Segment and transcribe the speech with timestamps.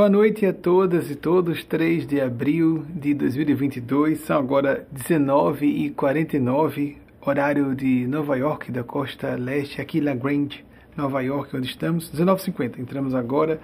[0.00, 1.62] Boa noite a todas e todos.
[1.62, 9.78] 3 de abril de 2022, são agora 19h49, horário de Nova York, da costa leste,
[9.78, 10.64] aqui La Grange,
[10.96, 12.10] Nova York, onde estamos.
[12.10, 13.60] 19h50, entramos agora.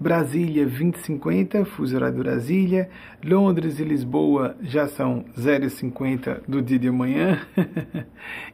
[0.00, 2.90] Brasília 20h50, fuso horário de Brasília.
[3.24, 7.40] Londres e Lisboa já são 0h50 do dia de amanhã.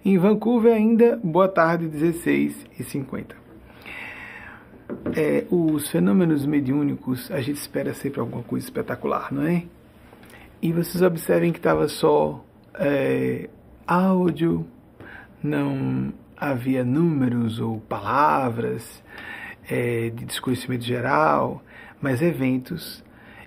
[0.04, 3.37] em Vancouver ainda, boa tarde, 16h50
[5.14, 9.64] é, os fenômenos mediúnicos, a gente espera sempre alguma coisa espetacular, não é?
[10.60, 13.48] E vocês observem que estava só é,
[13.86, 14.66] áudio,
[15.42, 19.02] não havia números ou palavras
[19.68, 21.62] é, de desconhecimento geral,
[22.00, 23.04] mas eventos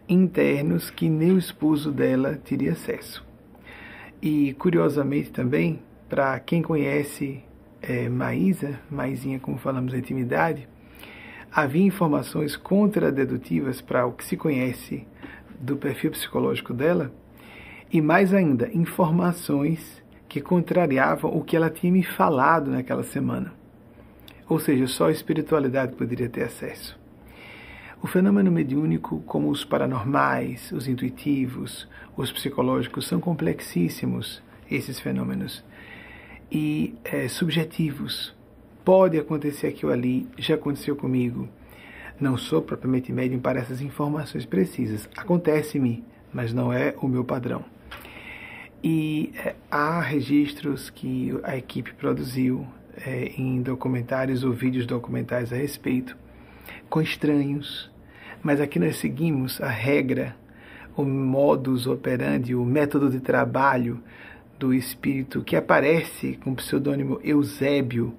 [0.08, 3.26] internos que nem o esposo dela teria acesso.
[4.22, 7.44] E curiosamente também, para quem conhece
[7.82, 10.68] é, Maísa, Maisinha, como falamos, a intimidade,
[11.54, 15.06] havia informações contradedutivas para o que se conhece
[15.60, 17.12] do perfil psicológico dela,
[17.92, 23.54] e mais ainda, informações que contrariavam o que ela tinha me falado naquela semana.
[24.48, 26.98] Ou seja, só a espiritualidade poderia ter acesso.
[28.02, 35.64] O fenômeno mediúnico, como os paranormais, os intuitivos, os psicológicos, são complexíssimos, esses fenômenos,
[36.50, 38.34] e é, subjetivos
[38.84, 41.48] Pode acontecer aqui ou ali, já aconteceu comigo.
[42.20, 45.08] Não sou propriamente médium para essas informações precisas.
[45.16, 47.64] Acontece-me, mas não é o meu padrão.
[48.84, 52.66] E é, há registros que a equipe produziu
[53.06, 56.18] é, em documentários ou vídeos documentais a respeito,
[56.90, 57.92] com estranhos.
[58.42, 60.36] Mas aqui nós seguimos a regra,
[60.98, 64.02] o modus operandi, o método de trabalho
[64.58, 68.16] do espírito que aparece com o pseudônimo Eusébio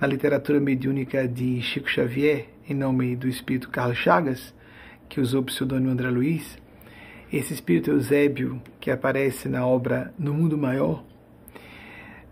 [0.00, 4.54] na literatura mediúnica de Chico Xavier, em nome do espírito Carlos Chagas,
[5.08, 6.58] que usou o pseudônimo André Luiz,
[7.32, 11.02] esse espírito Eusébio, que aparece na obra No Mundo Maior,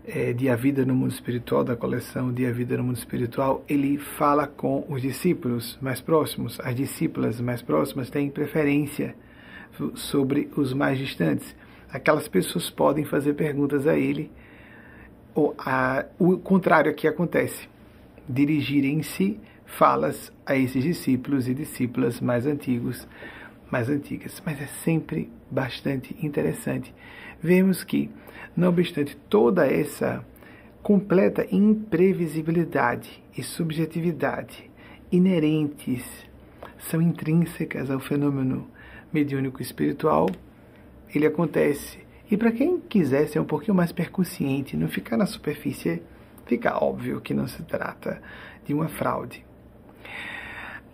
[0.05, 3.65] é, de A Vida no Mundo Espiritual, da coleção de A Vida no Mundo Espiritual,
[3.67, 6.59] ele fala com os discípulos mais próximos.
[6.59, 9.15] As discípulas mais próximas têm preferência
[9.95, 11.55] sobre os mais distantes.
[11.91, 14.31] Aquelas pessoas podem fazer perguntas a ele
[15.35, 17.67] o, a, o contrário aqui acontece.
[18.27, 23.05] Dirigirem-se falas a esses discípulos e discípulas mais antigos,
[23.69, 24.41] mais antigas.
[24.45, 26.93] Mas é sempre bastante interessante.
[27.41, 28.09] Vemos que,
[28.55, 30.25] não obstante toda essa
[30.81, 34.69] completa imprevisibilidade e subjetividade
[35.11, 36.03] inerentes,
[36.77, 38.67] são intrínsecas ao fenômeno
[39.11, 40.29] mediúnico espiritual,
[41.13, 46.01] ele acontece e para quem quiser ser um pouquinho mais percussiente, não ficar na superfície,
[46.45, 48.21] fica óbvio que não se trata
[48.65, 49.45] de uma fraude.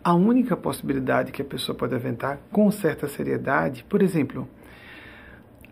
[0.03, 4.47] A única possibilidade que a pessoa pode aventar com certa seriedade, por exemplo,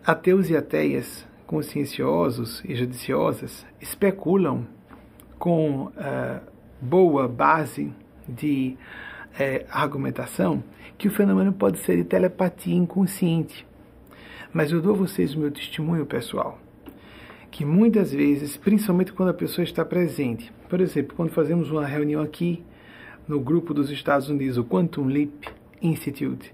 [0.06, 4.66] ateus e ateias conscienciosos e judiciosas especulam
[5.36, 6.40] com uh,
[6.80, 7.92] boa base
[8.28, 8.76] de
[9.32, 10.62] uh, argumentação
[10.96, 13.66] que o fenômeno pode ser de telepatia inconsciente.
[14.52, 16.58] Mas eu dou a vocês o meu testemunho pessoal,
[17.52, 22.20] que muitas vezes, principalmente quando a pessoa está presente, por exemplo, quando fazemos uma reunião
[22.20, 22.60] aqui
[23.28, 25.44] no grupo dos Estados Unidos, o Quantum Leap
[25.80, 26.52] Institute,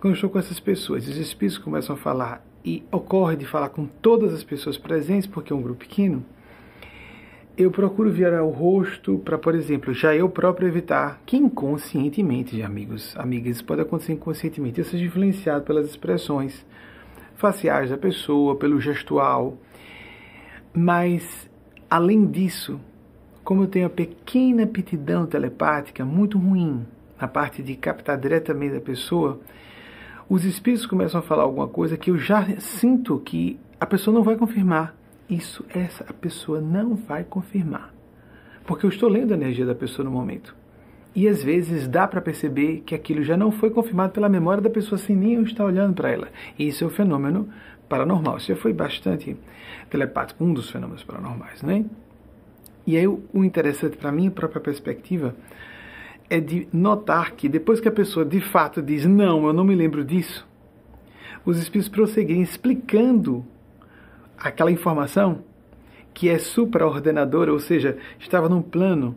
[0.00, 3.70] quando eu estou com essas pessoas, os espíritos começam a falar e ocorre de falar
[3.70, 6.24] com todas as pessoas presentes, porque é um grupo pequeno,
[7.56, 13.12] eu procuro virar o rosto para, por exemplo, já eu próprio evitar que inconscientemente, amigos,
[13.16, 16.64] amigas, pode acontecer inconscientemente, eu seja influenciado pelas expressões
[17.44, 19.58] faciais da pessoa, pelo gestual.
[20.72, 21.50] Mas,
[21.90, 22.80] além disso,
[23.44, 26.86] como eu tenho a pequena aptidão telepática muito ruim
[27.20, 29.40] na parte de captar diretamente a pessoa,
[30.26, 34.22] os espíritos começam a falar alguma coisa que eu já sinto que a pessoa não
[34.22, 34.96] vai confirmar.
[35.28, 37.92] Isso, essa a pessoa não vai confirmar.
[38.64, 40.56] Porque eu estou lendo a energia da pessoa no momento.
[41.14, 44.70] E às vezes dá para perceber que aquilo já não foi confirmado pela memória da
[44.70, 46.28] pessoa sem nem estar olhando para ela.
[46.58, 47.48] E isso é o fenômeno
[47.88, 48.38] paranormal.
[48.38, 49.36] Isso já foi bastante
[49.88, 51.84] telepático, um dos fenômenos paranormais, né?
[52.86, 55.34] E aí o interessante para mim, a própria perspectiva,
[56.28, 59.74] é de notar que depois que a pessoa de fato diz não, eu não me
[59.74, 60.46] lembro disso,
[61.44, 63.44] os espíritos prosseguem explicando
[64.36, 65.44] aquela informação
[66.12, 69.16] que é supraordenadora, ou seja, estava num plano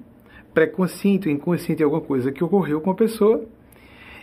[0.57, 3.45] pré-consciente ou inconsciente alguma coisa que ocorreu com a pessoa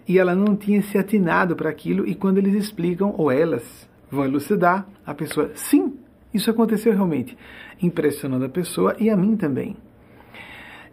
[0.08, 4.24] e ela não tinha se atinado para aquilo, e quando eles explicam, ou elas vão
[4.24, 5.96] elucidar, a pessoa, sim,
[6.34, 7.38] isso aconteceu realmente,
[7.80, 9.76] impressionando a pessoa e a mim também.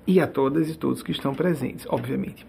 [0.05, 2.45] E a todas e todos que estão presentes, obviamente.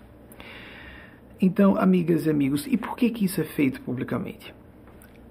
[1.41, 4.55] Então, amigas e amigos, e por que, que isso é feito publicamente?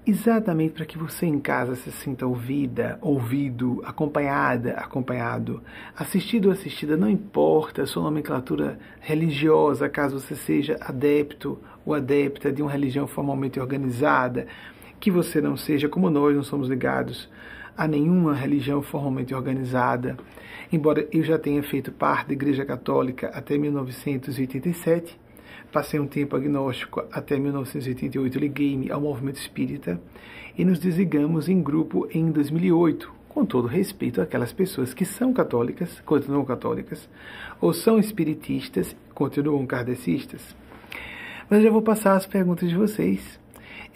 [0.04, 5.62] Exatamente para que você em casa se sinta ouvida, ouvido, acompanhada, acompanhado,
[5.96, 11.56] assistido ou assistida, não importa a sua nomenclatura religiosa, caso você seja adepto
[11.86, 14.48] ou adepta de uma religião formalmente organizada,
[14.98, 17.30] que você não seja, como nós não somos ligados
[17.78, 20.16] a nenhuma religião formalmente organizada,
[20.72, 25.16] embora eu já tenha feito parte da Igreja Católica até 1987,
[25.72, 29.98] Passei um tempo agnóstico até 1988, liguei-me ao movimento espírita
[30.56, 35.98] e nos desligamos em grupo em 2008, com todo respeito àquelas pessoas que são católicas,
[36.04, 37.08] continuam católicas,
[37.58, 40.54] ou são espiritistas, continuam kardecistas.
[41.48, 43.40] Mas já vou passar as perguntas de vocês.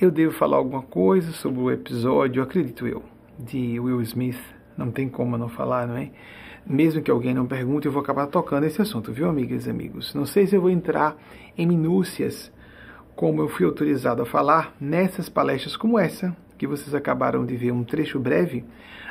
[0.01, 3.03] Eu devo falar alguma coisa sobre o episódio, acredito eu,
[3.39, 4.41] de Will Smith.
[4.79, 6.11] Não tem como não falar, não é?
[6.67, 10.15] Mesmo que alguém não pergunte, eu vou acabar tocando esse assunto, viu, amigas e amigos?
[10.15, 11.17] Não sei se eu vou entrar
[11.57, 12.53] em minúcias,
[13.15, 17.71] como eu fui autorizado a falar nessas palestras como essa, que vocês acabaram de ver
[17.71, 18.65] um trecho breve,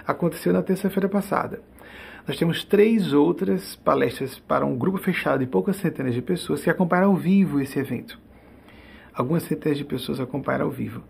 [0.06, 1.62] aconteceu na terça-feira passada.
[2.28, 6.70] Nós temos três outras palestras para um grupo fechado de poucas centenas de pessoas que
[6.70, 8.20] acompanham ao vivo esse evento.
[9.14, 11.04] Algumas centenas de pessoas acompanham ao vivo.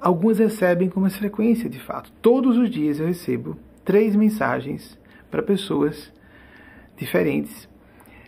[0.00, 2.12] Algumas recebem com mais frequência, de fato.
[2.20, 4.98] Todos os dias eu recebo três mensagens
[5.32, 6.12] para pessoas
[6.96, 7.68] diferentes.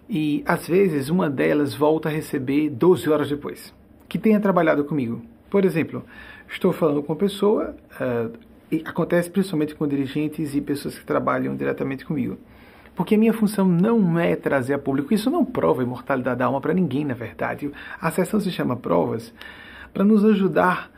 [0.08, 3.72] E às vezes uma delas volta a receber 12 horas depois,
[4.08, 5.22] que tenha trabalhado comigo.
[5.48, 6.04] Por exemplo,
[6.48, 8.36] estou falando com uma pessoa, uh,
[8.72, 12.36] e acontece principalmente com dirigentes e pessoas que trabalham diretamente comigo.
[12.96, 16.46] Porque a minha função não é trazer a público, isso não prova a imortalidade da
[16.46, 17.70] alma para ninguém, na verdade.
[18.00, 19.32] A sessão se chama Provas
[19.92, 20.90] para nos ajudar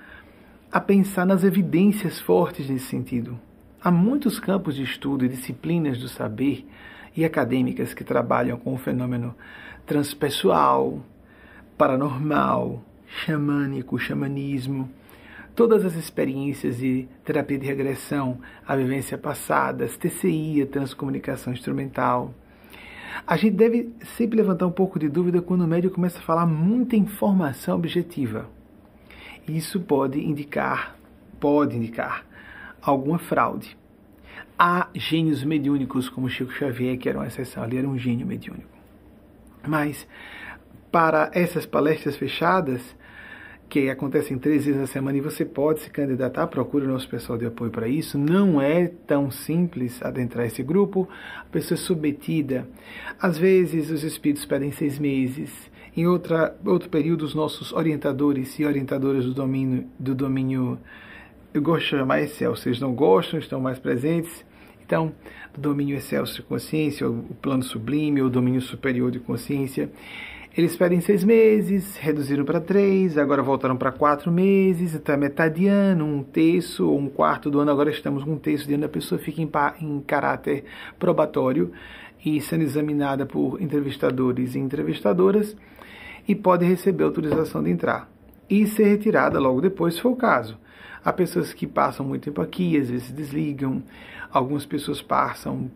[0.70, 3.38] a pensar nas evidências fortes nesse sentido.
[3.82, 6.67] Há muitos campos de estudo e disciplinas do saber
[7.14, 9.34] e acadêmicas que trabalham com o fenômeno
[9.84, 11.00] transpessoal,
[11.76, 14.90] paranormal, xamânico, xamanismo,
[15.55, 22.34] todas as experiências de terapia de regressão, a vivência passadas, TCI, a transcomunicação instrumental.
[23.26, 26.46] A gente deve sempre levantar um pouco de dúvida quando o médico começa a falar
[26.46, 28.49] muita informação objetiva.
[29.46, 30.96] Isso pode indicar,
[31.38, 32.25] pode indicar
[32.90, 33.76] alguma fraude.
[34.58, 38.70] Há gênios mediúnicos como Chico Xavier, que era uma exceção, ele era um gênio mediúnico.
[39.66, 40.06] Mas,
[40.90, 42.96] para essas palestras fechadas,
[43.68, 47.36] que acontecem três vezes na semana e você pode se candidatar, procure o nosso pessoal
[47.36, 48.16] de apoio para isso.
[48.16, 51.08] Não é tão simples adentrar esse grupo.
[51.40, 52.68] A pessoa é submetida.
[53.20, 55.50] Às vezes os espíritos pedem seis meses.
[55.96, 60.78] Em outra, outro período, os nossos orientadores e orientadoras do domínio, do domínio
[61.58, 64.44] eu gosto de chamar excelso, vocês não gostam, estão mais presentes.
[64.85, 65.12] Então,
[65.55, 69.91] do domínio excelso de consciência, o plano sublime, o domínio superior de consciência.
[70.56, 75.61] Eles pedem seis meses, reduziram para três, agora voltaram para quatro meses, então é metade
[75.61, 78.75] de ano, um terço ou um quarto do ano, agora estamos com um terço de
[78.75, 79.50] ano, a pessoa fica em,
[79.81, 80.64] em caráter
[80.99, 81.73] probatório
[82.25, 85.55] e sendo examinada por entrevistadores e entrevistadoras
[86.27, 88.10] e pode receber autorização de entrar
[88.48, 90.58] e ser retirada logo depois, se for o caso.
[91.06, 93.81] Há pessoas que passam muito tempo aqui, às vezes desligam,
[94.29, 95.70] algumas pessoas passam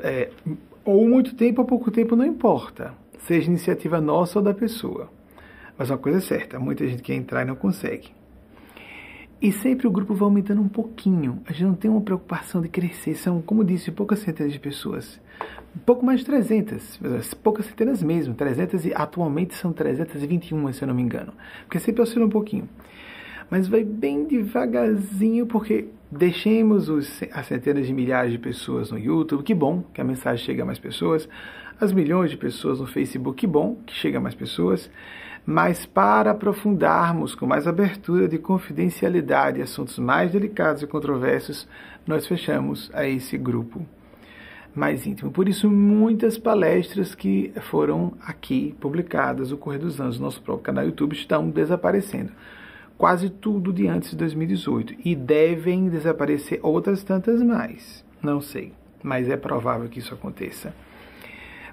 [0.00, 0.30] é,
[0.86, 5.10] ou muito tempo ou pouco tempo, não importa, seja iniciativa nossa ou da pessoa.
[5.76, 8.08] Mas uma coisa é certa, muita gente quer entrar e não consegue.
[9.38, 11.42] E sempre o grupo vai aumentando um pouquinho.
[11.44, 13.16] A gente não tem uma preocupação de crescer.
[13.16, 15.20] São, como disse, poucas centenas de pessoas.
[15.84, 17.00] Pouco mais de 300.
[17.40, 18.34] Poucas centenas mesmo.
[18.34, 21.34] 300 e atualmente são 321, se eu não me engano.
[21.64, 22.68] Porque sempre oscila um pouquinho
[23.50, 29.42] mas vai bem devagarzinho, porque deixemos os, as centenas de milhares de pessoas no YouTube,
[29.42, 31.28] que bom que a mensagem chega a mais pessoas,
[31.80, 34.90] as milhões de pessoas no Facebook, que bom que chega a mais pessoas,
[35.46, 41.66] mas para aprofundarmos com mais abertura de confidencialidade assuntos mais delicados e controversos,
[42.06, 43.86] nós fechamos a esse grupo
[44.74, 45.30] mais íntimo.
[45.30, 50.64] Por isso, muitas palestras que foram aqui publicadas no correr dos anos no nosso próprio
[50.64, 52.30] canal YouTube estão desaparecendo
[52.98, 58.04] quase tudo de antes de 2018 e devem desaparecer outras tantas mais.
[58.20, 60.74] Não sei, mas é provável que isso aconteça.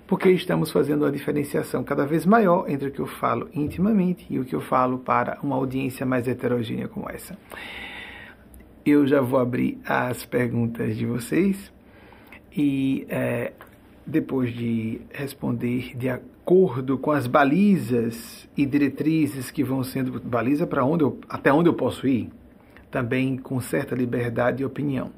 [0.07, 4.39] Porque estamos fazendo uma diferenciação cada vez maior entre o que eu falo intimamente e
[4.39, 7.35] o que eu falo para uma audiência mais heterogênea como essa.
[8.85, 11.73] Eu já vou abrir as perguntas de vocês
[12.55, 13.51] e é,
[14.05, 16.07] depois de responder de
[16.45, 21.67] acordo com as balizas e diretrizes que vão sendo baliza para onde eu, até onde
[21.67, 22.29] eu posso ir,
[22.91, 25.09] também com certa liberdade de opinião.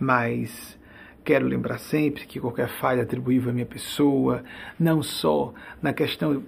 [0.00, 0.76] Mas
[1.24, 4.42] quero lembrar sempre que qualquer falha atribuível à minha pessoa,
[4.80, 6.42] não só na questão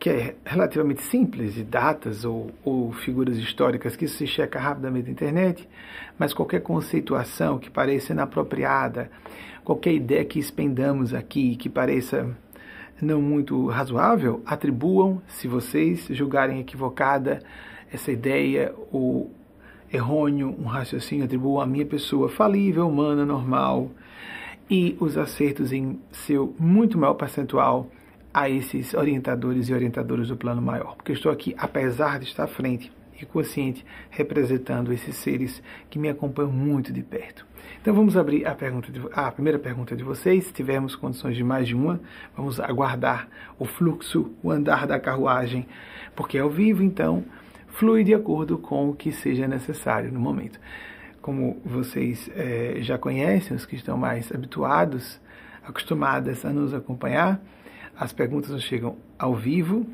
[0.00, 5.12] que é relativamente simples, de datas ou, ou, figuras históricas que se checa rapidamente na
[5.12, 5.68] internet,
[6.18, 9.08] mas qualquer conceituação que pareça inapropriada,
[9.64, 12.36] qualquer ideia que expendamos aqui que pareça
[13.02, 17.42] não muito razoável, atribuam, se vocês julgarem equivocada
[17.92, 19.30] essa ideia ou
[19.92, 23.90] errôneo, um raciocínio, atribuam à minha pessoa falível, humana, normal,
[24.70, 27.90] e os acertos em seu muito maior percentual
[28.32, 32.48] a esses orientadores e orientadoras do plano maior, porque estou aqui, apesar de estar à
[32.48, 32.90] frente
[33.24, 37.46] e consciente, representando esses seres que me acompanham muito de perto.
[37.80, 40.46] Então vamos abrir a, pergunta de, a primeira pergunta de vocês.
[40.46, 42.00] Se tivermos condições de mais de uma,
[42.36, 45.66] vamos aguardar o fluxo, o andar da carruagem,
[46.14, 47.24] porque é ao vivo, então
[47.68, 50.60] flui de acordo com o que seja necessário no momento.
[51.20, 55.20] Como vocês é, já conhecem, os que estão mais habituados,
[55.64, 57.40] acostumadas a nos acompanhar,
[57.96, 59.86] as perguntas chegam ao vivo,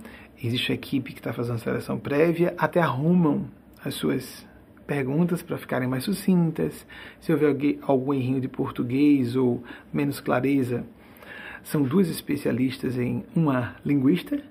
[0.42, 3.46] existe a equipe que está fazendo a seleção prévia, até arrumam
[3.84, 4.46] as suas
[4.86, 6.86] perguntas para ficarem mais sucintas.
[7.20, 10.84] Se houver algum errinho de português ou menos clareza,
[11.62, 14.42] são duas especialistas em uma linguista,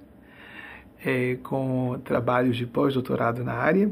[1.03, 3.91] é, com trabalhos de pós-doutorado na área,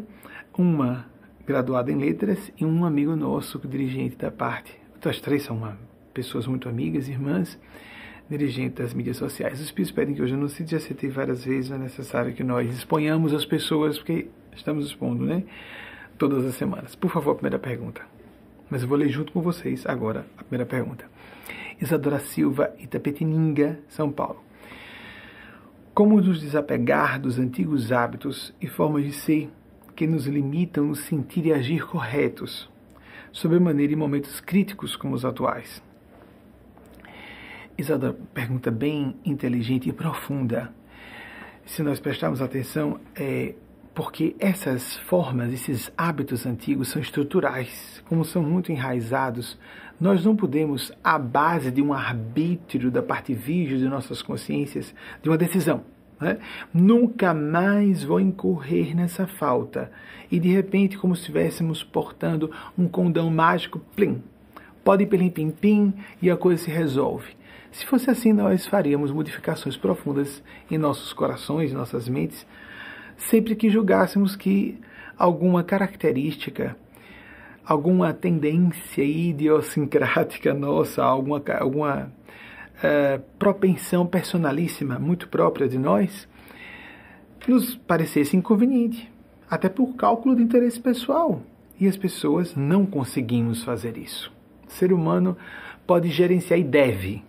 [0.57, 1.05] uma
[1.45, 4.79] graduada em letras e um amigo nosso, dirigente da parte.
[5.03, 5.77] As três são uma,
[6.13, 7.59] pessoas muito amigas, irmãs,
[8.29, 9.59] dirigente das mídias sociais.
[9.59, 12.73] Os espíritos pedem que hoje não cite, já citei várias vezes, é necessário que nós
[12.73, 15.43] exponhamos as pessoas, porque estamos expondo, né?
[16.17, 16.95] Todas as semanas.
[16.95, 18.01] Por favor, a primeira pergunta.
[18.69, 21.05] Mas eu vou ler junto com vocês agora a primeira pergunta.
[21.79, 24.43] Isadora Silva, Itapetininga, São Paulo.
[25.93, 29.49] Como nos desapegar dos antigos hábitos e formas de ser
[29.95, 32.69] que nos limitam no sentir e agir corretos,
[33.31, 35.84] sobremaneira em momentos críticos como os atuais?
[37.77, 40.71] Isadora pergunta bem inteligente e profunda.
[41.65, 43.53] Se nós prestarmos atenção, é
[43.93, 49.57] porque essas formas, esses hábitos antigos são estruturais, como são muito enraizados,
[49.99, 55.29] nós não podemos, à base de um arbítrio da parte virgem de nossas consciências, de
[55.29, 55.83] uma decisão.
[56.19, 56.37] Né?
[56.73, 59.91] Nunca mais vou incorrer nessa falta.
[60.31, 64.21] E de repente, como se estivéssemos portando um condão mágico, plim,
[64.83, 67.35] pode ir plim, pim, pim, e a coisa se resolve.
[67.75, 70.41] Se fosse assim, nós faríamos modificações profundas
[70.71, 72.47] em nossos corações, em nossas mentes,
[73.17, 74.79] sempre que julgássemos que
[75.17, 76.73] alguma característica,
[77.65, 82.13] alguma tendência idiosincrática nossa, alguma, alguma
[82.77, 86.29] uh, propensão personalíssima, muito própria de nós,
[87.45, 89.11] nos parecesse inconveniente,
[89.51, 91.41] até por cálculo de interesse pessoal.
[91.77, 94.31] E as pessoas não conseguimos fazer isso.
[94.65, 95.35] O ser humano
[95.85, 97.21] pode gerenciar e deve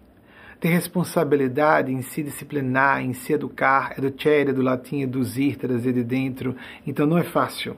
[0.60, 5.36] ter responsabilidade em se disciplinar, em se educar, é do chere, do latim, é dos
[5.36, 7.76] ir, trazer de dentro, então não é fácil.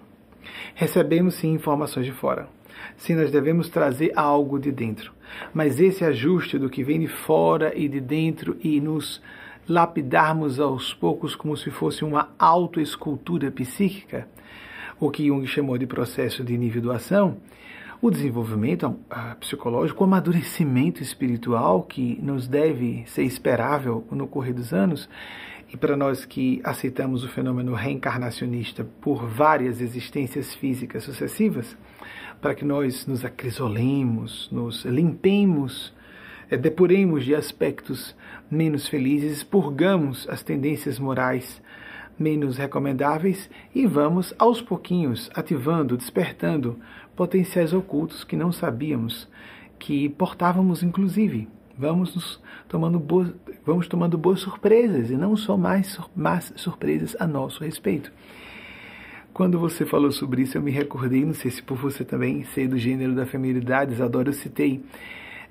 [0.74, 2.48] Recebemos sim informações de fora.
[2.96, 5.12] Sim, nós devemos trazer algo de dentro.
[5.52, 9.20] Mas esse ajuste do que vem de fora e de dentro e nos
[9.68, 14.26] lapidarmos aos poucos como se fosse uma autoescultura psíquica,
[14.98, 17.36] o que Jung chamou de processo de individuação,
[18.00, 18.96] o desenvolvimento
[19.40, 25.08] psicológico, o amadurecimento espiritual que nos deve ser esperável no correr dos anos,
[25.72, 31.76] e para nós que aceitamos o fenômeno reencarnacionista por várias existências físicas sucessivas,
[32.40, 35.92] para que nós nos acrisolemos, nos limpemos,
[36.50, 38.14] eh, depuremos de aspectos
[38.50, 41.60] menos felizes, purgamos as tendências morais
[42.18, 46.78] menos recomendáveis e vamos aos pouquinhos ativando, despertando
[47.18, 49.28] potenciais ocultos que não sabíamos
[49.76, 51.48] que portávamos inclusive.
[51.76, 53.34] Vamos tomando boas,
[53.66, 58.12] vamos tomando boas surpresas e não só mais, mais surpresas a nosso respeito.
[59.32, 62.68] Quando você falou sobre isso, eu me recordei, não sei se por você também ser
[62.68, 64.84] do gênero da feminilidade, Adoro, eu citei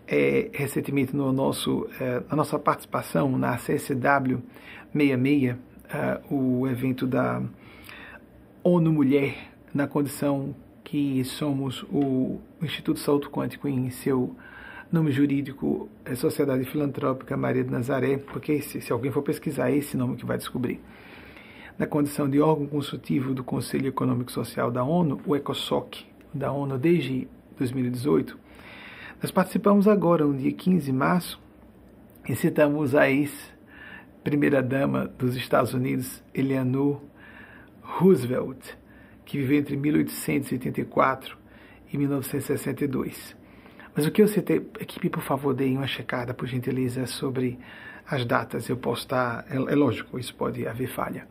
[0.07, 4.41] é, recentemente no nosso, é, na nossa participação na CSW
[4.93, 7.41] 66, uh, o evento da
[8.63, 9.35] ONU Mulher
[9.73, 10.55] na condição
[10.87, 14.33] que somos o Instituto Salto Quântico em seu
[14.89, 19.97] nome jurídico é Sociedade Filantrópica Maria de Nazaré, porque se, alguém for pesquisar é esse
[19.97, 20.79] nome que vai descobrir.
[21.77, 26.77] Na condição de órgão consultivo do Conselho Econômico Social da ONU, o ECOSOC, da ONU
[26.77, 27.27] desde
[27.57, 28.39] 2018,
[29.21, 31.37] nós participamos agora, no dia 15 de março,
[32.29, 33.53] e citamos a ex
[34.23, 37.01] primeira-dama dos Estados Unidos, Eleanor
[37.81, 38.77] Roosevelt,
[39.27, 41.37] que viveu entre 1884
[41.91, 43.35] e 1962.
[43.93, 47.59] Mas o que eu citei, equipe, por favor, deem uma checada, por gentileza, sobre
[48.09, 48.69] as datas.
[48.69, 51.27] Eu posso estar, é, é lógico, isso pode haver falha.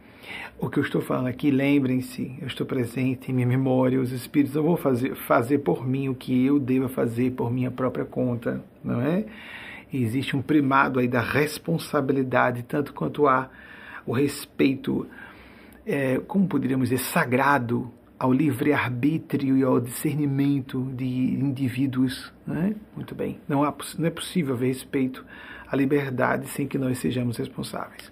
[0.58, 4.56] O que eu estou falando aqui, lembrem-se, eu estou presente em minha memória, os espíritos
[4.56, 8.62] não vão fazer, fazer por mim o que eu devo fazer por minha própria conta,
[8.84, 9.24] não é?
[9.90, 13.48] E existe um primado aí da responsabilidade, tanto quanto há
[14.04, 15.06] o respeito,
[15.86, 22.32] é, como poderíamos dizer, sagrado ao livre-arbítrio e ao discernimento de indivíduos.
[22.46, 22.74] Né?
[22.94, 23.38] Muito bem.
[23.48, 25.24] Não, há, não é possível haver respeito
[25.70, 28.10] à liberdade sem que nós sejamos responsáveis.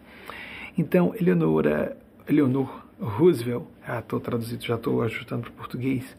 [0.78, 1.96] Então, Eleonora,
[2.28, 3.64] Eleonor Roosevelt,
[3.98, 6.16] estou traduzindo, já estou ajustando para o português,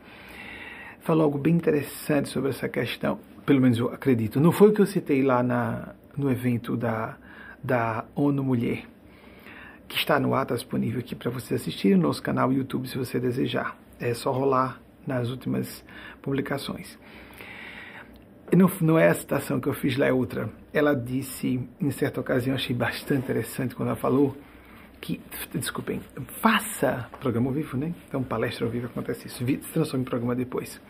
[1.02, 4.40] falou algo bem interessante sobre essa questão, pelo menos eu acredito.
[4.40, 7.18] Não foi o que eu citei lá na, no evento da,
[7.64, 8.86] da ONU Mulher
[9.96, 12.98] que está no ar, está disponível aqui para você assistir no nosso canal YouTube se
[12.98, 13.78] você desejar.
[13.98, 15.86] É só rolar nas últimas
[16.22, 17.00] publicações.
[18.54, 20.50] Não, não é a citação que eu fiz lá, é outra.
[20.74, 24.36] Ela disse, em certa ocasião, achei bastante interessante quando ela falou
[25.00, 25.22] que,
[25.54, 26.02] desculpem,
[26.42, 27.94] faça programa ao vivo, né?
[28.10, 29.46] Então, palestra ao vivo acontece isso.
[29.46, 30.82] Se transforma em programa depois.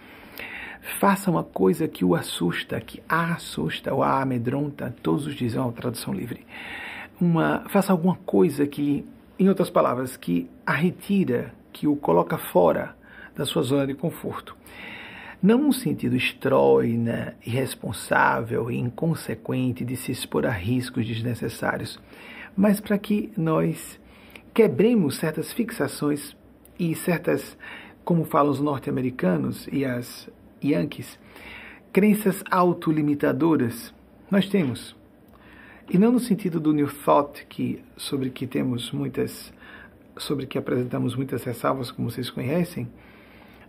[1.00, 5.56] Faça uma coisa que o assusta, que a assusta ou a amedronta, todos os dias,
[5.56, 6.44] é uma tradução livre
[7.20, 9.06] uma, faça alguma coisa que,
[9.38, 12.96] em outras palavras, que a retira, que o coloca fora
[13.36, 14.56] da sua zona de conforto.
[15.42, 22.00] Não no sentido estróina, irresponsável e inconsequente de se expor a riscos desnecessários,
[22.56, 24.00] mas para que nós
[24.54, 26.36] quebremos certas fixações
[26.80, 27.58] e certas,
[28.04, 30.30] como falam os norte-americanos e as
[30.64, 31.20] Yankees,
[31.92, 33.94] crenças autolimitadoras.
[34.32, 34.95] Nós temos
[35.90, 39.54] e não no sentido do New Thought, que, sobre que temos muitas,
[40.18, 42.88] sobre que apresentamos muitas ressalvas, como vocês conhecem,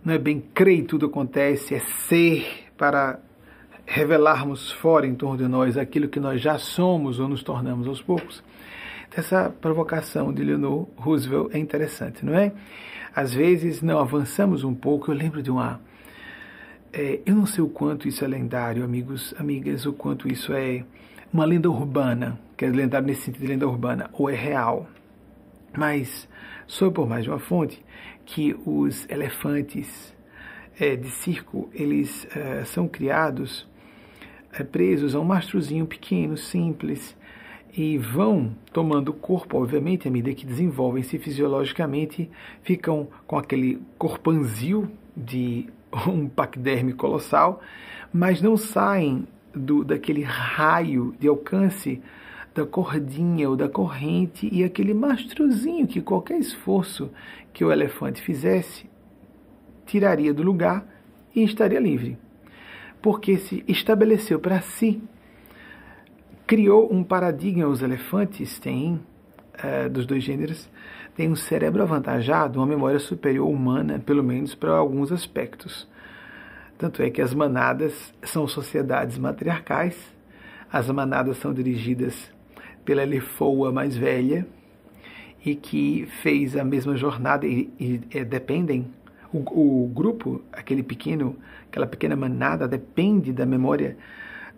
[0.03, 3.19] não é bem crer tudo acontece, é ser para
[3.85, 8.01] revelarmos fora em torno de nós aquilo que nós já somos ou nos tornamos aos
[8.01, 8.43] poucos.
[9.15, 12.51] Essa provocação de Leonor Roosevelt é interessante, não é?
[13.15, 15.09] Às vezes não avançamos um pouco.
[15.09, 15.79] Eu lembro de uma.
[16.91, 20.83] É, eu não sei o quanto isso é lendário, amigos, amigas, o quanto isso é
[21.33, 24.87] uma lenda urbana, que é lendário nesse sentido de lenda urbana, ou é real.
[25.77, 26.27] Mas
[26.65, 27.83] soube por mais de uma fonte
[28.25, 30.15] que os elefantes
[30.79, 33.67] é, de circo, eles é, são criados
[34.51, 37.15] é, presos a um mastrozinho pequeno, simples,
[37.73, 42.29] e vão tomando corpo, obviamente, à medida que desenvolvem-se fisiologicamente,
[42.63, 45.67] ficam com aquele corpanzil de
[46.07, 47.61] um paquiderme colossal,
[48.11, 49.27] mas não saem
[49.57, 52.01] do, daquele raio de alcance
[52.53, 57.11] da cordinha ou da corrente e aquele mastrozinho que qualquer esforço
[57.53, 58.89] que o elefante fizesse
[59.85, 60.85] tiraria do lugar
[61.35, 62.17] e estaria livre.
[63.01, 65.01] Porque se estabeleceu para si,
[66.47, 67.67] criou um paradigma.
[67.67, 68.99] Os elefantes têm,
[69.53, 70.69] é, dos dois gêneros,
[71.15, 75.87] têm um cérebro avantajado, uma memória superior humana, pelo menos para alguns aspectos.
[76.77, 79.97] Tanto é que as manadas são sociedades matriarcais,
[80.71, 82.31] as manadas são dirigidas
[82.85, 84.45] pela Lefoa mais velha
[85.43, 88.87] e que fez a mesma jornada e, e, e dependem
[89.33, 89.39] o,
[89.83, 91.35] o, grupo, aquele pequeno,
[91.67, 93.97] aquela pequena manada depende da memória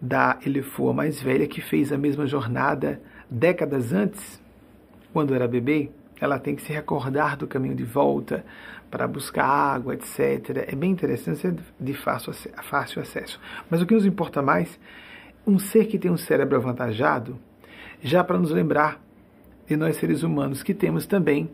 [0.01, 4.41] da Elefoa mais velha que fez a mesma jornada décadas antes,
[5.12, 5.89] quando era bebê.
[6.21, 8.45] Ela tem que se recordar do caminho de volta,
[8.89, 10.65] para buscar água, etc.
[10.67, 13.39] É bem interessante, é de fácil, fácil acesso.
[13.69, 14.80] Mas o que nos importa mais,
[15.45, 17.39] um ser que tem um cérebro avantajado,
[18.02, 19.02] já para nos lembrar
[19.67, 21.49] de nós seres humanos que temos também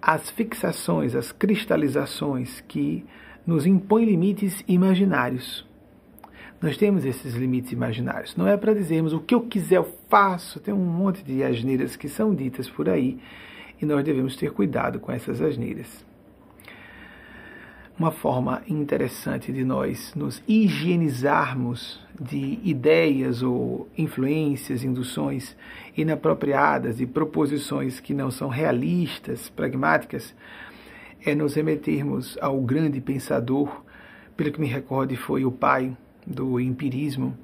[0.00, 3.04] as fixações, as cristalizações que
[3.46, 5.68] nos impõem limites imaginários.
[6.60, 8.36] Nós temos esses limites imaginários.
[8.36, 10.60] Não é para dizermos o que eu quiser eu faço.
[10.60, 13.18] Tem um monte de asneiras que são ditas por aí
[13.80, 16.04] e nós devemos ter cuidado com essas asneiras
[17.98, 25.56] uma forma interessante de nós nos higienizarmos de ideias ou influências, induções
[25.96, 30.34] inapropriadas e proposições que não são realistas, pragmáticas,
[31.24, 33.82] é nos remetermos ao grande pensador,
[34.36, 37.36] pelo que me recorde foi o pai do empirismo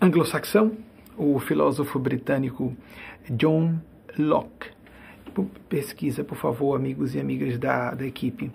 [0.00, 0.72] anglo-saxão,
[1.16, 2.74] o filósofo britânico
[3.30, 3.78] John
[4.18, 4.70] Locke.
[5.68, 8.50] Pesquisa, por favor, amigos e amigas da, da equipe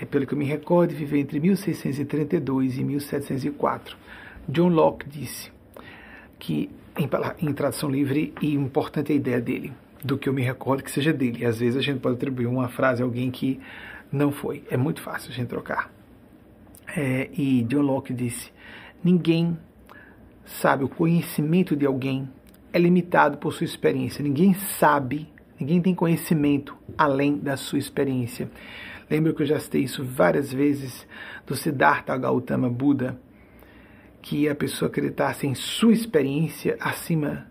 [0.00, 3.96] é, pelo que eu me recordo, viveu entre 1632 e 1704.
[4.48, 5.52] John Locke disse
[6.38, 7.08] que, em,
[7.46, 11.12] em tradução livre, e importante a ideia dele, do que eu me recordo que seja
[11.12, 11.44] dele.
[11.44, 13.60] Às vezes a gente pode atribuir uma frase a alguém que
[14.10, 14.64] não foi.
[14.70, 15.92] É muito fácil a gente trocar.
[16.96, 18.50] É, e John Locke disse:
[19.04, 19.56] Ninguém
[20.44, 22.28] sabe o conhecimento de alguém
[22.72, 24.22] é limitado por sua experiência.
[24.22, 28.50] Ninguém sabe, ninguém tem conhecimento além da sua experiência.
[29.10, 31.04] Lembro que eu já citei isso várias vezes
[31.44, 33.20] do Siddhartha Gautama Buda,
[34.22, 37.46] que a pessoa acreditasse em sua experiência acima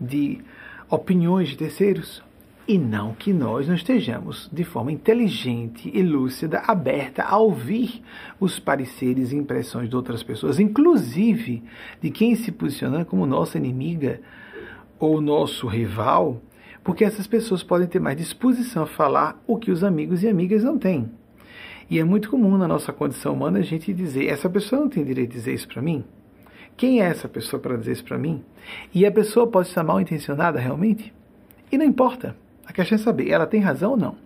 [0.00, 0.40] de
[0.88, 2.22] opiniões de terceiros.
[2.66, 8.02] E não que nós não estejamos de forma inteligente e lúcida, aberta a ouvir
[8.40, 11.62] os pareceres e impressões de outras pessoas, inclusive
[12.00, 14.20] de quem se posiciona como nossa inimiga
[14.98, 16.40] ou nosso rival,
[16.82, 20.64] porque essas pessoas podem ter mais disposição a falar o que os amigos e amigas
[20.64, 21.10] não têm.
[21.88, 25.04] E é muito comum na nossa condição humana a gente dizer: essa pessoa não tem
[25.04, 26.04] direito de dizer isso para mim?
[26.76, 28.42] Quem é essa pessoa para dizer isso para mim?
[28.94, 31.12] E a pessoa pode estar mal intencionada realmente?
[31.70, 32.34] E não importa.
[32.66, 34.16] A questão é saber, ela tem razão ou não.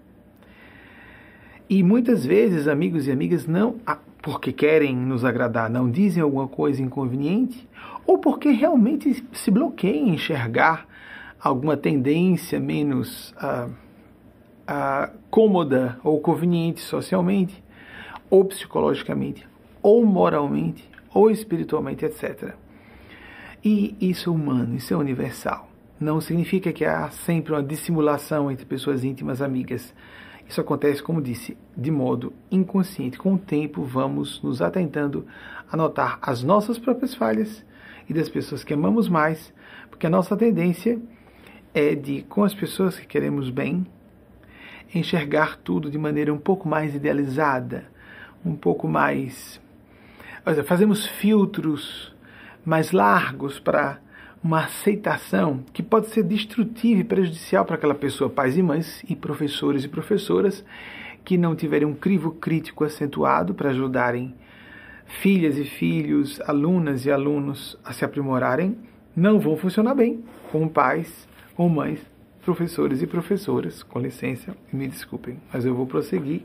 [1.68, 3.76] E muitas vezes amigos e amigas não,
[4.22, 7.68] porque querem nos agradar, não dizem alguma coisa inconveniente,
[8.06, 10.86] ou porque realmente se bloqueiam em enxergar
[11.46, 13.68] alguma tendência menos ah,
[14.66, 17.62] ah, cômoda ou conveniente socialmente,
[18.28, 19.46] ou psicologicamente,
[19.80, 22.54] ou moralmente, ou espiritualmente, etc.
[23.64, 25.70] E isso é humano, isso é universal.
[25.98, 29.94] Não significa que há sempre uma dissimulação entre pessoas íntimas amigas.
[30.46, 33.18] Isso acontece, como disse, de modo inconsciente.
[33.18, 35.26] Com o tempo, vamos nos atentando
[35.70, 37.64] a notar as nossas próprias falhas
[38.09, 39.54] e das pessoas que amamos mais,
[39.88, 41.00] porque a nossa tendência
[41.76, 43.86] é de, com as pessoas que queremos bem,
[44.94, 47.84] enxergar tudo de maneira um pouco mais idealizada,
[48.42, 49.60] um pouco mais.
[50.42, 52.16] Seja, fazemos filtros
[52.64, 53.98] mais largos para
[54.42, 59.14] uma aceitação que pode ser destrutiva e prejudicial para aquela pessoa, pais e mães e
[59.14, 60.64] professores e professoras
[61.26, 64.34] que não tiverem um crivo crítico acentuado para ajudarem
[65.04, 68.78] filhas e filhos, alunas e alunos a se aprimorarem,
[69.14, 71.98] não vão funcionar bem com pais, com mães,
[72.44, 73.82] professores e professoras.
[73.82, 76.42] Com licença, me desculpem, mas eu vou prosseguir.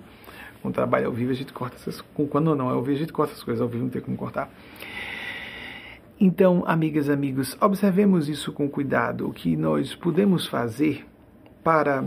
[0.61, 2.99] Com o trabalho ao vivo a gente corta essas quando não é ao vivo a
[2.99, 4.49] gente corta essas coisas ao vivo, não tem como cortar.
[6.19, 11.03] Então, amigas, amigos, observemos isso com cuidado, o que nós podemos fazer
[11.63, 12.05] para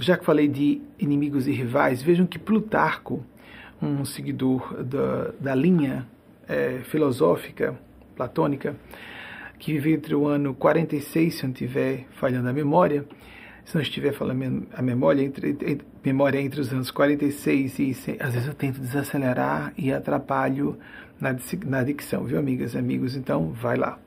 [0.00, 3.22] já que falei de inimigos e rivais, vejam que Plutarco
[3.80, 6.06] um seguidor da, da linha
[6.48, 7.78] é, filosófica
[8.16, 8.74] platônica,
[9.58, 13.04] que viveu entre o ano 46, se não estiver falhando a memória,
[13.64, 18.32] se não estiver falando a memória, entre, entre, memória entre os anos 46 e às
[18.32, 20.78] vezes eu tento desacelerar e atrapalho
[21.20, 23.16] na, na dicção, viu, amigas amigos?
[23.16, 23.98] Então, vai lá.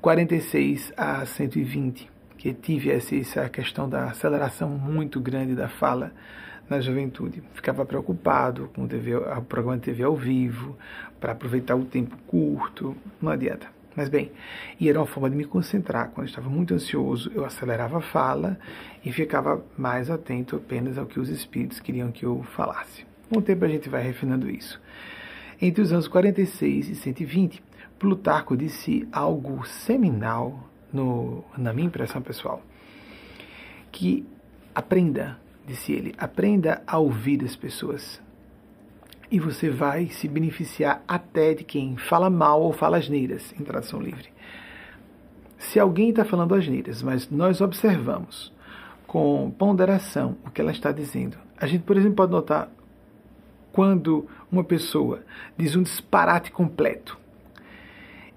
[0.00, 6.12] 46 a 120, que tive essa, essa questão da aceleração muito grande da fala
[6.68, 7.42] na juventude.
[7.54, 10.76] Ficava preocupado com o, TV, o programa de TV ao vivo,
[11.20, 13.73] para aproveitar o tempo curto, não adianta.
[13.96, 14.32] Mas bem,
[14.80, 16.10] e era uma forma de me concentrar.
[16.10, 18.58] Quando eu estava muito ansioso, eu acelerava a fala
[19.04, 23.06] e ficava mais atento apenas ao que os espíritos queriam que eu falasse.
[23.28, 24.80] Com o tempo a gente vai refinando isso.
[25.60, 27.62] Entre os anos 46 e 120,
[27.98, 32.60] Plutarco disse algo seminal no, na minha impressão pessoal,
[33.92, 34.26] que
[34.74, 38.20] aprenda disse ele, aprenda a ouvir as pessoas.
[39.34, 44.00] E você vai se beneficiar até de quem fala mal ou fala asneiras, em tradução
[44.00, 44.28] livre.
[45.58, 48.52] Se alguém está falando asneiras, mas nós observamos
[49.08, 52.70] com ponderação o que ela está dizendo, a gente, por exemplo, pode notar
[53.72, 55.24] quando uma pessoa
[55.58, 57.18] diz um disparate completo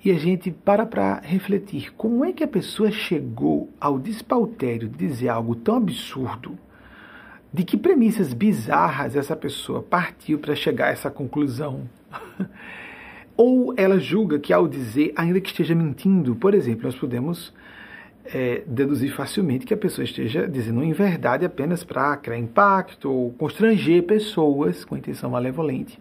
[0.04, 4.98] e a gente para para refletir como é que a pessoa chegou ao despautério de
[4.98, 6.58] dizer algo tão absurdo
[7.58, 11.90] de que premissas bizarras essa pessoa partiu para chegar a essa conclusão?
[13.36, 17.52] Ou ela julga que ao dizer, ainda que esteja mentindo, por exemplo, nós podemos
[18.26, 23.32] é, deduzir facilmente que a pessoa esteja dizendo em verdade apenas para criar impacto ou
[23.34, 26.00] constranger pessoas com intenção malevolente.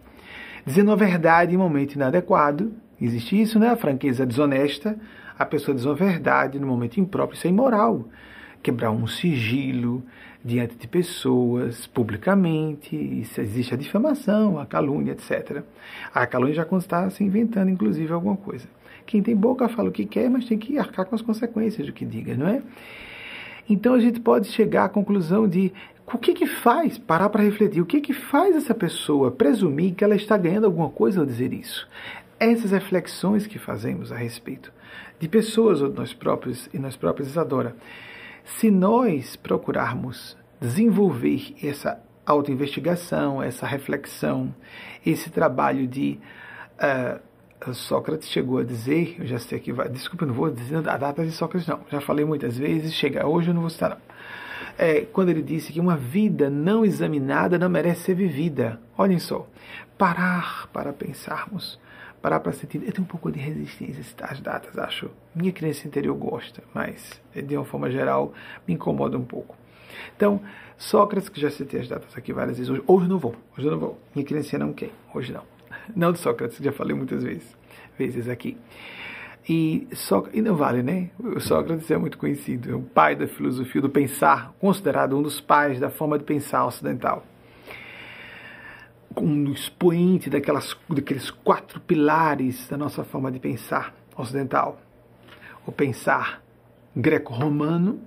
[0.63, 3.69] Dizendo a verdade em momento inadequado, existe isso, né?
[3.69, 4.95] A franqueza desonesta,
[5.39, 8.05] a pessoa diz uma verdade no momento impróprio, isso é imoral.
[8.61, 10.03] Quebrar um sigilo,
[10.47, 12.95] diante de pessoas, publicamente,
[13.37, 15.61] existe a difamação, a calúnia, etc.
[16.13, 18.65] A calúnia já está se inventando, inclusive, alguma coisa.
[19.05, 21.91] Quem tem boca fala o que quer, mas tem que arcar com as consequências do
[21.91, 22.61] que diga, não é?
[23.69, 25.73] Então a gente pode chegar à conclusão de
[26.05, 30.03] o que que faz, parar para refletir, o que que faz essa pessoa presumir que
[30.05, 31.85] ela está ganhando alguma coisa ao dizer isso?
[32.39, 34.71] Essas reflexões que fazemos a respeito
[35.19, 37.75] de pessoas ou de nós próprios e nós próprios, Isadora,
[38.55, 44.53] se nós procurarmos desenvolver essa autoinvestigação, essa reflexão,
[45.05, 46.19] esse trabalho de
[46.79, 50.97] uh, Sócrates chegou a dizer, eu já sei que vai, desculpa, não vou dizer a
[50.97, 53.97] data de Sócrates não, já falei muitas vezes, chega hoje eu não vou citar não.
[54.77, 58.79] É, quando ele disse que uma vida não examinada não merece ser vivida.
[58.95, 59.47] Olhem só,
[59.97, 61.79] parar para pensarmos,
[62.27, 62.83] parar para sentir.
[62.83, 65.09] Eu tenho um pouco de resistência às datas, acho.
[65.33, 68.33] Minha criança interior gosta, mas de uma forma geral
[68.67, 69.55] me incomoda um pouco.
[70.15, 70.41] Então,
[70.77, 73.79] Sócrates, que já citei as datas aqui várias vezes, hoje, hoje não vou, hoje não
[73.79, 73.97] vou.
[74.13, 75.43] Minha criança não quer, hoje não.
[75.95, 77.57] Não de Sócrates, já falei muitas vezes,
[77.97, 78.57] vezes aqui.
[79.47, 81.09] E, Sócrates, e não vale, né?
[81.17, 85.39] O Sócrates é muito conhecido, é o pai da filosofia do pensar, considerado um dos
[85.39, 87.23] pais da forma de pensar ocidental.
[89.19, 94.79] Um expoente daquelas, daqueles quatro pilares da nossa forma de pensar ocidental:
[95.65, 96.43] o pensar
[96.95, 97.99] greco-romano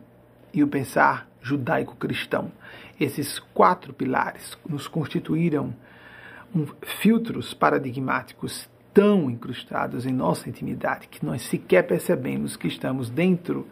[0.53, 2.53] e o pensar judaico-cristão.
[2.99, 5.75] Esses quatro pilares nos constituíram
[6.55, 13.67] um, filtros paradigmáticos tão incrustados em nossa intimidade que nós sequer percebemos que estamos dentro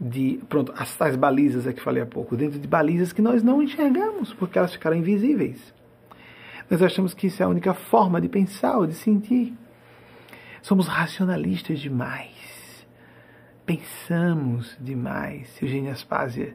[0.00, 3.42] de, pronto, as tais balizas é que falei há pouco, dentro de balizas que nós
[3.42, 5.74] não enxergamos porque elas ficaram invisíveis.
[6.70, 9.54] Nós achamos que isso é a única forma de pensar ou de sentir.
[10.60, 12.86] Somos racionalistas demais.
[13.64, 15.56] Pensamos demais.
[15.62, 16.54] Eugênia Aspásia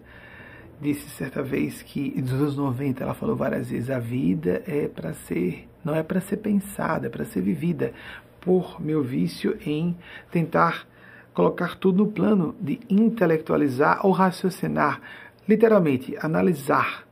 [0.80, 5.13] disse certa vez que, nos anos 90, ela falou várias vezes: a vida é para
[5.13, 7.91] ser, não é para ser pensada, é para ser vivida,
[8.39, 9.97] por meu vício em
[10.30, 10.88] tentar
[11.34, 15.02] colocar tudo no plano de intelectualizar ou raciocinar,
[15.47, 17.08] literalmente, analisar,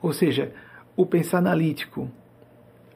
[0.00, 0.52] ou seja,
[0.94, 2.08] o pensar analítico.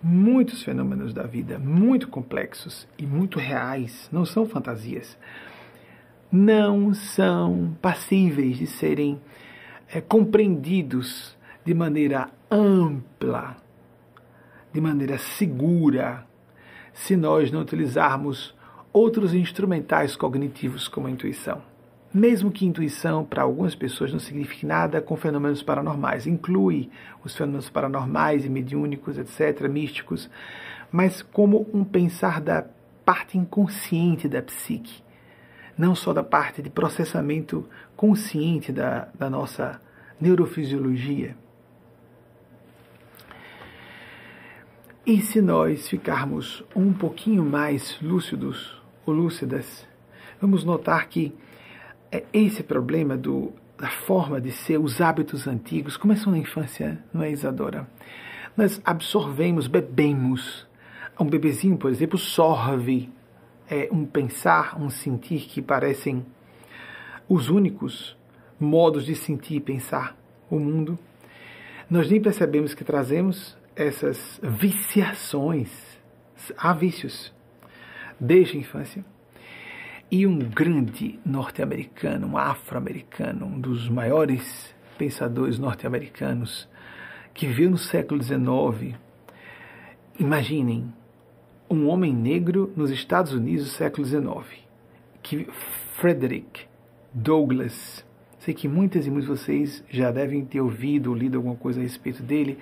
[0.02, 5.18] Muitos fenômenos da vida, muito complexos e muito reais, não são fantasias,
[6.30, 9.20] não são passíveis de serem
[9.92, 13.56] é, compreendidos de maneira ampla,
[14.72, 16.24] de maneira segura,
[16.92, 18.54] se nós não utilizarmos
[18.92, 21.62] outros instrumentais cognitivos como a intuição.
[22.12, 26.90] Mesmo que intuição para algumas pessoas não signifique nada com fenômenos paranormais, inclui
[27.22, 30.30] os fenômenos paranormais e mediúnicos, etc., místicos,
[30.90, 32.64] mas como um pensar da
[33.04, 35.02] parte inconsciente da psique,
[35.76, 39.80] não só da parte de processamento consciente da, da nossa
[40.18, 41.36] neurofisiologia.
[45.04, 49.86] E se nós ficarmos um pouquinho mais lúcidos ou lúcidas,
[50.40, 51.34] vamos notar que
[52.10, 57.22] é esse problema do, da forma de ser, os hábitos antigos, começam na infância, não
[57.22, 57.88] é, Isadora?
[58.56, 60.66] Nós absorvemos, bebemos.
[61.18, 63.10] Um bebezinho, por exemplo, sorve
[63.68, 66.24] é, um pensar, um sentir que parecem
[67.28, 68.16] os únicos
[68.58, 70.16] modos de sentir e pensar
[70.50, 70.98] o mundo.
[71.88, 75.70] Nós nem percebemos que trazemos essas viciações,
[76.56, 77.32] há vícios,
[78.18, 79.04] desde a infância.
[80.10, 86.66] E um grande norte-americano, um afro-americano, um dos maiores pensadores norte-americanos,
[87.34, 88.96] que viveu no século XIX,
[90.18, 90.90] imaginem,
[91.68, 94.64] um homem negro nos Estados Unidos do século XIX,
[95.22, 95.46] que
[95.96, 96.62] Frederick
[97.12, 98.02] Douglass,
[98.38, 101.80] sei que muitas e muitos de vocês já devem ter ouvido ou lido alguma coisa
[101.80, 102.58] a respeito dele,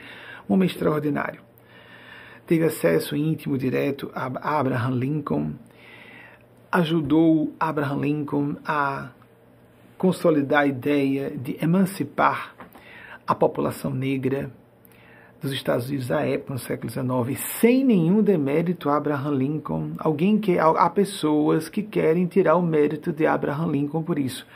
[0.50, 1.42] um homem extraordinário.
[2.44, 4.26] Teve acesso íntimo direto a
[4.58, 5.54] Abraham Lincoln,
[6.70, 9.10] ajudou Abraham Lincoln a
[9.96, 12.54] consolidar a ideia de emancipar
[13.26, 14.50] a população negra
[15.40, 19.92] dos Estados Unidos da época, no século XIX, sem nenhum demérito a Abraham Lincoln.
[19.98, 24.46] Alguém que há pessoas que querem tirar o mérito de Abraham Lincoln por isso.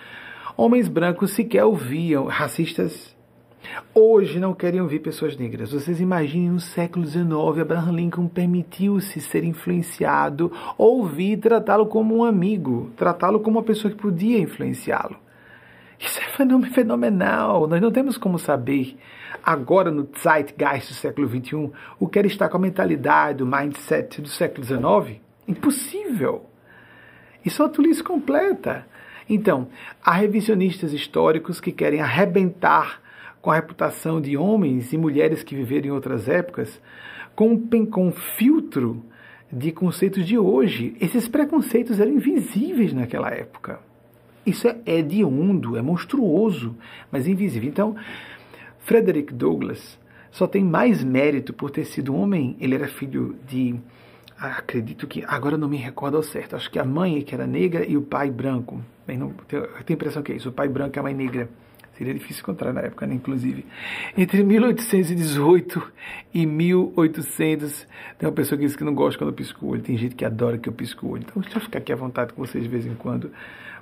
[0.56, 3.14] Homens brancos sequer ouviam, racistas
[3.94, 5.72] hoje não querem ouvir pessoas negras.
[5.72, 12.90] Vocês imaginem no século XIX, Abraham Lincoln permitiu-se ser influenciado, ouvir, tratá-lo como um amigo,
[12.96, 15.16] tratá-lo como uma pessoa que podia influenciá-lo.
[15.98, 17.66] Isso é fenomenal.
[17.66, 18.96] Nós não temos como saber
[19.44, 24.22] agora no zeitgeist do século XXI o que era estar com a mentalidade, o mindset
[24.22, 25.20] do século XIX.
[25.46, 26.46] Impossível.
[27.44, 28.86] Isso é uma tolice completa.
[29.28, 29.68] Então,
[30.02, 33.00] há revisionistas históricos que querem arrebentar
[33.40, 36.80] com a reputação de homens e mulheres que viveram em outras épocas
[37.34, 39.02] com, com um filtro
[39.52, 40.94] de conceitos de hoje.
[41.00, 43.80] Esses preconceitos eram invisíveis naquela época.
[44.44, 46.76] Isso é hediondo, é monstruoso,
[47.10, 47.68] mas invisível.
[47.68, 47.96] Então,
[48.80, 49.98] Frederick Douglass
[50.30, 52.56] só tem mais mérito por ter sido homem.
[52.60, 53.74] Ele era filho de.
[54.38, 55.24] Acredito que.
[55.26, 56.56] Agora não me recordo ao certo.
[56.56, 58.80] Acho que a mãe que era negra e o pai branco.
[59.06, 60.48] Bem, não, tenho, tenho a impressão que é isso.
[60.48, 61.48] O pai branco e a mãe negra.
[62.00, 63.66] Seria difícil encontrar na época, né, inclusive.
[64.16, 65.92] Entre 1818
[66.32, 67.86] e 1800,
[68.18, 70.14] tem uma pessoa que diz que não gosta quando eu pisco o olho, tem gente
[70.14, 71.26] que adora que eu pisco o olho.
[71.28, 73.30] Então, deixa eu ficar aqui à vontade com vocês de vez em quando,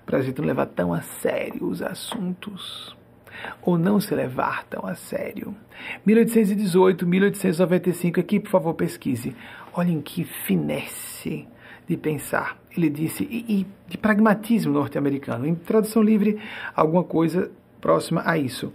[0.04, 2.96] para a gente não levar tão a sério os assuntos
[3.62, 5.54] ou não se levar tão a sério.
[6.04, 9.32] 1818, 1895, aqui por favor pesquise.
[9.72, 11.46] Olhem que finesse
[11.86, 12.58] de pensar.
[12.76, 15.46] Ele disse, e, e de pragmatismo norte-americano.
[15.46, 16.36] Em tradução livre,
[16.74, 17.48] alguma coisa
[17.80, 18.72] próxima a isso.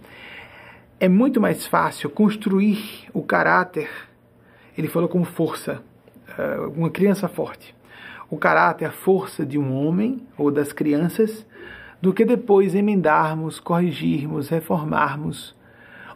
[0.98, 3.90] É muito mais fácil construir o caráter,
[4.76, 5.82] ele falou como força,
[6.38, 7.74] eh, uma criança forte.
[8.30, 11.46] O caráter, a força de um homem ou das crianças,
[12.00, 15.54] do que depois emendarmos, corrigirmos, reformarmos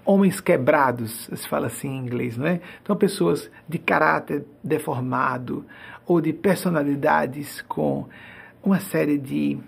[0.09, 2.63] homens quebrados, se fala assim em inglês, não é?
[2.83, 5.67] Então, pessoas de caráter deformado
[6.07, 8.07] ou de personalidades com
[8.63, 9.59] uma série de.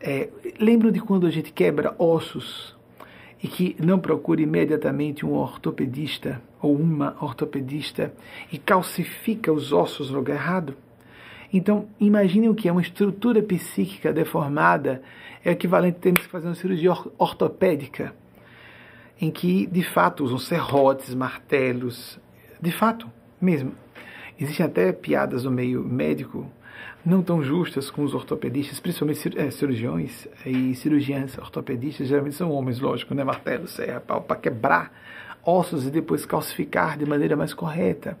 [0.00, 0.28] É,
[0.60, 2.76] lembro de quando a gente quebra ossos
[3.42, 8.12] e que não procura imediatamente um ortopedista ou uma ortopedista
[8.52, 10.76] e calcifica os ossos no lugar errado?
[11.52, 15.02] Então, imagine o que é uma estrutura psíquica deformada,
[15.44, 18.14] é equivalente a termos que fazer uma cirurgia ortopédica,
[19.20, 22.18] em que, de fato, usam serrotes, martelos,
[22.60, 23.72] de fato, mesmo.
[24.38, 26.50] Existem até piadas no meio médico
[27.06, 32.80] não tão justas com os ortopedistas, principalmente é, cirurgiões e cirurgiãs ortopedistas, geralmente são homens,
[32.80, 33.22] lógico, né?
[33.22, 34.92] Martelo, serra, pau, para quebrar
[35.44, 38.18] ossos e depois calcificar de maneira mais correta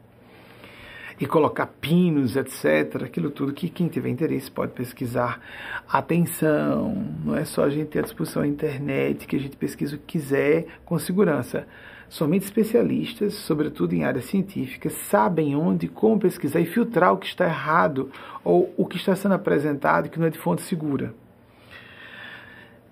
[1.18, 3.02] e colocar pinos, etc.
[3.02, 5.40] Aquilo tudo que quem tiver interesse pode pesquisar.
[5.88, 6.94] Atenção,
[7.24, 9.98] não é só a gente ter à disposição a internet, que a gente pesquisa o
[9.98, 11.66] que quiser com segurança.
[12.08, 17.44] Somente especialistas, sobretudo em áreas científicas, sabem onde, como pesquisar e filtrar o que está
[17.44, 18.10] errado
[18.44, 21.12] ou o que está sendo apresentado que não é de fonte segura.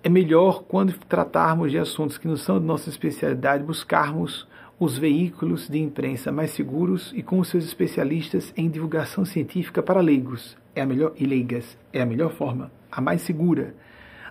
[0.02, 4.46] É melhor, quando tratarmos de assuntos que não são de nossa especialidade, buscarmos
[4.78, 10.00] os veículos de imprensa mais seguros e com os seus especialistas em divulgação científica para
[10.00, 10.58] leigos.
[10.74, 13.74] É a melhor e leigas, é a melhor forma, a mais segura,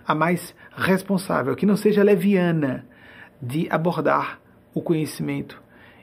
[0.06, 2.86] a mais responsável, que não seja leviana
[3.40, 4.43] de abordar
[4.74, 5.62] o conhecimento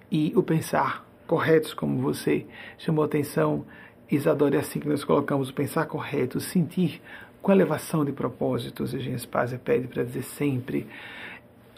[0.09, 2.45] e o pensar corretos, como você
[2.77, 3.65] chamou atenção,
[4.09, 7.01] Isadora, é assim que nós colocamos o pensar correto, o sentir
[7.41, 8.93] com elevação de propósitos.
[8.93, 10.85] Eugênio Spazia pede para dizer sempre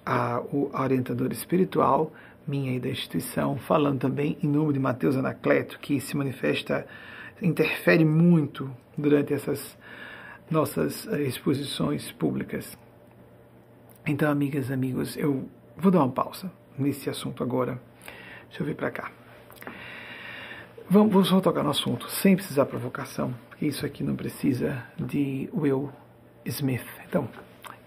[0.05, 2.11] a, o orientador espiritual
[2.45, 6.85] minha e da instituição, falando também em nome de Mateus Anacleto, que se manifesta,
[7.41, 9.77] interfere muito durante essas
[10.51, 12.77] nossas eh, exposições públicas.
[14.05, 17.79] Então, amigas amigos, eu vou dar uma pausa nesse assunto agora.
[18.47, 19.11] Deixa eu vir para cá.
[20.89, 25.49] Vamos, vamos só tocar no assunto, sem precisar provocação, porque isso aqui não precisa de
[25.53, 25.91] Will
[26.45, 26.85] Smith.
[27.07, 27.27] Então,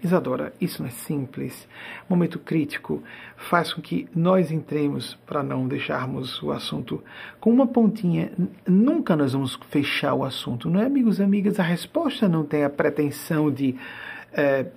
[0.03, 1.67] Isadora, isso não é simples.
[2.07, 3.01] Momento crítico
[3.35, 7.03] faz com que nós entremos para não deixarmos o assunto
[7.39, 8.31] com uma pontinha.
[8.65, 11.59] Nunca nós vamos fechar o assunto, não é, amigos e amigas?
[11.59, 13.75] A resposta não tem a pretensão de
[14.33, 14.67] é,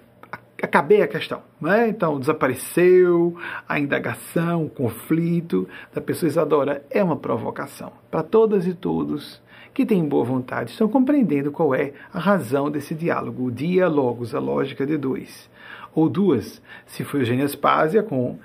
[0.64, 1.42] acabei a questão.
[1.60, 1.88] Né?
[1.88, 3.36] Então, desapareceu
[3.68, 9.40] a indagação, o conflito da pessoa Isadora é uma provocação para todas e todos
[9.72, 14.40] que têm boa vontade estão compreendendo qual é a razão desse diálogo, o diálogos, a
[14.40, 15.48] lógica de dois.
[15.94, 18.38] Ou duas, se foi Eugênia Spásia com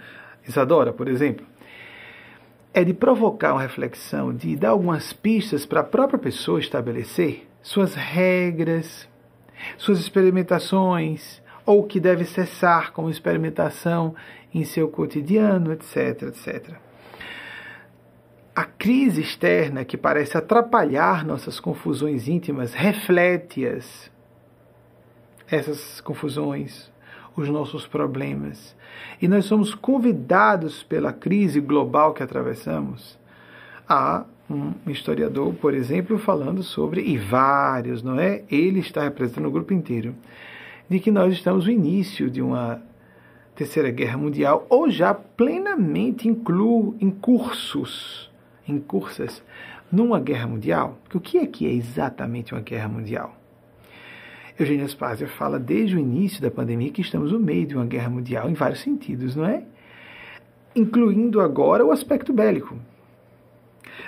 [0.47, 1.45] Isadora, por exemplo.
[2.73, 7.95] É de provocar uma reflexão, de dar algumas pistas para a própria pessoa estabelecer suas
[7.95, 9.07] regras,
[9.77, 14.15] suas experimentações, ou que deve cessar como experimentação
[14.53, 16.85] em seu cotidiano, etc, etc
[18.55, 24.09] a crise externa que parece atrapalhar nossas confusões íntimas reflete-as,
[25.51, 26.89] essas confusões,
[27.35, 28.73] os nossos problemas.
[29.21, 33.19] E nós somos convidados pela crise global que atravessamos
[33.87, 38.43] a um historiador, por exemplo, falando sobre, e vários, não é?
[38.49, 40.15] Ele está representando o grupo inteiro,
[40.89, 42.81] de que nós estamos no início de uma
[43.55, 48.29] terceira guerra mundial, ou já plenamente inclu, em cursos
[48.67, 49.43] em cursas
[49.91, 50.97] numa guerra mundial.
[51.13, 53.35] O que é que é exatamente uma guerra mundial?
[54.57, 58.09] Eugênio Spazia fala desde o início da pandemia que estamos no meio de uma guerra
[58.09, 59.63] mundial em vários sentidos, não é?
[60.75, 62.77] Incluindo agora o aspecto bélico.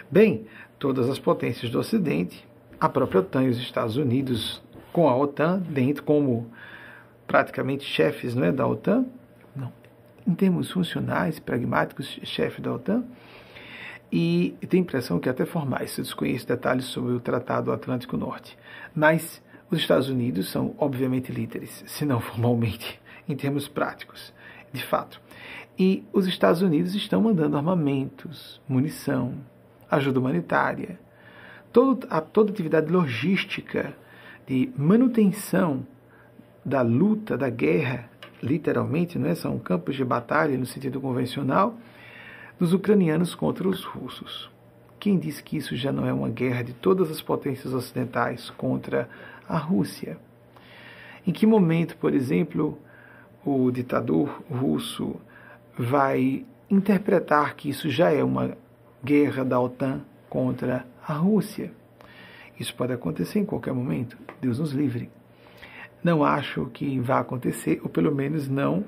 [0.10, 0.46] Bem,
[0.80, 2.46] todas as potências do Ocidente,
[2.80, 4.62] a própria OTAN e os Estados Unidos
[4.94, 6.50] com a OTAN dentro como
[7.28, 9.06] praticamente chefes não é, da OTAN,
[9.56, 9.72] não,
[10.26, 13.04] em termos funcionais, pragmáticos, chefe da OTAN,
[14.12, 18.58] e tem impressão que até formais, se desconhece detalhes sobre o Tratado Atlântico Norte.
[18.96, 24.34] Mas os Estados Unidos são, obviamente, líderes, se não formalmente, em termos práticos,
[24.72, 25.22] de fato.
[25.78, 29.36] E os Estados Unidos estão mandando armamentos, munição,
[29.92, 30.98] ajuda humanitária,
[31.74, 33.94] toda a toda atividade logística
[34.48, 35.86] de manutenção
[36.68, 38.10] da luta, da guerra,
[38.44, 39.36] literalmente, não é?
[39.36, 41.78] são campos de batalha no sentido convencional,
[42.60, 44.52] dos ucranianos contra os russos.
[45.00, 49.08] Quem diz que isso já não é uma guerra de todas as potências ocidentais contra
[49.48, 50.18] a Rússia?
[51.26, 52.78] Em que momento, por exemplo,
[53.46, 55.16] o ditador russo
[55.78, 58.58] vai interpretar que isso já é uma
[59.02, 61.72] guerra da OTAN contra a Rússia?
[62.60, 65.10] Isso pode acontecer em qualquer momento, Deus nos livre.
[66.04, 68.86] Não acho que vá acontecer, ou pelo menos não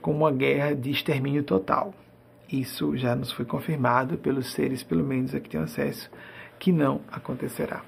[0.00, 1.94] com uma guerra de extermínio total.
[2.50, 6.10] Isso já nos foi confirmado pelos seres, pelo menos a que tenho acesso,
[6.58, 7.82] que não acontecerá.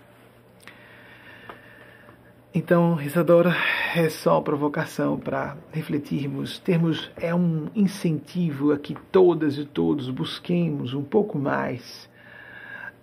[2.54, 3.56] Então, Isadora,
[3.94, 10.10] é só uma provocação para refletirmos, termos é um incentivo a que todas e todos
[10.10, 12.10] busquemos um pouco mais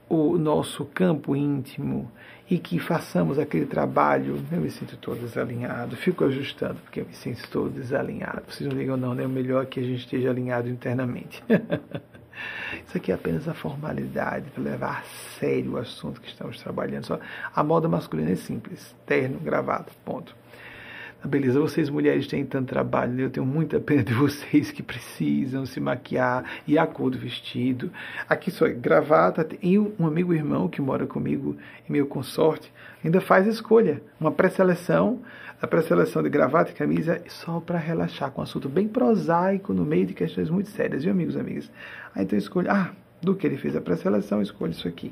[0.08, 2.12] o nosso campo íntimo
[2.50, 4.44] e que façamos aquele trabalho.
[4.52, 8.44] Eu me sinto todo desalinhado, fico ajustando porque eu me sinto todo desalinhado.
[8.48, 9.26] Vocês não ligam, não, né?
[9.26, 11.44] O melhor é que a gente esteja alinhado internamente.
[12.88, 15.04] Isso aqui é apenas a formalidade para levar a
[15.38, 17.06] sério o assunto que estamos trabalhando.
[17.06, 17.20] Só
[17.54, 20.36] a moda masculina é simples: terno, gravata, ponto.
[21.22, 23.24] Ah, beleza, vocês mulheres têm tanto trabalho, né?
[23.24, 27.92] eu tenho muita pena de vocês que precisam se maquiar e a cor do vestido.
[28.28, 29.46] Aqui só é gravata.
[29.62, 31.58] E um amigo irmão que mora comigo
[31.88, 32.72] e meu consorte
[33.04, 35.20] ainda faz escolha, uma pré-seleção,
[35.62, 39.84] a pré-seleção de gravata e camisa só para relaxar, com um assunto bem prosaico no
[39.84, 41.72] meio de questões muito sérias, viu, amigos e amigas?
[42.16, 42.92] Aí então escolha, ah,
[43.22, 45.12] do que ele fez a pré-seleção, escolha isso aqui.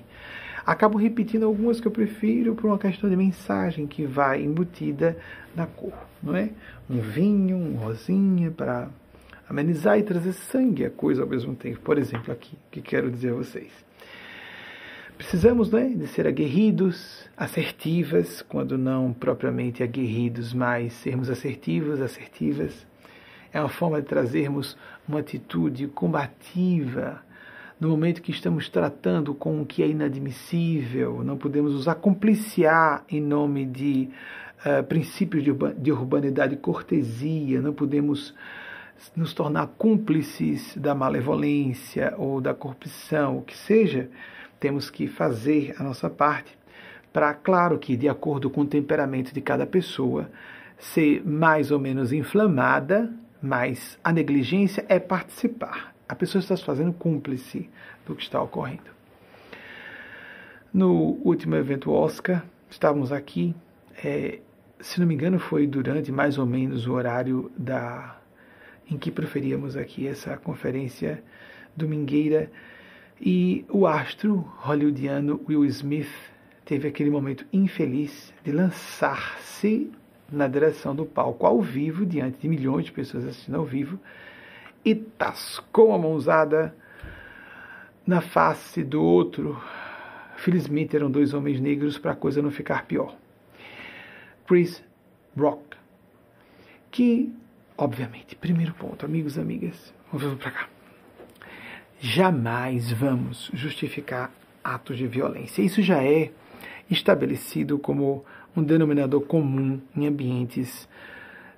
[0.68, 5.18] Acabo repetindo algumas que eu prefiro por uma questão de mensagem que vai embutida
[5.55, 6.49] na cor, não é?
[6.89, 8.89] Um vinho, um rosinha para
[9.49, 11.80] amenizar e trazer sangue a coisa ao mesmo tempo.
[11.80, 13.72] Por exemplo, aqui, que quero dizer a vocês.
[15.18, 22.86] Precisamos né, de ser aguerridos, assertivas, quando não propriamente aguerridos, mas sermos assertivos, assertivas.
[23.53, 27.26] É uma forma de trazermos uma atitude combativa
[27.80, 33.21] no momento que estamos tratando com o que é inadmissível, não podemos nos acompliciar em
[33.21, 34.09] nome de
[34.65, 38.34] uh, princípios de, de urbanidade e cortesia, não podemos
[39.15, 44.09] nos tornar cúmplices da malevolência ou da corrupção, o que seja,
[44.59, 46.57] temos que fazer a nossa parte
[47.13, 50.30] para, claro que de acordo com o temperamento de cada pessoa,
[50.78, 53.11] ser mais ou menos inflamada,
[53.41, 57.70] mas a negligência é participar, a pessoa está se fazendo cúmplice
[58.05, 58.95] do que está ocorrendo.
[60.74, 63.55] No último evento Oscar, estávamos aqui,
[64.03, 64.39] é,
[64.80, 68.18] se não me engano, foi durante mais ou menos o horário da
[68.89, 71.22] em que proferíamos aqui essa conferência
[71.76, 72.49] domingueira
[73.20, 76.10] e o astro hollywoodiano Will Smith
[76.64, 79.91] teve aquele momento infeliz de lançar-se
[80.32, 83.99] na direção do palco ao vivo, diante de milhões de pessoas assistindo ao vivo,
[84.88, 86.73] e tascou a mãozada
[88.05, 89.61] na face do outro.
[90.38, 93.13] Felizmente eram dois homens negros para a coisa não ficar pior.
[94.47, 94.81] Chris
[95.38, 95.75] Rock,
[96.89, 97.29] que,
[97.77, 100.69] obviamente, primeiro ponto, amigos amigas, vamos para cá.
[101.99, 104.31] Jamais vamos justificar
[104.63, 105.61] atos de violência.
[105.61, 106.31] Isso já é
[106.89, 108.23] estabelecido como
[108.55, 110.88] um denominador comum em ambientes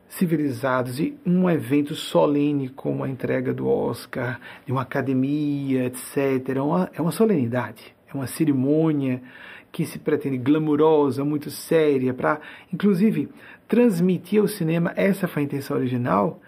[0.10, 6.56] civilizados e um evento solene como a entrega do Oscar, de uma academia, etc.
[6.56, 9.22] É uma, é uma solenidade, é uma cerimônia
[9.72, 12.42] que se pretende glamurosa, muito séria, para,
[12.74, 13.30] inclusive,
[13.68, 16.42] transmitir ao cinema, essa foi a intenção original,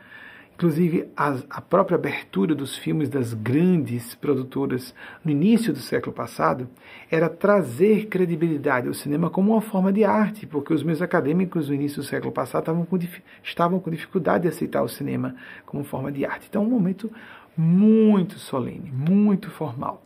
[0.62, 4.94] Inclusive, a, a, própria abertura dos filmes das grandes produtoras
[5.26, 6.70] no início do século passado
[7.10, 11.74] era trazer credibilidade ao cinema como uma forma de arte, porque os meus acadêmicos no
[11.74, 13.00] início do século passado estavam com,
[13.44, 15.36] estavam com dificuldade de aceitar o cinema
[15.66, 16.46] como forma de arte.
[16.48, 17.12] Então, um momento
[17.58, 20.06] muito solene, muito formal.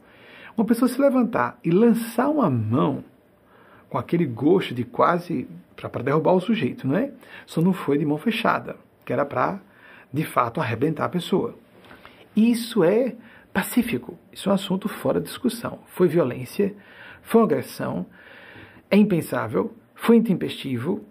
[0.56, 3.04] Uma pessoa se levantar e lançar uma mão
[3.90, 7.12] com aquele gosto de quase para derrubar o sujeito, não é?
[7.46, 9.60] Só não foi de mão fechada, que era para
[10.16, 11.54] de fato arrebentar a pessoa.
[12.34, 13.16] Isso é
[13.54, 15.80] pacífico, isso é um assunto fora de discussão.
[15.88, 16.74] Foi violência,
[17.22, 18.06] foi agressão,
[18.90, 21.04] é impensável, foi intempestivo,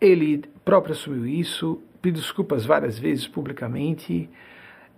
[0.00, 4.28] ele próprio assumiu isso, pediu desculpas várias vezes publicamente.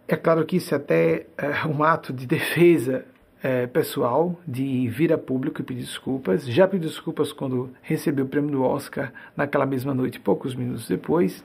[0.09, 3.05] É claro que isso é até é um ato de defesa
[3.42, 6.46] é, pessoal, de vir a público e pedir desculpas.
[6.46, 11.44] Já pediu desculpas quando recebeu o prêmio do Oscar naquela mesma noite, poucos minutos depois.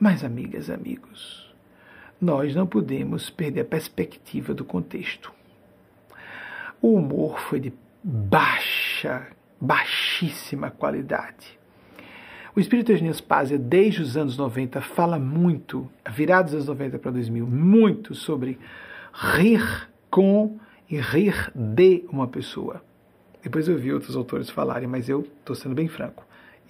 [0.00, 1.54] Mas, amigas, amigos,
[2.18, 5.30] nós não podemos perder a perspectiva do contexto.
[6.80, 9.26] O humor foi de baixa,
[9.60, 11.58] baixíssima qualidade.
[12.56, 17.10] O espírito Eugênio Spazia, desde os anos 90, fala muito, virados dos anos 90 para
[17.10, 18.58] 2000, muito sobre
[19.12, 22.82] rir com e rir de uma pessoa.
[23.42, 26.24] Depois eu vi outros autores falarem, mas eu estou sendo bem franco.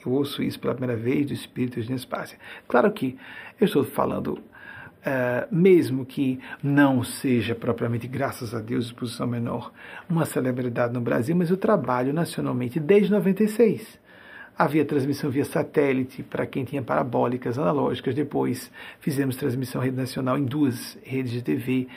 [0.05, 2.38] Eu ouço isso pela primeira vez do espírito de Spácia.
[2.66, 3.18] Claro que
[3.61, 4.40] eu estou falando, uh,
[5.51, 9.72] mesmo que não seja propriamente, graças a Deus, exposição menor,
[10.09, 13.98] uma celebridade no Brasil, mas eu trabalho nacionalmente desde 96.
[14.57, 18.14] Havia transmissão via satélite para quem tinha parabólicas analógicas.
[18.14, 18.70] Depois
[19.01, 21.88] fizemos transmissão rede nacional em duas redes de TV,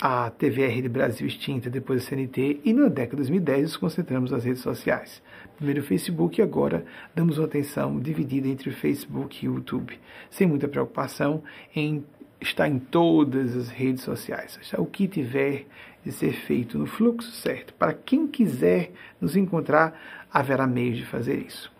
[0.00, 4.30] a TVR de Brasil extinta, depois a CNT, e na década de 2010 nos concentramos
[4.30, 5.22] nas redes sociais.
[5.58, 9.98] Primeiro o Facebook e agora damos uma atenção dividida entre Facebook e YouTube,
[10.30, 11.42] sem muita preocupação
[11.74, 12.04] em
[12.40, 14.56] estar em todas as redes sociais.
[14.78, 15.66] O que tiver
[16.04, 17.74] de ser feito no fluxo certo.
[17.74, 20.00] Para quem quiser nos encontrar,
[20.32, 21.72] haverá meios de fazer isso.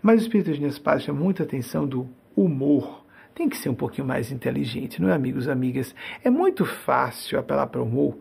[0.00, 3.02] Mas o Espírito de Nespaz chama muita atenção do humor
[3.34, 5.94] tem que ser um pouquinho mais inteligente, não é, amigos amigas?
[6.22, 8.18] É muito fácil apelar para o humor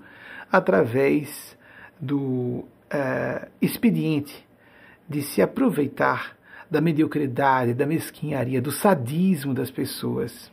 [0.49, 1.57] através
[1.99, 4.45] do é, expediente
[5.12, 6.38] de se aproveitar
[6.70, 10.49] da mediocridade, da mesquinharia, do sadismo das pessoas.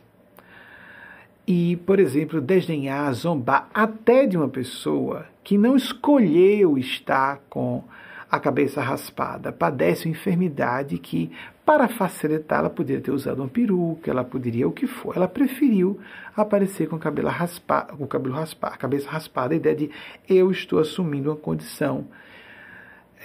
[1.47, 7.83] E, por exemplo, desdenhar, zombar até de uma pessoa que não escolheu estar com
[8.29, 11.31] a cabeça raspada, padece uma enfermidade que,
[11.65, 15.15] para facilitar, ela poderia ter usado uma peruca, ela poderia o que for.
[15.15, 15.99] Ela preferiu
[16.35, 19.89] aparecer com o cabelo raspado, com o cabelo raspado, a cabeça raspada, a ideia de
[20.27, 22.05] eu estou assumindo uma condição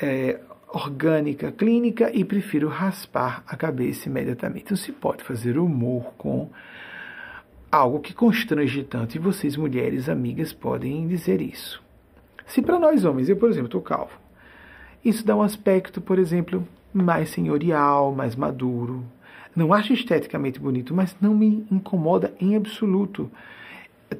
[0.00, 4.64] é, orgânica, clínica e prefiro raspar a cabeça imediatamente.
[4.64, 6.50] Então se pode fazer humor com
[7.70, 11.82] algo que constrange tanto, e vocês, mulheres, amigas, podem dizer isso.
[12.46, 14.12] Se para nós homens, eu, por exemplo, estou calvo,
[15.04, 19.04] isso dá um aspecto, por exemplo, mais senhorial, mais maduro.
[19.56, 23.30] Não acho esteticamente bonito, mas não me incomoda em absoluto.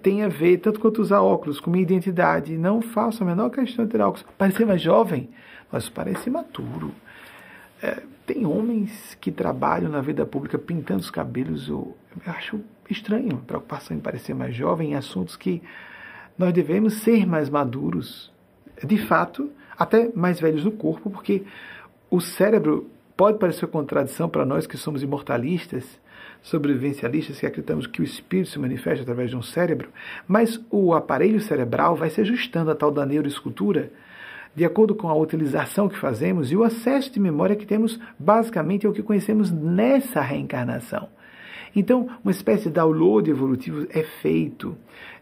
[0.03, 2.57] Tem a ver, tanto quanto usar óculos, com minha identidade.
[2.59, 4.26] Não faço a menor questão de ter óculos.
[4.36, 5.28] Parecer mais jovem,
[5.75, 6.95] mas parece maturo.
[7.83, 11.68] É, tem homens que trabalham na vida pública pintando os cabelos.
[11.68, 15.61] Eu, eu acho estranho a preocupação em parecer mais jovem em assuntos que
[16.39, 18.33] nós devemos ser mais maduros.
[18.85, 21.43] De fato, até mais velhos no corpo, porque
[22.09, 25.85] o cérebro pode parecer contradição para nós que somos imortalistas,
[26.41, 29.89] sobrevivencialistas, que acreditamos que o espírito se manifesta através de um cérebro,
[30.29, 33.91] mas o aparelho cerebral vai se ajustando a tal da neuroescultura
[34.55, 38.87] de acordo com a utilização que fazemos e o acesso de memória que temos basicamente
[38.87, 41.09] é o que conhecemos nessa reencarnação.
[41.75, 44.77] Então, uma espécie de download evolutivo é feito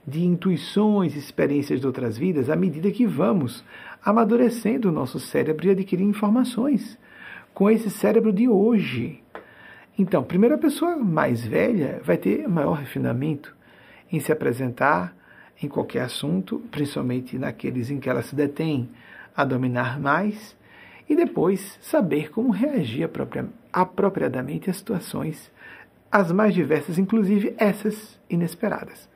[0.07, 3.65] de intuições e experiências de outras vidas à medida que vamos
[4.05, 6.99] amadurecendo o nosso cérebro e adquirindo informações
[7.55, 9.23] com esse cérebro de hoje.
[9.99, 13.55] Então, primeiro, a pessoa mais velha vai ter maior refinamento
[14.11, 15.15] em se apresentar
[15.63, 18.89] em qualquer assunto, principalmente naqueles em que ela se detém
[19.37, 20.57] a dominar mais,
[21.09, 23.09] e depois saber como reagir
[23.73, 25.51] apropriadamente às situações,
[26.11, 29.09] as mais diversas, inclusive essas inesperadas.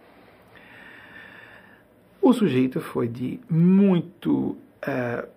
[2.21, 5.29] O sujeito foi de muito uh,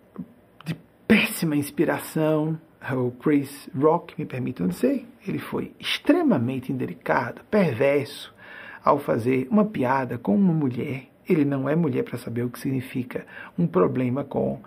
[0.65, 0.75] de
[1.07, 2.59] péssima inspiração,
[2.91, 8.33] o Chris Rock, me permitam dizer, ele foi extremamente indelicado, perverso,
[8.83, 11.08] ao fazer uma piada com uma mulher.
[11.29, 13.25] Ele não é mulher para saber o que significa
[13.57, 14.59] um problema com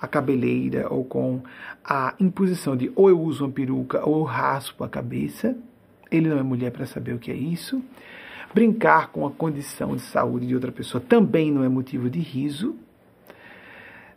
[0.00, 1.42] a cabeleira ou com
[1.84, 5.56] a imposição de ou eu uso uma peruca ou eu raspo a cabeça.
[6.10, 7.82] Ele não é mulher para saber o que é isso.
[8.52, 12.76] Brincar com a condição de saúde de outra pessoa também não é motivo de riso.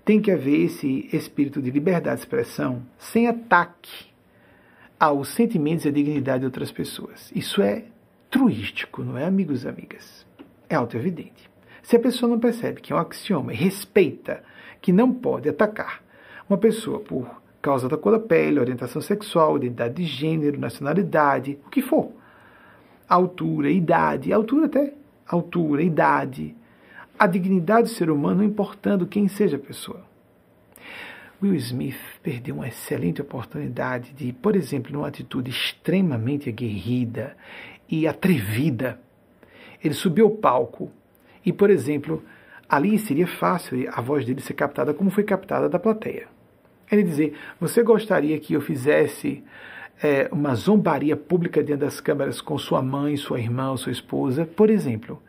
[0.03, 4.07] Tem que haver esse espírito de liberdade de expressão sem ataque
[4.99, 7.31] aos sentimentos e à dignidade de outras pessoas.
[7.35, 7.85] Isso é
[8.29, 10.25] truístico, não é, amigos e amigas?
[10.67, 11.52] É auto-evidente.
[11.83, 14.41] Se a pessoa não percebe que é um axioma e respeita
[14.81, 16.01] que não pode atacar
[16.49, 17.29] uma pessoa por
[17.61, 22.11] causa da cor da pele, orientação sexual, identidade de gênero, nacionalidade, o que for,
[23.07, 24.93] altura, idade, altura até,
[25.27, 26.55] altura, idade,
[27.19, 30.01] a dignidade do ser humano, não importando quem seja a pessoa.
[31.41, 37.35] Will Smith perdeu uma excelente oportunidade de, por exemplo, numa atitude extremamente aguerrida
[37.89, 38.99] e atrevida,
[39.83, 40.89] ele subiu ao palco
[41.45, 42.23] e, por exemplo,
[42.69, 46.27] ali seria fácil a voz dele ser captada como foi captada da plateia.
[46.91, 49.43] Ele dizer: Você gostaria que eu fizesse
[50.01, 54.69] é, uma zombaria pública diante das câmeras com sua mãe, sua irmã, sua esposa, por
[54.69, 55.21] exemplo,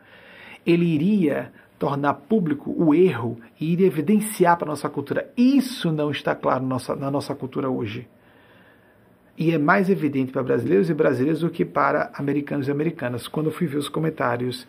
[0.65, 5.29] ele iria tornar público o erro e iria evidenciar para a nossa cultura.
[5.37, 8.07] Isso não está claro nossa, na nossa cultura hoje.
[9.37, 13.27] E é mais evidente para brasileiros e brasileiras do que para americanos e americanas.
[13.27, 14.65] Quando eu fui ver os comentários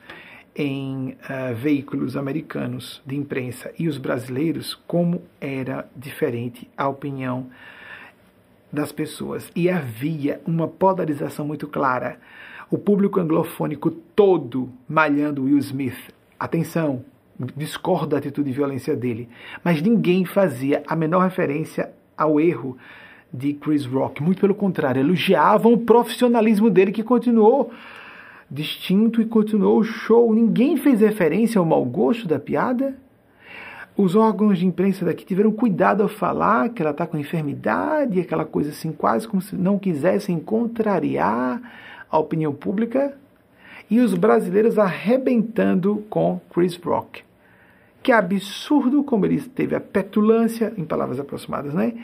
[0.57, 7.49] em uh, veículos americanos de imprensa e os brasileiros, como era diferente a opinião
[8.73, 9.51] das pessoas.
[9.55, 12.19] E havia uma polarização muito clara.
[12.71, 15.99] O público anglofônico todo malhando Will Smith.
[16.41, 17.05] Atenção,
[17.55, 19.29] discordo da atitude de violência dele.
[19.63, 22.79] Mas ninguém fazia a menor referência ao erro
[23.33, 24.23] de Chris Rock.
[24.23, 27.71] Muito pelo contrário, elogiavam o profissionalismo dele que continuou
[28.51, 30.35] distinto e continuou o show.
[30.35, 32.97] Ninguém fez referência ao mau gosto da piada.
[33.97, 38.45] Os órgãos de imprensa daqui tiveram cuidado ao falar que ela está com enfermidade, aquela
[38.45, 41.61] coisa assim, quase como se não quisessem contrariar
[42.11, 43.17] a opinião pública.
[43.89, 47.23] E os brasileiros arrebentando com Chris Rock.
[48.03, 51.95] Que absurdo como ele teve a petulância, em palavras aproximadas, né?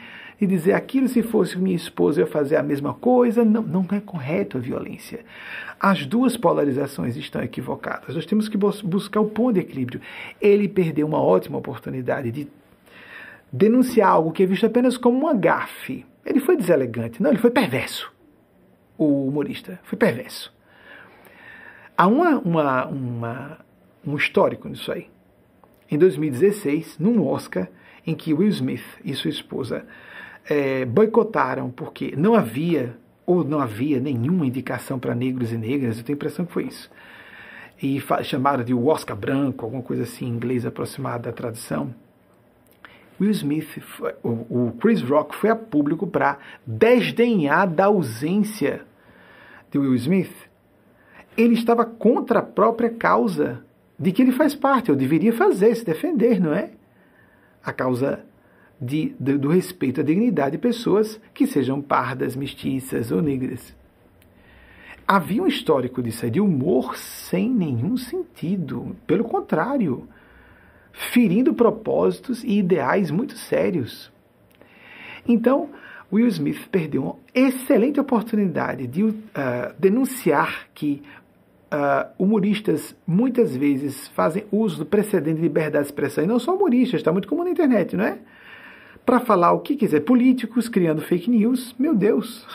[0.42, 3.44] E dizer aquilo se fosse minha esposa eu fazer a mesma coisa.
[3.44, 5.24] Não, não é correto a violência.
[5.78, 8.16] As duas polarizações estão equivocadas.
[8.16, 10.00] Nós temos que buscar o ponto de equilíbrio.
[10.40, 12.48] Ele perdeu uma ótima oportunidade de
[13.52, 16.04] denunciar algo que é visto apenas como uma gafe.
[16.26, 18.12] Ele foi deselegante, não, ele foi perverso.
[18.98, 20.52] O humorista foi perverso.
[21.96, 23.58] Há uma, uma, uma,
[24.04, 25.08] um histórico nisso aí.
[25.88, 27.68] Em 2016, num Oscar,
[28.04, 29.86] em que Will Smith e sua esposa
[30.48, 36.04] é, boicotaram porque não havia ou não havia nenhuma indicação para negros e negras, eu
[36.04, 36.90] tenho a impressão que foi isso.
[37.80, 41.94] E chamaram de Oscar branco, alguma coisa assim em inglês aproximada da tradução.
[43.20, 43.82] Will Smith,
[44.22, 48.82] o Chris Rock foi a público para desdenhar da ausência
[49.70, 50.34] de Will Smith.
[51.36, 53.64] Ele estava contra a própria causa
[53.98, 56.70] de que ele faz parte, ou deveria fazer, se defender, não é?
[57.64, 58.24] A causa
[58.82, 63.74] de, de, do respeito à dignidade de pessoas que sejam pardas, mestiças ou negras.
[65.06, 68.96] Havia um histórico disso, de humor sem nenhum sentido.
[69.06, 70.08] Pelo contrário,
[70.92, 74.10] ferindo propósitos e ideais muito sérios.
[75.26, 75.70] Então,
[76.12, 79.14] Will Smith perdeu uma excelente oportunidade de uh,
[79.78, 81.02] denunciar que
[81.72, 86.54] uh, humoristas muitas vezes fazem uso do precedente de liberdade de expressão, e não só
[86.54, 88.18] humoristas, está muito comum na internet, não é?
[89.04, 90.00] Para falar o que quiser.
[90.00, 92.46] Políticos criando fake news, meu Deus,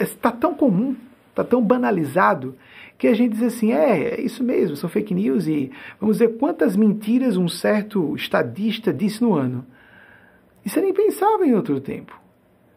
[0.00, 0.96] está tão comum,
[1.30, 2.56] está tão banalizado,
[2.98, 5.70] que a gente diz assim: é, é isso mesmo, são fake news e
[6.00, 9.66] vamos ver quantas mentiras um certo estadista disse no ano.
[10.64, 12.18] Isso eu nem pensava em outro tempo.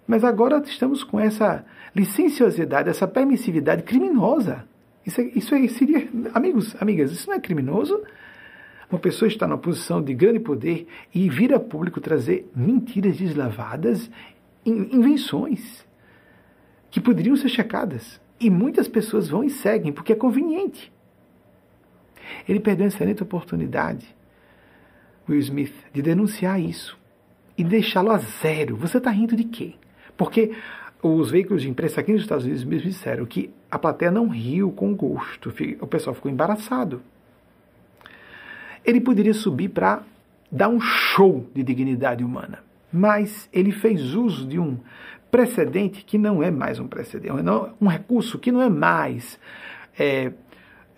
[0.05, 4.65] Mas agora estamos com essa licenciosidade, essa permissividade criminosa.
[5.05, 8.01] Isso, é, isso é, seria, amigos, amigas, isso não é criminoso?
[8.91, 14.09] Uma pessoa está numa posição de grande poder e vir a público trazer mentiras deslavadas,
[14.65, 15.85] invenções
[16.89, 18.19] que poderiam ser checadas.
[18.39, 20.91] E muitas pessoas vão e seguem porque é conveniente.
[22.47, 24.07] Ele perdeu uma excelente oportunidade,
[25.27, 26.97] Will Smith, de denunciar isso
[27.55, 28.75] e deixá-lo a zero.
[28.77, 29.75] Você está rindo de quê?
[30.17, 30.55] Porque
[31.03, 34.71] os veículos de imprensa aqui nos Estados Unidos mesmo disseram que a plateia não riu
[34.71, 37.01] com gosto, o pessoal ficou embaraçado
[38.85, 40.03] ele poderia subir para
[40.51, 42.59] dar um show de dignidade humana.
[42.91, 44.77] Mas ele fez uso de um
[45.29, 47.33] precedente que não é mais um precedente,
[47.79, 49.39] um recurso que não é mais
[49.97, 50.31] é,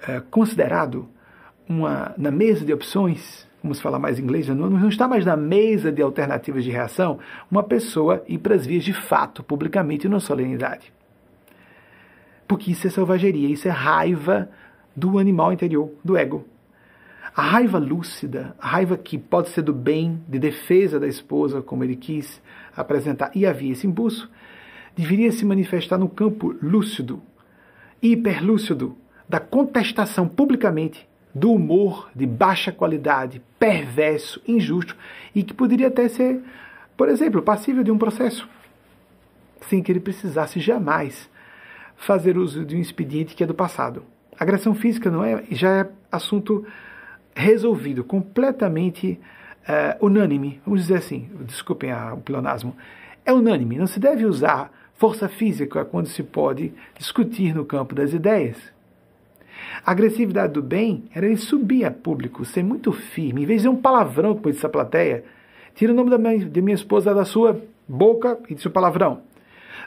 [0.08, 1.08] é, considerado
[1.68, 5.92] uma, na mesa de opções, vamos falar mais inglês, não, não está mais na mesa
[5.92, 7.20] de alternativas de reação,
[7.50, 10.94] uma pessoa ir para as vias de fato, publicamente, na solenidade.
[12.48, 14.50] Porque isso é selvageria, isso é raiva
[14.96, 16.46] do animal interior, do ego.
[17.36, 21.84] A raiva lúcida, a raiva que pode ser do bem, de defesa da esposa, como
[21.84, 22.42] ele quis
[22.76, 24.30] apresentar, e havia esse impulso,
[24.96, 27.22] deveria se manifestar no campo lúcido,
[28.02, 28.98] hiperlúcido,
[29.30, 34.94] da contestação publicamente do humor de baixa qualidade, perverso, injusto
[35.34, 36.42] e que poderia até ser,
[36.98, 38.46] por exemplo, passível de um processo,
[39.70, 41.30] sem que ele precisasse jamais
[41.96, 44.04] fazer uso de um expediente que é do passado.
[44.38, 46.66] Agressão física não é, já é assunto
[47.36, 49.20] resolvido, completamente
[49.68, 52.76] uh, unânime, vamos dizer assim, desculpem a, o pleonasmo,
[53.26, 58.14] é unânime, não se deve usar força física quando se pode discutir no campo das
[58.14, 58.58] ideias.
[59.86, 63.68] A agressividade do bem era ele subir a público, ser muito firme, em vez de
[63.68, 65.24] um palavrão, como disse a plateia,
[65.76, 69.22] tira o nome da minha, de minha esposa da sua boca e disse o palavrão.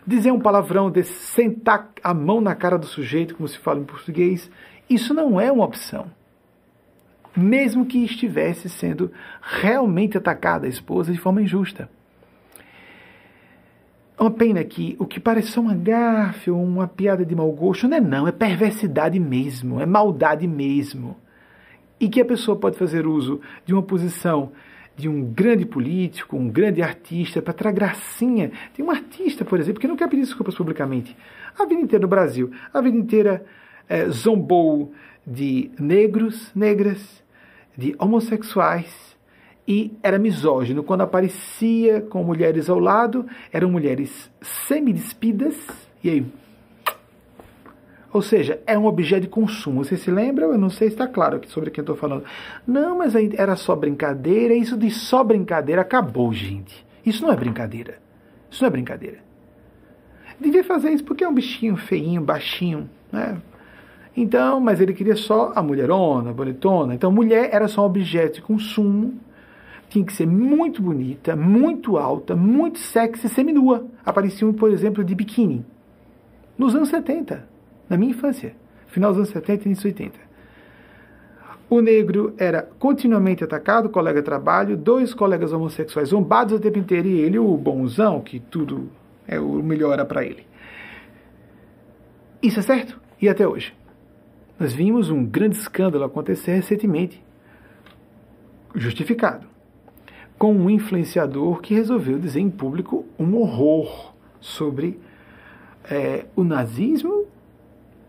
[0.06, 3.84] dizer um palavrão, de sentar a mão na cara do sujeito, como se fala em
[3.84, 4.50] português,
[4.88, 6.06] isso não é uma opção.
[7.36, 9.10] Mesmo que estivesse sendo
[9.42, 11.88] realmente atacada a esposa de forma injusta.
[14.18, 17.96] Uma pena que o que parece uma gafe ou uma piada de mau gosto não
[17.96, 21.16] é não, é perversidade mesmo, é maldade mesmo.
[21.98, 24.52] E que a pessoa pode fazer uso de uma posição
[24.96, 28.52] de um grande político, um grande artista, para trazer gracinha.
[28.74, 31.16] Tem um artista, por exemplo, que não quer pedir desculpas publicamente.
[31.58, 33.44] A vida inteira no Brasil, a vida inteira
[33.88, 34.92] é, zombou
[35.26, 37.23] de negros, negras,
[37.76, 39.14] de homossexuais
[39.66, 40.82] e era misógino.
[40.82, 45.56] Quando aparecia com mulheres ao lado, eram mulheres semi-despidas,
[46.02, 46.26] e aí?
[48.12, 49.84] Ou seja, é um objeto de consumo.
[49.84, 50.44] Você se lembra?
[50.44, 52.24] Eu não sei se está claro sobre quem estou falando.
[52.64, 54.54] Não, mas aí era só brincadeira.
[54.54, 56.86] Isso de só brincadeira acabou, gente.
[57.04, 57.98] Isso não é brincadeira.
[58.48, 59.18] Isso não é brincadeira.
[60.38, 63.36] Devia fazer isso porque é um bichinho feinho, baixinho, né?
[64.16, 66.94] Então, mas ele queria só a mulherona, bonitona.
[66.94, 69.14] Então, mulher era só um objeto de consumo.
[69.88, 73.86] Tinha que ser muito bonita, muito alta, muito sexy, seminua.
[74.04, 75.64] Apareciam, por exemplo, de biquíni.
[76.56, 77.48] Nos anos 70,
[77.88, 78.54] na minha infância.
[78.86, 80.24] Final dos anos 70 e início 80.
[81.68, 87.08] O negro era continuamente atacado, colega de trabalho, dois colegas homossexuais zombados o tempo inteiro
[87.08, 88.88] e ele, o bonzão, que tudo
[89.26, 90.46] é o melhor era para ele.
[92.40, 93.00] Isso é certo?
[93.20, 93.74] E até hoje?
[94.58, 97.22] Nós vimos um grande escândalo acontecer recentemente,
[98.74, 99.46] justificado,
[100.38, 105.00] com um influenciador que resolveu dizer em público um horror sobre
[105.90, 107.26] é, o nazismo,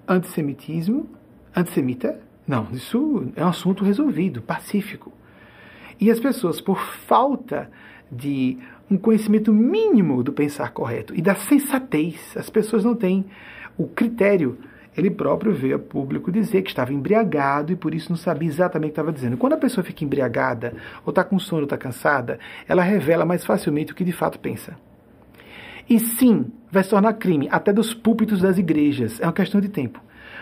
[0.07, 1.09] antissemitismo,
[1.55, 2.19] antissemita.
[2.47, 5.11] Não, isso é um assunto resolvido, pacífico.
[5.99, 7.71] E as pessoas, por falta
[8.11, 8.57] de
[8.89, 13.25] um conhecimento mínimo do pensar correto e da sensatez, as pessoas não têm
[13.77, 14.59] o critério
[14.97, 18.91] ele próprio veio a público dizer que estava embriagado e por isso não sabia exatamente
[18.91, 19.37] o que estava dizendo.
[19.37, 20.73] Quando a pessoa fica embriagada,
[21.05, 24.39] ou está com sono, ou está cansada, ela revela mais facilmente o que de fato
[24.39, 24.75] pensa.
[25.89, 29.19] E sim, vai se tornar crime, até dos púlpitos das igrejas.
[29.19, 30.01] É uma questão de tempo.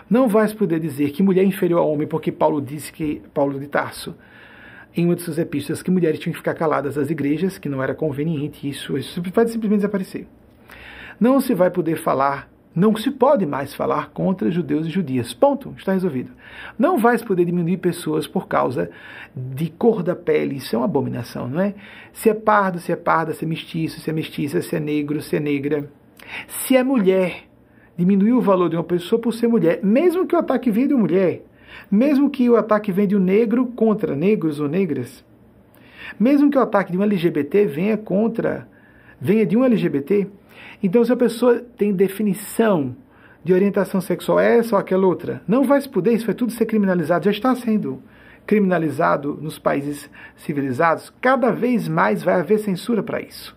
[0.10, 3.60] Não vais poder dizer que mulher é inferior ao homem, porque Paulo disse que, Paulo
[3.60, 4.16] de Tarso,
[4.96, 7.82] em uma de suas epístolas, que mulheres tinham que ficar caladas das igrejas, que não
[7.82, 10.28] era conveniente, isso, isso vai simplesmente desaparecer.
[11.20, 15.34] Não se vai poder falar não se pode mais falar contra judeus e judias.
[15.34, 15.74] Ponto.
[15.78, 16.32] Está resolvido.
[16.78, 18.90] Não vai se poder diminuir pessoas por causa
[19.36, 20.56] de cor da pele.
[20.56, 21.76] Isso é uma abominação, não é?
[22.12, 25.22] Se é pardo, se é parda, se é mestiço, se é mestiça, se é negro,
[25.22, 25.90] se é negra.
[26.48, 27.44] Se é mulher,
[27.98, 30.94] diminuir o valor de uma pessoa por ser mulher, mesmo que o ataque venha de
[30.94, 31.44] uma mulher,
[31.92, 35.24] mesmo que o ataque venha de um negro contra negros ou negras,
[36.20, 38.68] mesmo que o ataque de um LGBT venha contra,
[39.20, 40.28] venha de um LGBT,
[40.82, 42.96] então, se a pessoa tem definição
[43.44, 46.66] de orientação sexual essa ou aquela outra, não vai se poder, isso vai tudo ser
[46.66, 48.02] criminalizado, já está sendo
[48.46, 53.56] criminalizado nos países civilizados, cada vez mais vai haver censura para isso.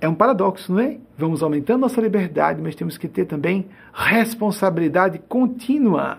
[0.00, 0.98] É um paradoxo, não é?
[1.16, 6.18] Vamos aumentando nossa liberdade, mas temos que ter também responsabilidade contínua.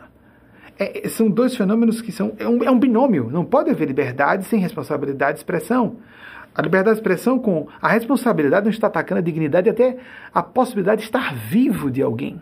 [0.79, 2.33] É, são dois fenômenos que são.
[2.37, 3.29] É um, é um binômio.
[3.31, 5.97] Não pode haver liberdade sem responsabilidade de expressão.
[6.57, 9.95] A liberdade de expressão com a responsabilidade não está atacando a dignidade até
[10.33, 12.41] a possibilidade de estar vivo de alguém.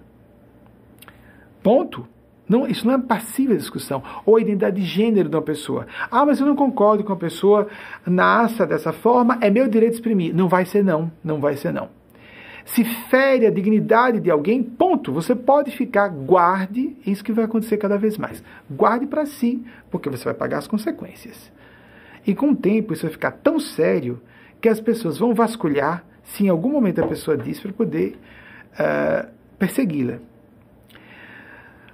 [1.61, 2.07] Ponto.
[2.47, 4.01] Não, isso não é passível discussão.
[4.25, 5.85] Ou a identidade de gênero de uma pessoa.
[6.09, 7.67] Ah, mas eu não concordo com a pessoa
[8.05, 10.33] nasça dessa forma, é meu direito de exprimir.
[10.33, 11.89] Não vai ser não, não vai ser não.
[12.63, 15.11] Se fere a dignidade de alguém, ponto.
[15.11, 18.41] Você pode ficar, guarde, isso que vai acontecer cada vez mais.
[18.71, 19.61] Guarde para si,
[19.91, 21.51] porque você vai pagar as consequências.
[22.25, 24.21] E com o tempo isso vai ficar tão sério
[24.61, 28.17] que as pessoas vão vasculhar se em algum momento a pessoa diz para poder
[28.73, 30.17] uh, persegui-la.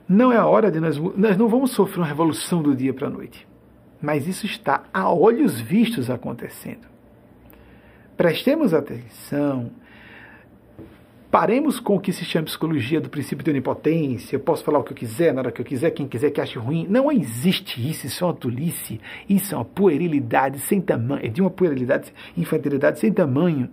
[0.07, 0.97] Não é a hora de nós.
[0.97, 3.47] Nós não vamos sofrer uma revolução do dia para a noite.
[4.01, 6.87] Mas isso está a olhos vistos acontecendo.
[8.17, 9.71] Prestemos atenção
[11.31, 14.35] Paremos com o que se chama psicologia do princípio de onipotência.
[14.35, 16.41] Eu posso falar o que eu quiser, na hora que eu quiser, quem quiser que
[16.41, 16.85] ache ruim.
[16.89, 18.99] Não existe isso, isso é uma tolice.
[19.29, 21.25] Isso é uma puerilidade sem tamanho.
[21.25, 23.69] É de uma puerilidade, infantilidade sem tamanho.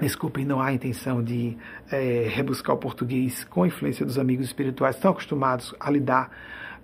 [0.00, 1.56] Desculpem, não há intenção de
[1.88, 6.32] é, rebuscar o português com a influência dos amigos espirituais, estão acostumados a lidar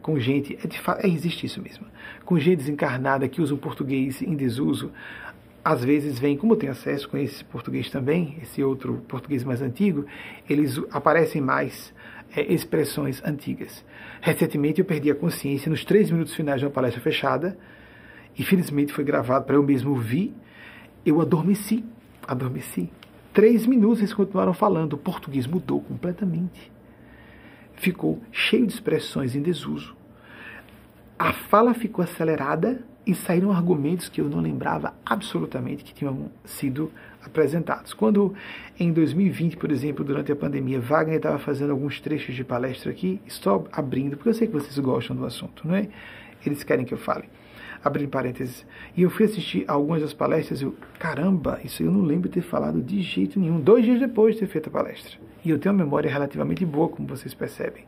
[0.01, 1.85] com gente, é de é, existe isso mesmo,
[2.25, 4.93] com gente desencarnada que usa o português em desuso,
[5.64, 10.06] às vezes vem, como tenho acesso com esse português também, esse outro português mais antigo,
[10.48, 11.92] eles aparecem mais
[12.34, 13.84] é, expressões antigas.
[14.20, 17.58] Recentemente eu perdi a consciência nos três minutos finais de uma palestra fechada,
[18.38, 20.32] e felizmente foi gravado para eu mesmo ouvir.
[21.04, 21.84] Eu adormeci
[22.26, 22.90] adormeci.
[23.32, 24.94] Três minutos eles continuaram falando.
[24.94, 26.70] O português mudou completamente.
[27.74, 29.96] Ficou cheio de expressões em desuso.
[31.18, 36.92] A fala ficou acelerada e saíram argumentos que eu não lembrava absolutamente que tinham sido
[37.24, 37.92] apresentados.
[37.94, 38.34] Quando
[38.78, 43.20] em 2020, por exemplo, durante a pandemia, Wagner estava fazendo alguns trechos de palestra aqui,
[43.26, 45.88] estou abrindo, porque eu sei que vocês gostam do assunto, não é?
[46.44, 47.24] Eles querem que eu fale.
[47.82, 48.66] Abrindo parênteses.
[48.94, 52.34] E eu fui assistir algumas das palestras e eu, caramba, isso eu não lembro de
[52.34, 53.59] ter falado de jeito nenhum.
[53.59, 55.18] Dois dias depois de ter feito a palestra.
[55.42, 57.84] E eu tenho uma memória relativamente boa, como vocês percebem.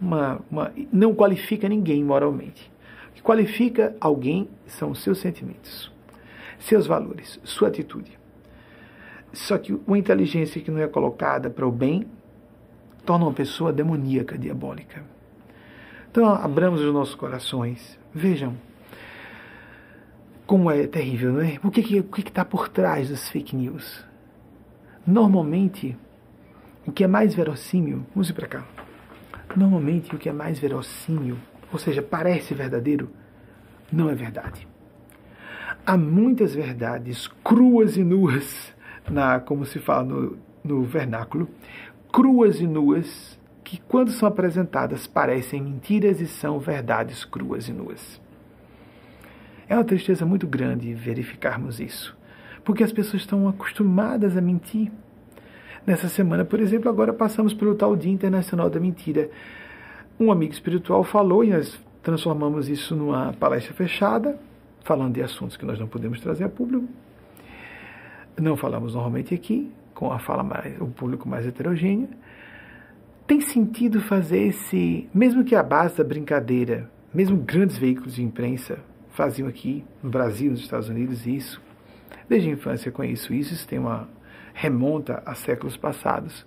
[0.00, 2.72] Uma, uma, não qualifica ninguém moralmente.
[3.14, 5.90] Que qualifica alguém são seus sentimentos,
[6.58, 8.18] seus valores, sua atitude.
[9.32, 12.06] Só que uma inteligência que não é colocada para o bem
[13.04, 15.04] torna uma pessoa demoníaca, diabólica.
[16.10, 17.98] Então, abramos os nossos corações.
[18.12, 18.54] Vejam
[20.46, 21.58] como é terrível, não é?
[21.64, 24.04] O que está que, que tá por trás das fake news?
[25.06, 25.96] Normalmente,
[26.86, 28.64] o que é mais verossímil, ir para cá.
[29.56, 31.36] Normalmente, o que é mais verossímil,
[31.74, 33.10] ou seja, parece verdadeiro,
[33.90, 34.64] não é verdade.
[35.84, 38.72] Há muitas verdades cruas e nuas,
[39.10, 41.48] na, como se fala no, no vernáculo,
[42.12, 48.20] cruas e nuas que, quando são apresentadas, parecem mentiras e são verdades cruas e nuas.
[49.68, 52.16] É uma tristeza muito grande verificarmos isso,
[52.64, 54.92] porque as pessoas estão acostumadas a mentir.
[55.84, 59.28] Nessa semana, por exemplo, agora passamos pelo tal Dia Internacional da Mentira.
[60.18, 64.38] Um amigo espiritual falou e nós transformamos isso numa palestra fechada,
[64.82, 66.86] falando de assuntos que nós não podemos trazer a público.
[68.40, 72.08] Não falamos normalmente aqui, com a fala mais, o público mais heterogêneo
[73.26, 78.78] tem sentido fazer esse, mesmo que a base da brincadeira, mesmo grandes veículos de imprensa
[79.12, 81.60] faziam aqui no Brasil, nos Estados Unidos isso.
[82.28, 84.08] Desde a infância conheço isso, isso tem uma
[84.52, 86.46] remonta a séculos passados.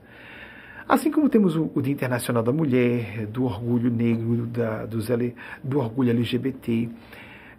[0.87, 5.35] Assim como temos o, o Dia Internacional da Mulher, do orgulho negro, da, dos L,
[5.61, 6.89] do orgulho LGBT,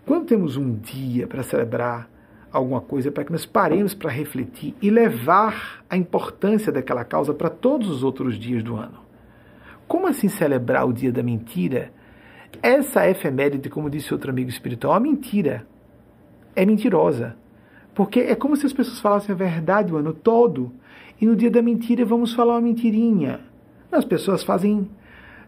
[0.07, 2.09] quando temos um dia para celebrar
[2.51, 7.51] alguma coisa, para que nós paremos para refletir e levar a importância daquela causa para
[7.51, 9.01] todos os outros dias do ano.
[9.87, 11.93] Como assim celebrar o dia da mentira?
[12.63, 15.67] Essa efeméride, como disse outro amigo espiritual, é uma mentira.
[16.57, 17.37] É mentirosa.
[17.95, 20.73] Porque é como se as pessoas falassem a verdade o ano todo
[21.21, 23.41] e no dia da mentira vamos falar uma mentirinha.
[23.91, 24.89] As pessoas fazem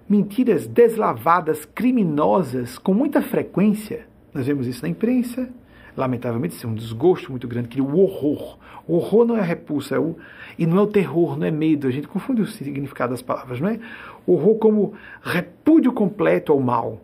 [0.08, 4.06] mentiras deslavadas, criminosas, com muita frequência.
[4.34, 5.48] Nós vemos isso na imprensa,
[5.96, 8.58] lamentavelmente, isso é um desgosto muito grande, que o horror.
[8.88, 10.16] O horror não é repulsa, é o,
[10.58, 11.86] e não é o terror, não é medo.
[11.86, 13.78] A gente confunde o significado das palavras, não é?
[14.26, 17.00] Horror como repúdio completo ao mal.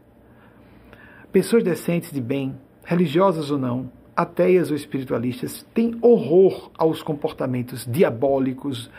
[1.30, 8.90] Pessoas decentes de bem, religiosas ou não, ateias ou espiritualistas, têm horror aos comportamentos diabólicos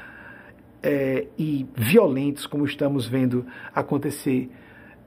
[0.84, 4.50] é, e violentos, como estamos vendo acontecer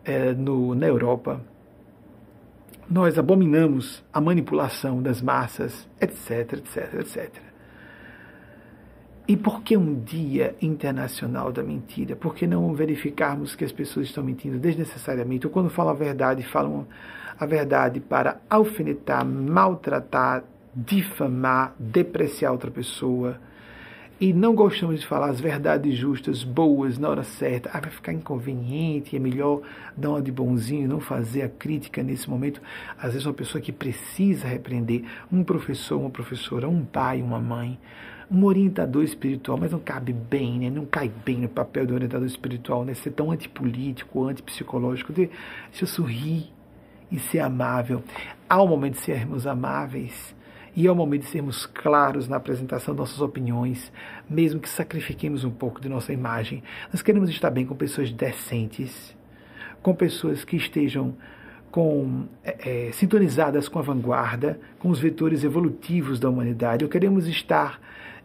[0.04, 1.40] é, no, na Europa
[2.90, 7.30] nós abominamos a manipulação das massas, etc, etc, etc.
[9.28, 12.16] E por que um dia internacional da mentira?
[12.16, 15.46] Por que não verificarmos que as pessoas estão mentindo desnecessariamente?
[15.46, 16.84] Ou quando falam a verdade, falam
[17.40, 23.40] a verdade para alfinetar, maltratar, difamar, depreciar outra pessoa,
[24.20, 27.70] e não gostamos de falar as verdades justas, boas, na hora certa.
[27.72, 29.62] Ah, vai ficar inconveniente, é melhor
[29.96, 32.60] dar uma de bonzinho, não fazer a crítica nesse momento.
[32.98, 37.78] Às vezes, uma pessoa que precisa repreender, um professor, uma professora, um pai, uma mãe,
[38.30, 40.68] um orientador espiritual, mas não cabe bem, né?
[40.68, 42.92] não cai bem no papel do orientador espiritual, né?
[42.92, 45.14] ser tão antipolítico, antipsicológico.
[45.14, 45.30] Deixa
[45.80, 46.52] eu sorrir
[47.10, 48.02] e ser amável.
[48.48, 50.34] Há um momento de sermos amáveis
[50.74, 53.92] e é o momento de sermos claros na apresentação de nossas opiniões,
[54.28, 56.62] mesmo que sacrifiquemos um pouco de nossa imagem.
[56.92, 59.16] Nós queremos estar bem com pessoas decentes,
[59.82, 61.14] com pessoas que estejam
[61.70, 66.84] com, é, é, sintonizadas com a vanguarda, com os vetores evolutivos da humanidade.
[66.84, 67.80] Ou queremos estar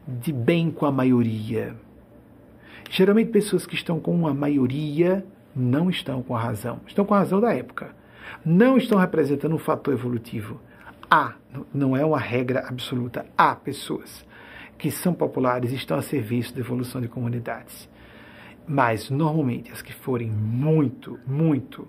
[0.07, 1.75] de bem com a maioria.
[2.89, 5.25] Geralmente, pessoas que estão com a maioria
[5.55, 7.95] não estão com a razão, estão com a razão da época.
[8.45, 10.59] Não estão representando um fator evolutivo
[11.09, 11.33] há,
[11.73, 14.25] não é uma regra absoluta, há pessoas
[14.77, 17.89] que são populares e estão a serviço da evolução de comunidades.
[18.67, 21.87] Mas, normalmente, as que forem muito, muito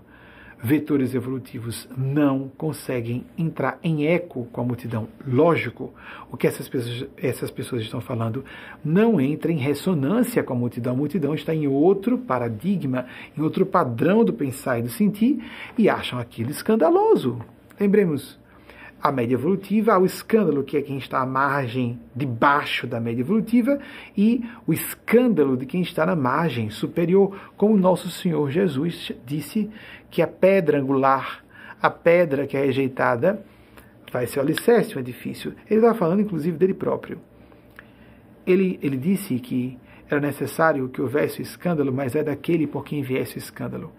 [0.67, 5.07] vetores evolutivos não conseguem entrar em eco com a multidão.
[5.25, 5.95] Lógico,
[6.29, 8.45] o que essas pessoas, essas pessoas estão falando
[8.85, 10.95] não entra em ressonância com a multidão.
[10.95, 13.07] A multidão está em outro paradigma,
[13.39, 15.39] em outro padrão do pensar e do sentir
[15.79, 17.39] e acham aquilo escandaloso.
[17.79, 18.37] Lembremos,
[19.09, 23.21] a média evolutiva, há o escândalo, que é quem está à margem debaixo da média
[23.21, 23.79] evolutiva,
[24.17, 29.71] e o escândalo de quem está na margem superior, como nosso Senhor Jesus disse
[30.11, 31.45] que a pedra angular,
[31.81, 33.45] a pedra que é rejeitada,
[34.13, 35.55] vai ser o alicerce, o edifício.
[35.71, 37.21] Ele estava falando, inclusive, dele próprio.
[38.47, 39.79] Ele, ele disse que
[40.09, 43.93] era necessário que houvesse o escândalo, mas é daquele por quem viesse o escândalo.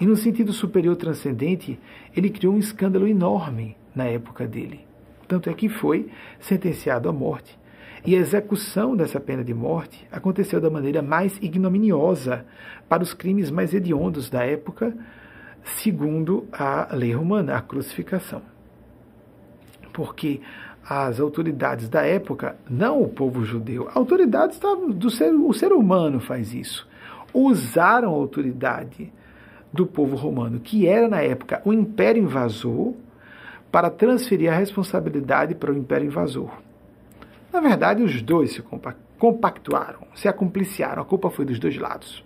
[0.00, 1.78] E no sentido superior transcendente,
[2.16, 4.80] ele criou um escândalo enorme na época dele.
[5.26, 7.58] Tanto é que foi sentenciado à morte.
[8.06, 12.44] E a execução dessa pena de morte aconteceu da maneira mais ignominiosa
[12.88, 14.94] para os crimes mais hediondos da época,
[15.62, 18.42] segundo a lei romana, a crucificação.
[19.90, 20.42] Porque
[20.86, 24.60] as autoridades da época, não o povo judeu, autoridades
[24.94, 26.86] do ser, o ser humano faz isso,
[27.32, 29.10] usaram a autoridade
[29.72, 32.92] do povo romano, que era na época o império invasor,
[33.74, 36.48] para transferir a responsabilidade para o império invasor.
[37.52, 38.62] Na verdade, os dois se
[39.18, 42.24] compactuaram, se acompliciaram, a culpa foi dos dois lados.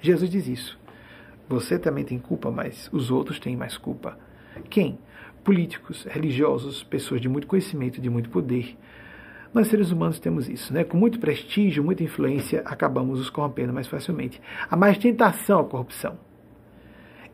[0.00, 0.80] Jesus diz isso.
[1.46, 4.18] Você também tem culpa, mas os outros têm mais culpa.
[4.70, 4.98] Quem?
[5.44, 8.74] Políticos, religiosos, pessoas de muito conhecimento, de muito poder.
[9.52, 10.84] Nós seres humanos temos isso, né?
[10.84, 14.40] Com muito prestígio, muita influência, acabamos os corrompendo mais facilmente.
[14.70, 16.16] Há mais tentação à corrupção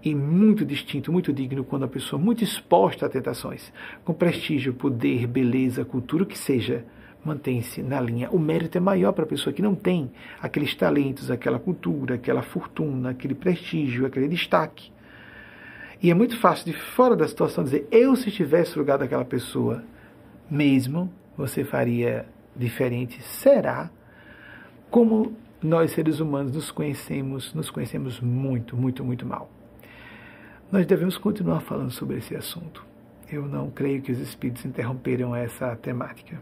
[0.04, 3.72] e muito distinto, muito digno quando a pessoa muito exposta a tentações,
[4.04, 6.84] com prestígio, poder, beleza, cultura, o que seja,
[7.24, 8.28] mantém-se na linha.
[8.30, 12.42] O mérito é maior para a pessoa que não tem aqueles talentos, aquela cultura, aquela
[12.42, 14.92] fortuna, aquele prestígio, aquele destaque.
[16.02, 19.24] E é muito fácil, de fora da situação, dizer: eu, se estivesse no lugar daquela
[19.24, 19.82] pessoa,
[20.50, 23.22] mesmo você faria diferente.
[23.22, 23.90] Será?
[24.90, 29.50] Como nós, seres humanos, nos conhecemos, nos conhecemos muito, muito, muito mal.
[30.72, 32.84] Nós devemos continuar falando sobre esse assunto.
[33.30, 36.40] Eu não creio que os espíritos interromperam essa temática.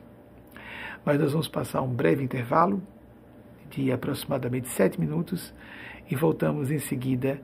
[1.05, 2.83] Mas nós vamos passar um breve intervalo
[3.71, 5.53] de aproximadamente sete minutos
[6.11, 7.41] e voltamos em seguida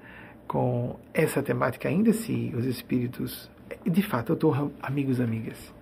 [0.47, 3.51] com essa temática, ainda se os espíritos.
[3.85, 5.73] De fato, eu estou, amigos amigas.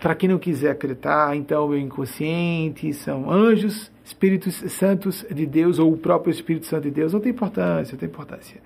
[0.00, 5.92] Para quem não quiser acreditar, então o inconsciente são anjos, espíritos santos de Deus ou
[5.92, 8.60] o próprio Espírito Santo de Deus, não tem importância, não tem importância.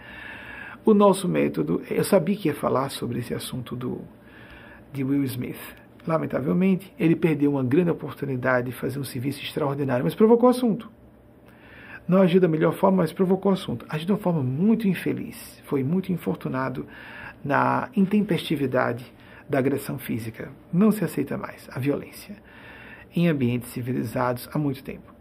[0.84, 4.00] O nosso método, eu sabia que ia falar sobre esse assunto do,
[4.92, 5.58] de Will Smith.
[6.06, 10.90] Lamentavelmente, ele perdeu uma grande oportunidade de fazer um serviço extraordinário, mas provocou assunto.
[12.06, 13.84] Não agiu da melhor forma, mas provocou assunto.
[13.88, 15.60] Agiu de uma forma muito infeliz.
[15.64, 16.86] Foi muito infortunado
[17.44, 19.04] na intempestividade
[19.48, 20.50] da agressão física.
[20.72, 22.36] Não se aceita mais a violência
[23.14, 25.12] em ambientes civilizados há muito tempo.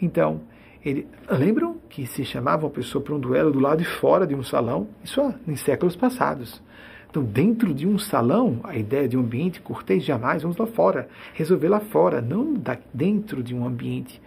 [0.00, 0.40] Então,
[0.84, 4.34] ele, lembram que se chamava uma pessoa para um duelo do lado de fora de
[4.34, 4.88] um salão?
[5.04, 6.62] Isso em séculos passados.
[7.08, 11.08] Então, dentro de um salão, a ideia de um ambiente cortês jamais, vamos lá fora,
[11.34, 14.20] resolver lá fora, não da, dentro de um ambiente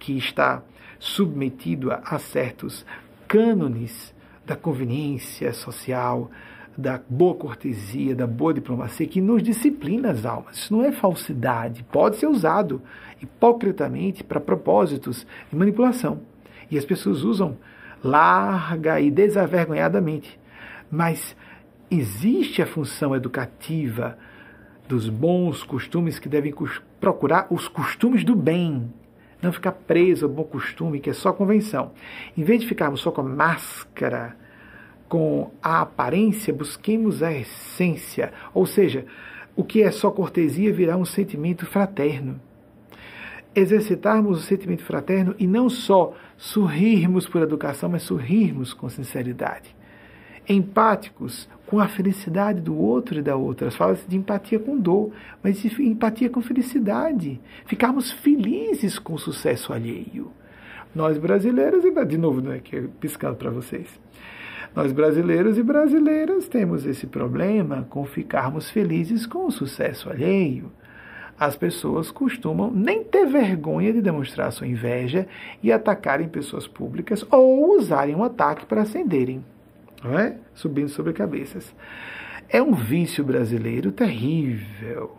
[0.00, 0.62] que está
[0.98, 2.84] submetido a, a certos
[3.28, 4.12] cânones
[4.44, 6.30] da conveniência social,
[6.76, 10.56] da boa cortesia, da boa diplomacia, que nos disciplina as almas.
[10.56, 12.82] Isso não é falsidade, pode ser usado
[13.22, 16.20] hipocritamente para propósitos de manipulação.
[16.70, 17.56] E as pessoas usam
[18.02, 20.38] larga e desavergonhadamente.
[20.90, 21.36] Mas
[21.90, 24.18] existe a função educativa
[24.88, 26.54] dos bons costumes que devem
[27.00, 28.92] procurar os costumes do bem,
[29.40, 31.92] não ficar preso ao bom costume, que é só convenção.
[32.36, 34.36] Em vez de ficarmos só com a máscara,
[35.08, 38.32] com a aparência, busquemos a essência.
[38.52, 39.06] Ou seja,
[39.56, 42.40] o que é só cortesia virá um sentimento fraterno.
[43.54, 49.74] Exercitarmos o sentimento fraterno e não só sorrirmos por educação, mas sorrirmos com sinceridade.
[50.48, 53.70] Empáticos com a felicidade do outro e da outra.
[53.70, 57.40] Fala-se de empatia com dor, mas de empatia com felicidade.
[57.66, 60.30] Ficarmos felizes com o sucesso alheio.
[60.94, 63.88] Nós brasileiros, e de novo, não é que piscando para vocês.
[64.74, 70.72] Nós brasileiros e brasileiras temos esse problema com ficarmos felizes com o sucesso alheio.
[71.38, 75.26] As pessoas costumam nem ter vergonha de demonstrar sua inveja
[75.62, 79.42] e atacarem pessoas públicas ou usarem um ataque para ascenderem
[80.04, 80.36] não é?
[80.54, 81.74] Subindo sobre cabeças.
[82.48, 85.16] É um vício brasileiro terrível.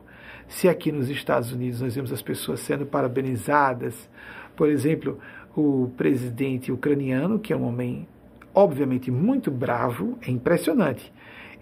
[0.47, 4.07] Se aqui nos Estados Unidos nós vemos as pessoas sendo parabenizadas,
[4.55, 5.19] por exemplo,
[5.57, 8.07] o presidente ucraniano, que é um homem
[8.53, 11.11] obviamente muito bravo, é impressionante.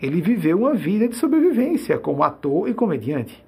[0.01, 3.42] Ele viveu uma vida de sobrevivência como ator e comediante.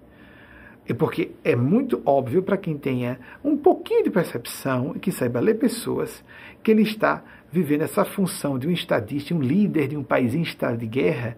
[0.87, 5.39] É porque é muito óbvio para quem tenha um pouquinho de percepção e que saiba
[5.39, 6.23] ler pessoas
[6.63, 10.41] que ele está vivendo essa função de um estadista, um líder de um país em
[10.41, 11.37] estado de guerra,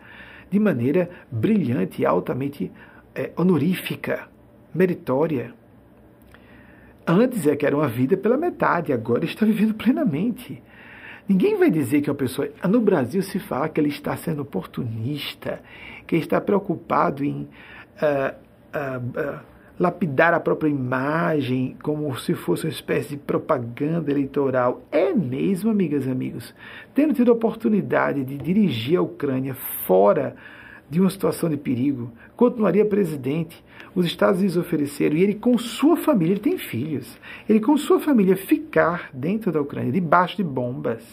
[0.50, 2.72] de maneira brilhante e altamente
[3.16, 4.28] é, honorífica,
[4.74, 5.54] meritória.
[7.06, 10.62] Antes é que era uma vida pela metade, agora está vivendo plenamente.
[11.28, 12.50] Ninguém vai dizer que a pessoa.
[12.70, 15.62] No Brasil se fala que ele está sendo oportunista,
[16.06, 18.47] que está preocupado em uh,
[19.80, 24.82] lapidar a própria imagem como se fosse uma espécie de propaganda eleitoral.
[24.92, 26.54] É mesmo, amigas e amigos.
[26.94, 29.54] Tendo tido a oportunidade de dirigir a Ucrânia
[29.86, 30.36] fora
[30.90, 33.64] de uma situação de perigo, continuaria presidente.
[33.94, 38.00] Os Estados Unidos ofereceram, e ele com sua família, ele tem filhos, ele com sua
[38.00, 41.04] família ficar dentro da Ucrânia, debaixo de bombas.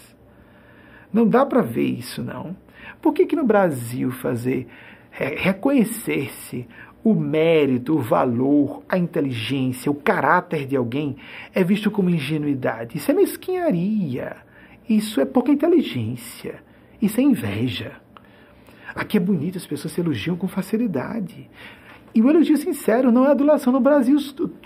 [1.12, 2.56] Não dá para ver isso, não.
[3.00, 4.66] Por que, que no Brasil fazer,
[5.10, 6.66] reconhecer-se
[7.04, 11.16] o mérito, o valor, a inteligência, o caráter de alguém
[11.54, 12.96] é visto como ingenuidade?
[12.96, 14.36] Isso é mesquinharia.
[14.88, 16.62] Isso é pouca inteligência.
[17.00, 17.92] Isso é inveja.
[18.94, 21.50] Aqui é bonito, as pessoas se elogiam com facilidade.
[22.14, 23.72] E o elogio sincero não é adulação.
[23.72, 24.16] No Brasil,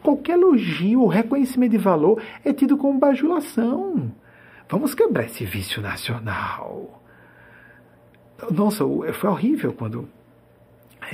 [0.03, 4.13] qualquer elogio ou reconhecimento de valor é tido como bajulação.
[4.69, 7.03] Vamos quebrar esse vício nacional.
[8.51, 8.85] Nossa,
[9.15, 10.09] foi horrível quando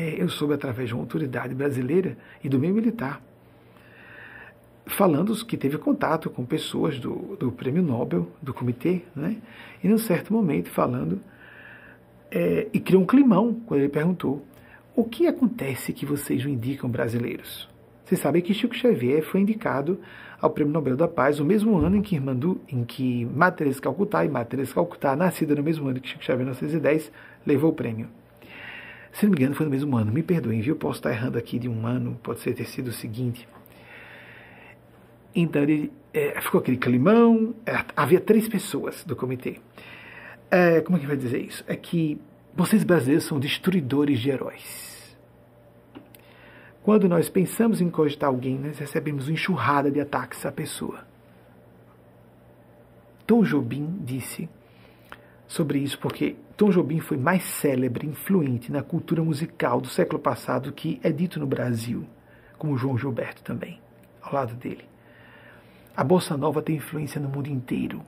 [0.03, 3.23] eu soube através de uma autoridade brasileira e do meio militar,
[4.87, 9.37] falando que teve contato com pessoas do, do prêmio Nobel, do comitê, né?
[9.83, 11.21] e num certo momento falando,
[12.31, 14.45] é, e criou um climão quando ele perguntou:
[14.95, 17.69] o que acontece que vocês não indicam brasileiros?
[18.05, 19.99] Vocês sabem que Chico Xavier foi indicado
[20.41, 24.25] ao Prêmio Nobel da Paz no mesmo ano em que, Irmandu, em que Matheus Calcutá,
[24.25, 27.11] e Matheus Calcutá, nascida no mesmo ano que Chico Xavier, em 1910,
[27.47, 28.09] levou o prêmio.
[29.15, 30.13] Se não me engano, foi no mesmo ano.
[30.13, 30.75] Me perdoem, viu?
[30.75, 33.49] Posso estar errando aqui de um ano, pode ser ter sido o seguinte.
[35.33, 39.61] Então, ele, é, ficou aquele climão, é, havia três pessoas do comitê.
[40.51, 41.65] É, como é que vai dizer isso?
[41.69, 42.21] É que
[42.57, 45.17] vocês brasileiros são destruidores de heróis.
[46.83, 51.07] Quando nós pensamos em cogitar alguém, nós recebemos uma enxurrada de ataques à pessoa.
[53.27, 54.49] Tom Jobim disse
[55.55, 60.73] sobre isso porque Tom Jobim foi mais célebre, influente na cultura musical do século passado
[60.73, 62.05] que é dito no Brasil,
[62.59, 63.81] como João Gilberto também,
[64.21, 64.85] ao lado dele.
[65.97, 68.03] A bossa nova tem influência no mundo inteiro,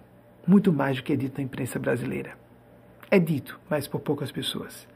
[0.45, 2.37] muito mais do que é dito na imprensa brasileira.
[3.09, 4.89] É dito, mas por poucas pessoas.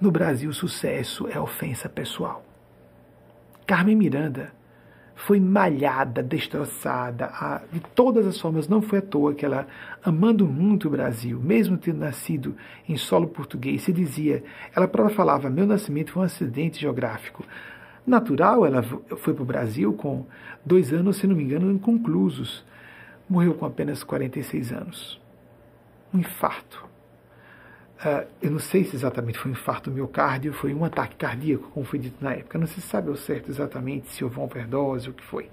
[0.00, 2.44] No Brasil, sucesso é ofensa pessoal.
[3.66, 4.52] Carmen Miranda
[5.18, 8.68] foi malhada, destroçada, a, de todas as formas.
[8.68, 9.66] Não foi à toa que ela,
[10.02, 12.54] amando muito o Brasil, mesmo tendo nascido
[12.88, 14.44] em solo português, se dizia,
[14.74, 17.44] ela própria falava, meu nascimento foi um acidente geográfico.
[18.06, 20.24] Natural, ela foi para o Brasil com
[20.64, 22.64] dois anos, se não me engano, inconclusos.
[23.28, 25.20] Morreu com apenas 46 anos.
[26.14, 26.86] Um infarto.
[27.98, 31.84] Uh, eu não sei se exatamente foi um infarto miocárdio, foi um ataque cardíaco, como
[31.84, 32.56] foi dito na época.
[32.56, 35.50] Não se sabe ao certo exatamente se houve uma overdose, o que foi.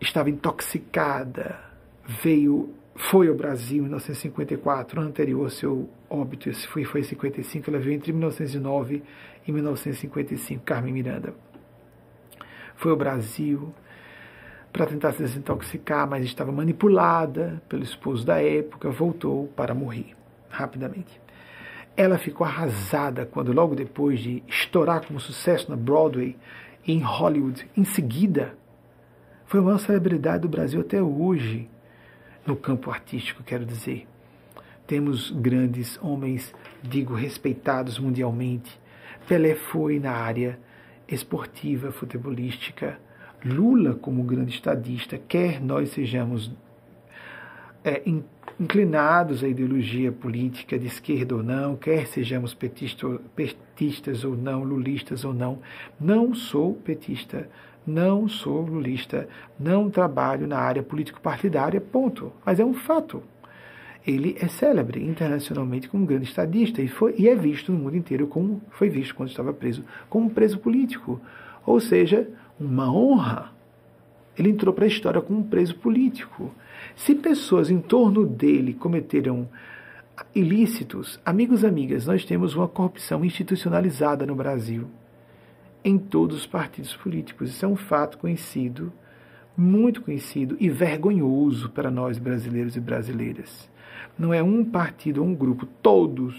[0.00, 1.58] Estava intoxicada,
[2.02, 7.04] veio, foi ao Brasil em 1954, ano anterior ao seu óbito, esse foi, foi em
[7.04, 9.02] 55, ela veio entre 1909
[9.46, 11.34] e 1955, Carmen Miranda.
[12.74, 13.74] Foi ao Brasil
[14.72, 20.17] para tentar se desintoxicar, mas estava manipulada pelo esposo da época, voltou para morrer
[20.48, 21.20] rapidamente.
[21.96, 26.36] Ela ficou arrasada quando, logo depois de estourar como sucesso na Broadway
[26.86, 28.56] e em Hollywood, em seguida,
[29.46, 31.68] foi a maior celebridade do Brasil até hoje,
[32.46, 34.06] no campo artístico, quero dizer.
[34.86, 38.80] Temos grandes homens, digo, respeitados mundialmente.
[39.26, 40.58] Pelé foi na área
[41.06, 42.98] esportiva, futebolística.
[43.44, 46.50] Lula, como grande estadista, quer nós sejamos
[47.88, 48.02] é,
[48.60, 55.32] inclinados à ideologia política de esquerda ou não, quer sejamos petistas ou não, lulistas ou
[55.32, 55.58] não.
[56.00, 57.48] Não sou petista,
[57.86, 59.28] não sou lulista,
[59.58, 62.32] não trabalho na área político-partidária, ponto.
[62.44, 63.22] Mas é um fato.
[64.06, 67.96] Ele é célebre internacionalmente como um grande estadista e, foi, e é visto no mundo
[67.96, 71.20] inteiro como foi visto quando estava preso, como preso político.
[71.64, 72.28] Ou seja,
[72.58, 73.52] uma honra.
[74.38, 76.52] Ele entrou para a história como um preso político.
[76.98, 79.48] Se pessoas em torno dele cometeram
[80.34, 84.88] ilícitos, amigos e amigas, nós temos uma corrupção institucionalizada no Brasil,
[85.84, 87.50] em todos os partidos políticos.
[87.50, 88.92] Isso é um fato conhecido,
[89.56, 93.70] muito conhecido e vergonhoso para nós brasileiros e brasileiras.
[94.18, 96.34] Não é um partido ou um grupo, todos,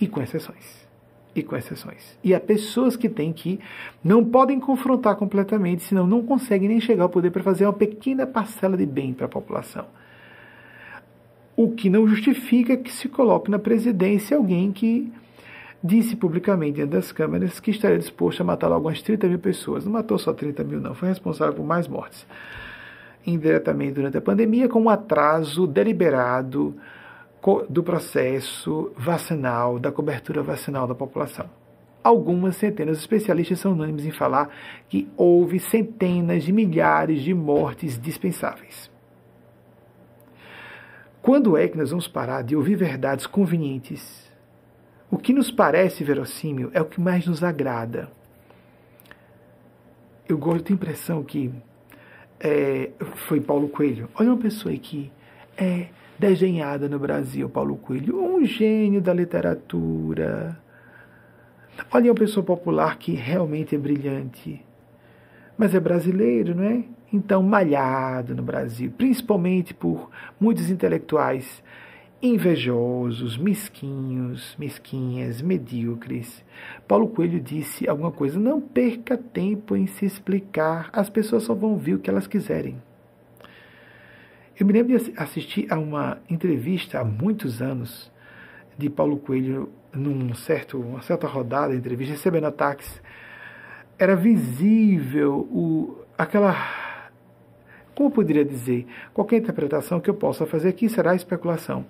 [0.00, 0.89] e com exceções
[1.34, 2.18] e com exceções.
[2.22, 3.60] E há pessoas que têm que
[4.02, 8.26] não podem confrontar completamente, senão não conseguem nem chegar ao poder para fazer uma pequena
[8.26, 9.86] parcela de bem para a população.
[11.56, 15.12] O que não justifica que se coloque na presidência alguém que
[15.82, 19.84] disse publicamente diante das câmeras que estaria disposto a matar logo umas 30 mil pessoas.
[19.84, 20.94] Não matou só 30 mil, não.
[20.94, 22.26] Foi responsável por mais mortes.
[23.26, 26.74] Indiretamente durante a pandemia, com um atraso deliberado
[27.68, 31.48] do processo vacinal, da cobertura vacinal da população.
[32.02, 34.50] Algumas centenas de especialistas são unânimes em falar
[34.88, 38.90] que houve centenas de milhares de mortes dispensáveis.
[41.20, 44.30] Quando é que nós vamos parar de ouvir verdades convenientes
[45.10, 48.10] o que nos parece verossímil é o que mais nos agrada.
[50.28, 51.52] Eu gosto da impressão que
[52.38, 52.90] é,
[53.26, 54.08] foi Paulo Coelho.
[54.14, 55.10] Olha uma pessoa que
[55.56, 55.88] é
[56.20, 60.60] desenhada no Brasil, Paulo Coelho, um gênio da literatura.
[61.90, 64.62] Olha uma pessoa popular que realmente é brilhante,
[65.56, 66.84] mas é brasileiro, não é?
[67.10, 71.62] Então, malhado no Brasil, principalmente por muitos intelectuais
[72.22, 76.44] invejosos, mesquinhos, mesquinhas, medíocres.
[76.86, 81.78] Paulo Coelho disse alguma coisa: não perca tempo em se explicar, as pessoas só vão
[81.78, 82.76] ver o que elas quiserem.
[84.60, 88.12] Eu me lembro de assistir a uma entrevista há muitos anos
[88.76, 93.00] de Paulo Coelho num certo, uma certa rodada de entrevista, recebendo ataques.
[93.98, 96.54] Era visível o, aquela
[97.94, 98.86] como poderia dizer?
[99.14, 101.86] Qualquer interpretação que eu possa fazer aqui será especulação.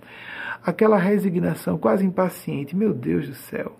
[0.64, 3.76] Aquela resignação quase impaciente, meu Deus do céu.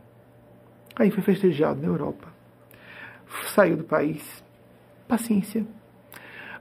[0.97, 2.27] Aí foi festejado na Europa.
[3.55, 4.43] Saiu do país.
[5.07, 5.65] Paciência.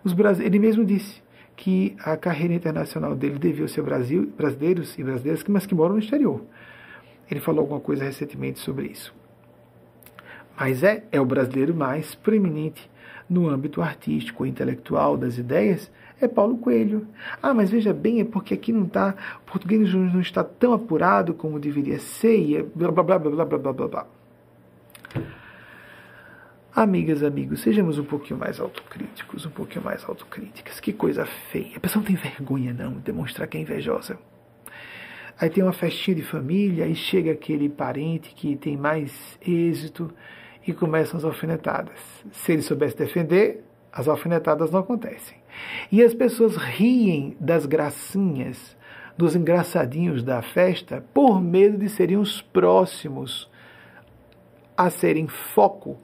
[0.04, 1.28] Os Ele mesmo disse
[1.60, 6.00] que a carreira internacional dele devia ser Brasil, brasileiros e brasileiras, mas que moram no
[6.00, 6.42] exterior.
[7.30, 9.14] Ele falou alguma coisa recentemente sobre isso.
[10.58, 12.90] Mas é, é o brasileiro mais preeminente
[13.30, 15.92] no âmbito artístico intelectual das ideias
[16.22, 17.06] é Paulo Coelho.
[17.44, 21.34] Ah, mas veja bem, é porque aqui não está, o português não está tão apurado
[21.34, 23.88] como deveria ser e é blá blá blá blá blá blá blá.
[23.88, 24.08] blá.
[26.76, 30.80] Amigas, amigos, sejamos um pouquinho mais autocríticos, um pouquinho mais autocríticas.
[30.80, 31.78] Que coisa feia.
[31.78, 34.20] A pessoa não tem vergonha, não, de demonstrar que é invejosa.
[35.40, 40.14] Aí tem uma festinha de família, aí chega aquele parente que tem mais êxito,
[40.66, 42.00] e começam as alfinetadas.
[42.32, 45.38] Se ele soubesse defender, as alfinetadas não acontecem.
[45.92, 48.78] E as pessoas riem das gracinhas,
[49.18, 53.50] dos engraçadinhos da festa, por medo de serem os próximos
[54.78, 56.00] a serem foco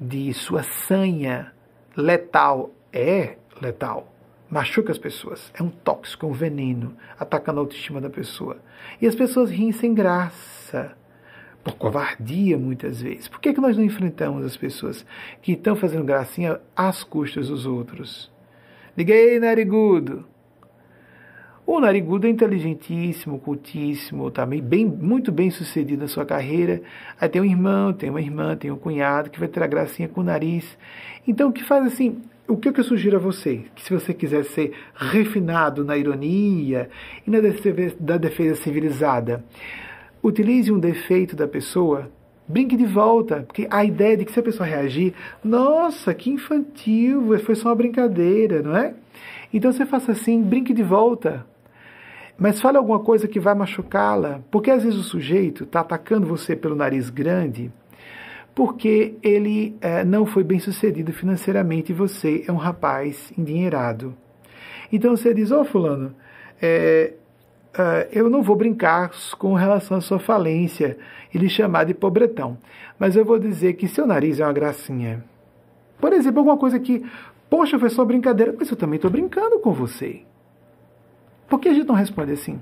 [0.00, 1.52] de sua sanha
[1.96, 2.72] letal.
[2.92, 4.12] É letal.
[4.50, 5.52] Machuca as pessoas.
[5.54, 8.56] É um tóxico, é um veneno, atacando a autoestima da pessoa.
[9.00, 10.96] E as pessoas riem sem graça
[11.62, 13.28] por covardia muitas vezes.
[13.28, 15.04] Por que, que nós não enfrentamos as pessoas
[15.42, 18.32] que estão fazendo gracinha às custas dos outros?
[18.96, 20.26] Liguei, narigudo.
[21.72, 26.82] O narigudo é inteligentíssimo, cultíssimo, também bem, muito bem sucedido na sua carreira.
[27.18, 30.08] Aí tem um irmão, tem uma irmã, tem um cunhado que vai ter a gracinha
[30.08, 30.76] com o nariz.
[31.28, 32.22] Então, o que faz assim?
[32.48, 33.66] O que eu sugiro a você?
[33.76, 36.90] Que se você quiser ser refinado na ironia
[37.24, 39.44] e na defesa, da defesa civilizada,
[40.20, 42.10] utilize um defeito da pessoa,
[42.48, 45.14] brinque de volta, porque a ideia de que se a pessoa reagir,
[45.44, 48.92] nossa, que infantil, foi só uma brincadeira, não é?
[49.54, 51.46] Então você faça assim, brinque de volta.
[52.40, 56.56] Mas fale alguma coisa que vai machucá-la, porque às vezes o sujeito está atacando você
[56.56, 57.70] pelo nariz grande,
[58.54, 64.14] porque ele é, não foi bem sucedido financeiramente e você é um rapaz endinheirado.
[64.90, 66.14] Então você diz, ô oh, fulano,
[66.62, 67.14] uh,
[68.10, 70.96] eu não vou brincar com relação à sua falência
[71.34, 72.56] e lhe chamar de pobretão,
[72.98, 75.22] mas eu vou dizer que seu nariz é uma gracinha.
[76.00, 77.04] Por exemplo, alguma coisa que,
[77.50, 80.22] poxa, foi só brincadeira, mas eu também estou brincando com você.
[81.50, 82.60] Por que a gente não responde assim?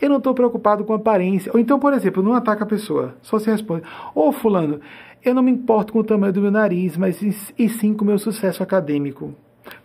[0.00, 1.50] Eu não estou preocupado com aparência.
[1.52, 3.82] Ou então, por exemplo, não ataca a pessoa, só se responde:
[4.14, 4.80] Ô, oh, Fulano,
[5.24, 7.22] eu não me importo com o tamanho do meu nariz, mas
[7.58, 9.34] e sim com o meu sucesso acadêmico.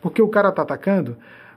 [0.02, 1.16] Porque o cara está atacando,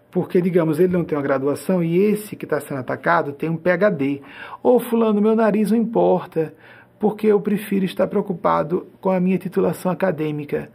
[0.08, 3.56] porque, digamos, ele não tem uma graduação e esse que está sendo atacado tem um
[3.56, 4.22] PhD.
[4.62, 6.54] Ou, fulano, meu nariz não importa,
[7.00, 10.70] porque eu prefiro estar preocupado com a minha titulação acadêmica.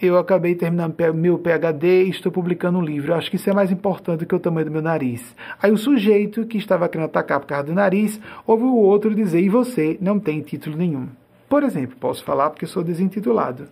[0.00, 3.12] Eu acabei terminando meu PhD e estou publicando um livro.
[3.12, 5.34] Eu acho que isso é mais importante do que o tamanho do meu nariz.
[5.60, 9.40] Aí o sujeito que estava querendo atacar por causa do nariz, ouve o outro dizer,
[9.40, 11.08] e você não tem título nenhum.
[11.48, 13.66] Por exemplo, posso falar porque sou desintitulado.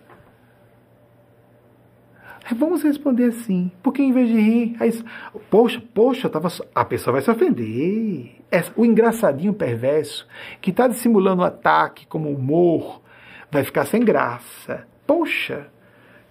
[2.56, 3.70] Vamos responder assim.
[3.80, 4.90] Porque em vez de rir, aí,
[5.48, 8.36] poxa, poxa, tava, a pessoa vai se ofender.
[8.50, 10.26] É, o engraçadinho perverso,
[10.60, 13.00] que está dissimulando o ataque como humor,
[13.50, 14.86] vai ficar sem graça.
[15.06, 15.68] Poxa,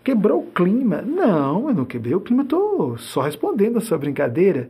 [0.06, 1.02] quebrou o clima.
[1.02, 4.69] Não, eu não quebrei o clima, estou só respondendo a sua brincadeira.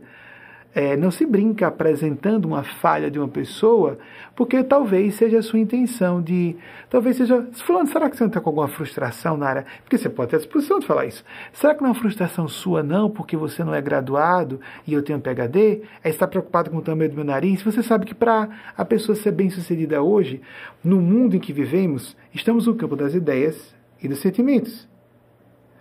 [0.76, 3.98] é, não se brinca apresentando uma falha de uma pessoa,
[4.34, 6.54] porque talvez seja a sua intenção de.
[6.90, 7.48] Talvez seja.
[7.64, 9.66] Fulano, será que você não está com alguma frustração na área?
[9.82, 11.24] Porque você pode ter a disposição de falar isso.
[11.52, 15.02] Será que não é uma frustração sua, não, porque você não é graduado e eu
[15.02, 15.82] tenho um PHD?
[16.04, 17.62] É estar preocupado com o tamanho do meu nariz?
[17.62, 20.42] Você sabe que para a pessoa ser bem sucedida hoje,
[20.84, 24.86] no mundo em que vivemos, estamos no campo das ideias e dos sentimentos.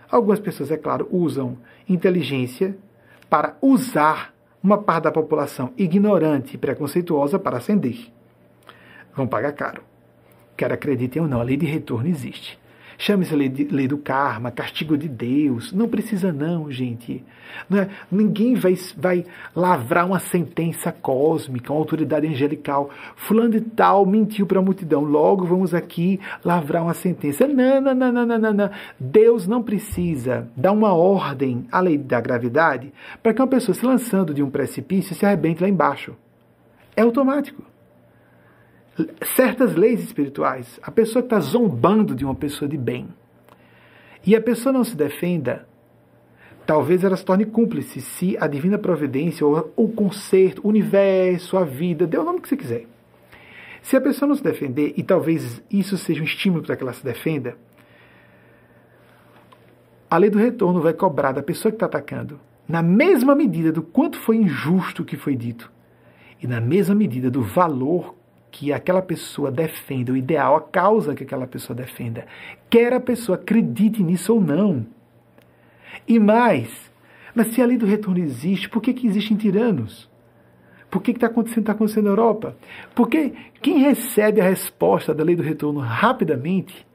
[0.09, 1.57] Algumas pessoas, é claro, usam
[1.87, 2.77] inteligência
[3.29, 8.11] para usar uma parte da população ignorante e preconceituosa para ascender.
[9.15, 9.83] Vão pagar caro.
[10.57, 12.59] Quer acreditem ou não, a lei de retorno existe.
[12.97, 15.73] Chame-se lei, lei, do karma, castigo de Deus.
[15.73, 17.23] Não precisa não, gente.
[17.69, 22.89] Não é, ninguém vai, vai lavrar uma sentença cósmica, uma autoridade angelical.
[23.15, 25.03] Fulano de tal mentiu para a multidão.
[25.03, 27.47] Logo vamos aqui lavrar uma sentença.
[27.47, 28.69] Não, não, não, não, não, não.
[28.99, 33.85] Deus não precisa dar uma ordem à lei da gravidade para que uma pessoa se
[33.85, 36.15] lançando de um precipício se arrebente lá embaixo.
[36.95, 37.74] É automático
[39.35, 40.79] certas leis espirituais.
[40.81, 43.07] A pessoa que está zombando de uma pessoa de bem
[44.25, 45.67] e a pessoa não se defenda,
[46.65, 51.63] talvez ela se torne cúmplice se a divina providência ou o conserto, o universo, a
[51.63, 52.85] vida, dê o nome que você quiser.
[53.83, 56.93] Se a pessoa não se defender, e talvez isso seja um estímulo para que ela
[56.93, 57.55] se defenda,
[60.09, 63.83] a lei do retorno vai cobrar da pessoa que está atacando, na mesma medida do
[63.83, 65.71] quanto foi injusto o que foi dito,
[66.41, 68.14] e na mesma medida do valor
[68.57, 72.25] que aquela pessoa defenda, o ideal, a causa que aquela pessoa defenda,
[72.69, 74.85] quer a pessoa acredite nisso ou não.
[76.07, 76.69] E mais,
[77.33, 80.09] mas se a lei do retorno existe, por que, que existem tiranos?
[80.89, 82.55] Por que está acontecendo, tá acontecendo na Europa?
[82.95, 86.87] Porque quem recebe a resposta da lei do retorno rapidamente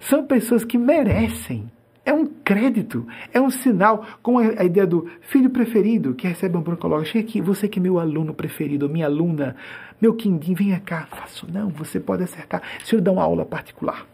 [0.00, 1.70] são pessoas que merecem
[2.04, 6.60] é um crédito, é um sinal, com a, ideia do filho preferido que recebe um
[6.60, 7.04] broncólogo.
[7.04, 9.54] Chega aqui, você que é meu aluno preferido, minha aluna,
[10.02, 11.06] meu quindim, venha cá.
[11.08, 12.60] Faço não, você pode acertar.
[12.84, 14.04] Se eu dar uma aula particular,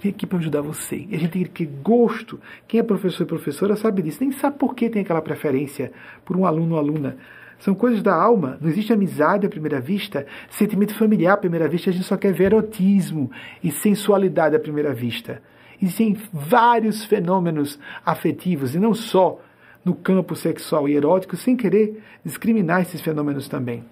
[0.00, 1.06] vem aqui para ajudar você.
[1.10, 2.40] E a gente tem que ter gosto.
[2.66, 4.16] Quem é professor e professora sabe disso.
[4.22, 5.92] Nem sabe por que tem aquela preferência
[6.24, 7.18] por um aluno ou aluna.
[7.58, 8.56] São coisas da alma.
[8.62, 11.90] Não existe amizade à primeira vista, sentimento familiar à primeira vista.
[11.90, 13.30] A gente só quer ver erotismo
[13.62, 15.42] e sensualidade à primeira vista.
[15.82, 19.38] Existem vários fenômenos afetivos, e não só
[19.84, 23.84] no campo sexual e erótico, sem querer discriminar esses fenômenos também.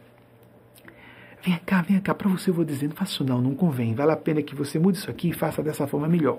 [1.45, 4.13] Vem cá, vem cá, para você eu vou dizendo, faça isso não, não convém, vale
[4.13, 6.39] a pena que você mude isso aqui e faça dessa forma melhor.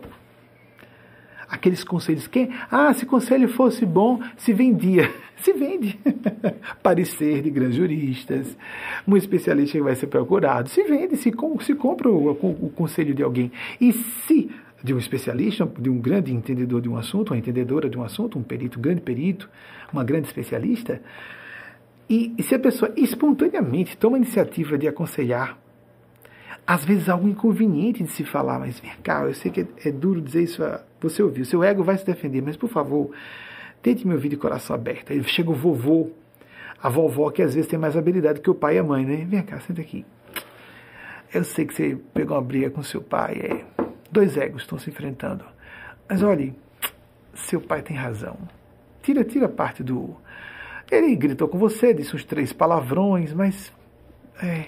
[1.47, 2.49] Aqueles conselhos, quem?
[2.71, 5.11] Ah, se conselho fosse bom, se vendia.
[5.37, 5.99] Se vende.
[6.81, 8.57] Parecer de grandes juristas,
[9.05, 13.13] um especialista que vai ser procurado, se vende, se, se compra o, o, o conselho
[13.13, 13.51] de alguém.
[13.79, 14.49] E se
[14.81, 18.39] de um especialista, de um grande entendedor de um assunto, uma entendedora de um assunto,
[18.39, 19.49] um perito, um grande perito,
[19.91, 21.01] uma grande especialista.
[22.09, 25.57] E, se a pessoa espontaneamente toma a iniciativa de aconselhar,
[26.65, 29.91] às vezes algo inconveniente de se falar, mas vem cá, eu sei que é, é
[29.91, 30.63] duro dizer isso,
[30.99, 33.11] você ouviu, seu ego vai se defender, mas por favor,
[33.81, 35.13] tente me ouvir de coração aberto.
[35.13, 36.11] Aí chega o vovô,
[36.81, 39.25] a vovó, que às vezes tem mais habilidade que o pai e a mãe, né?
[39.27, 40.05] Vem cá, senta aqui.
[41.33, 44.89] Eu sei que você pegou uma briga com seu pai, é Dois egos estão se
[44.89, 45.43] enfrentando.
[46.07, 46.55] Mas olhe,
[47.33, 48.37] seu pai tem razão.
[49.01, 50.15] Tira, tira parte do.
[50.91, 53.73] Ele gritou com você, disse uns três palavrões, mas.
[54.41, 54.67] É,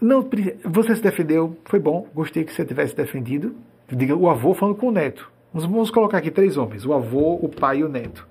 [0.00, 0.28] não,
[0.64, 3.54] você se defendeu, foi bom, gostei que você tivesse defendido.
[3.88, 5.30] Diga o avô falando com o neto.
[5.52, 8.26] Vamos, vamos colocar aqui três homens: o avô, o pai e o neto.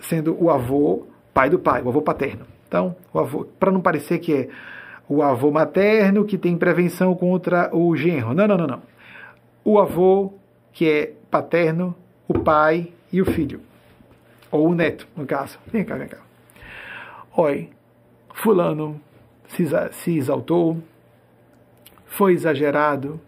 [0.00, 2.46] Sendo o avô pai do pai, o avô paterno.
[2.66, 4.48] Então, o avô, para não parecer que é
[5.08, 8.32] o avô materno que tem prevenção contra o genro.
[8.32, 8.82] Não, não, não, não.
[9.64, 10.32] O avô
[10.72, 11.94] que é paterno,
[12.26, 13.60] o pai e o filho.
[14.54, 15.58] Ou o neto, no caso.
[15.66, 16.18] Vem cá, vem cá.
[17.36, 17.70] Oi,
[18.32, 19.00] fulano
[19.48, 20.80] se, se exaltou,
[22.06, 23.20] foi exagerado,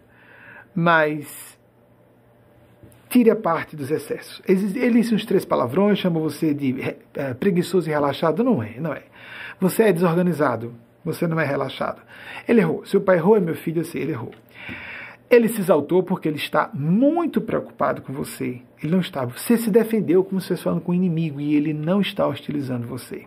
[0.73, 1.59] mas
[3.09, 4.41] tire a parte dos excessos.
[4.47, 8.41] Ele disse uns três palavrões, chama você de é, preguiçoso e relaxado.
[8.41, 9.03] Não é, não é.
[9.59, 10.73] Você é desorganizado,
[11.03, 12.01] você não é relaxado.
[12.47, 12.85] Ele errou.
[12.85, 14.31] Seu pai errou, é meu filho, eu sei, ele errou.
[15.29, 18.61] Ele se exaltou porque ele está muito preocupado com você.
[18.81, 19.25] Ele não está.
[19.25, 22.87] Você se defendeu como se fosse falando com o inimigo e ele não está hostilizando
[22.87, 23.25] você.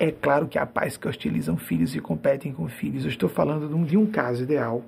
[0.00, 3.04] É claro que há pais que hostilizam filhos e competem com filhos.
[3.04, 4.82] Eu estou falando de um, de um caso ideal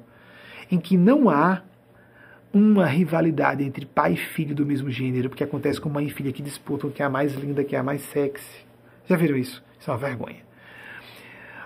[0.71, 1.63] em que não há
[2.53, 6.33] uma rivalidade entre pai e filho do mesmo gênero, porque acontece com mãe e filha
[6.33, 8.65] que disputam quem é a mais linda, quem é a mais sexy.
[9.07, 9.63] Já viram isso?
[9.79, 10.43] Isso é uma vergonha.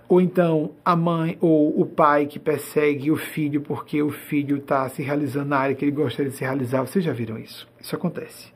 [0.09, 4.89] Ou então a mãe ou o pai que persegue o filho porque o filho está
[4.89, 6.81] se realizando na área que ele gostaria de se realizar.
[6.81, 7.69] Vocês já viram isso?
[7.79, 8.51] Isso acontece.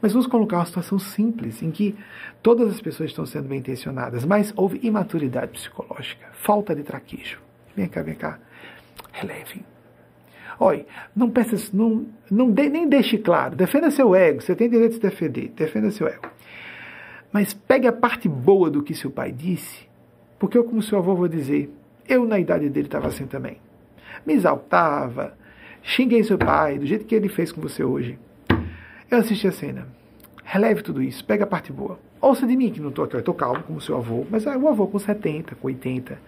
[0.00, 1.94] Mas vamos colocar uma situação simples, em que
[2.42, 7.40] todas as pessoas estão sendo bem intencionadas, mas houve imaturidade psicológica, falta de traquejo.
[7.76, 8.38] Vem cá, vem cá.
[9.12, 9.64] Releve.
[10.58, 13.56] Olha, não peça, não, não de, nem deixe claro.
[13.56, 14.40] Defenda seu ego.
[14.40, 15.48] Você tem direito de se defender.
[15.48, 16.28] Defenda seu ego.
[17.32, 19.88] Mas pegue a parte boa do que seu pai disse,
[20.44, 21.74] porque eu, como seu avô, vou dizer,
[22.06, 23.56] eu na idade dele estava assim também.
[24.26, 25.32] Me exaltava,
[25.82, 28.18] xinguei seu pai do jeito que ele fez com você hoje.
[29.10, 29.88] Eu assisti a cena.
[30.44, 31.98] Releve tudo isso, pega a parte boa.
[32.20, 34.68] Ouça de mim que não estou aqui, estou calmo como seu avô, mas é um
[34.68, 36.18] avô com 70, com 80.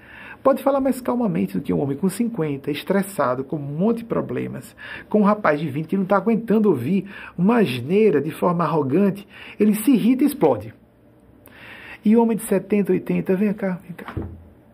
[0.42, 4.06] Pode falar mais calmamente do que um homem com 50, estressado, com um monte de
[4.06, 4.74] problemas,
[5.10, 7.04] com um rapaz de 20 que não está aguentando ouvir
[7.36, 9.28] uma asneira de forma arrogante,
[9.60, 10.72] ele se irrita e explode.
[12.06, 14.14] E homem de 70, 80, vem cá, vem cá.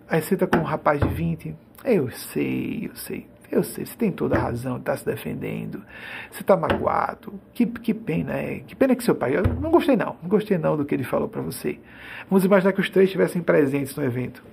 [0.07, 3.27] Aí está com um rapaz de 20, eu sei, eu sei.
[3.51, 5.83] Eu sei, você tem toda a razão, está se defendendo,
[6.31, 7.41] você está magoado.
[7.55, 8.59] Que, que pena, é.
[8.59, 9.35] Que pena que seu pai.
[9.35, 10.15] Eu não gostei, não.
[10.23, 11.79] Não gostei, não, do que ele falou para você.
[12.29, 14.45] Vamos imaginar que os três estivessem presentes no evento.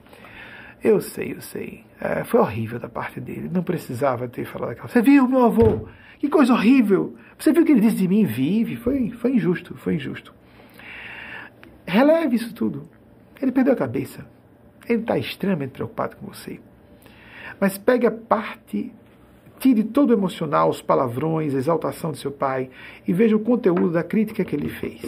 [0.81, 1.83] Eu sei, eu sei.
[1.99, 3.49] É, foi horrível da parte dele.
[3.51, 4.87] Não precisava ter falado aquela.
[4.87, 5.89] Você viu, meu avô?
[6.17, 7.13] Que coisa horrível!
[7.37, 8.23] Você viu o que ele disse de mim?
[8.23, 8.77] Vive.
[8.77, 10.33] Foi, foi injusto, foi injusto.
[11.89, 12.83] Releve isso tudo.
[13.41, 14.23] Ele perdeu a cabeça.
[14.87, 16.59] Ele está extremamente preocupado com você.
[17.59, 18.93] Mas pegue a parte,
[19.59, 22.69] tire todo o emocional, os palavrões, a exaltação de seu pai
[23.07, 25.01] e veja o conteúdo da crítica que ele fez.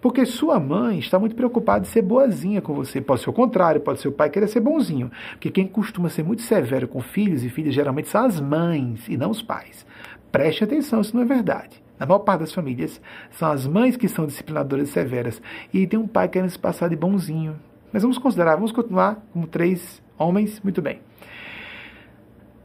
[0.00, 3.00] Porque sua mãe está muito preocupada em ser boazinha com você.
[3.00, 5.08] Pode ser o contrário, pode ser o pai querer ser bonzinho.
[5.30, 9.16] Porque quem costuma ser muito severo com filhos e filhas geralmente são as mães e
[9.16, 9.86] não os pais.
[10.32, 11.81] Preste atenção, isso não é verdade.
[12.02, 13.00] Na maior parte das famílias,
[13.30, 15.40] são as mães que são disciplinadoras severas.
[15.72, 17.54] E aí tem um pai querendo se passar de bonzinho.
[17.92, 21.00] Mas vamos considerar, vamos continuar como três homens, muito bem.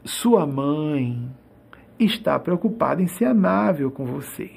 [0.04, 1.30] Sua mãe
[2.00, 4.50] está preocupada em ser amável com você.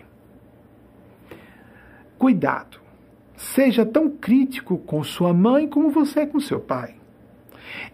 [2.18, 2.80] Cuidado.
[3.36, 6.95] Seja tão crítico com sua mãe como você é com seu pai.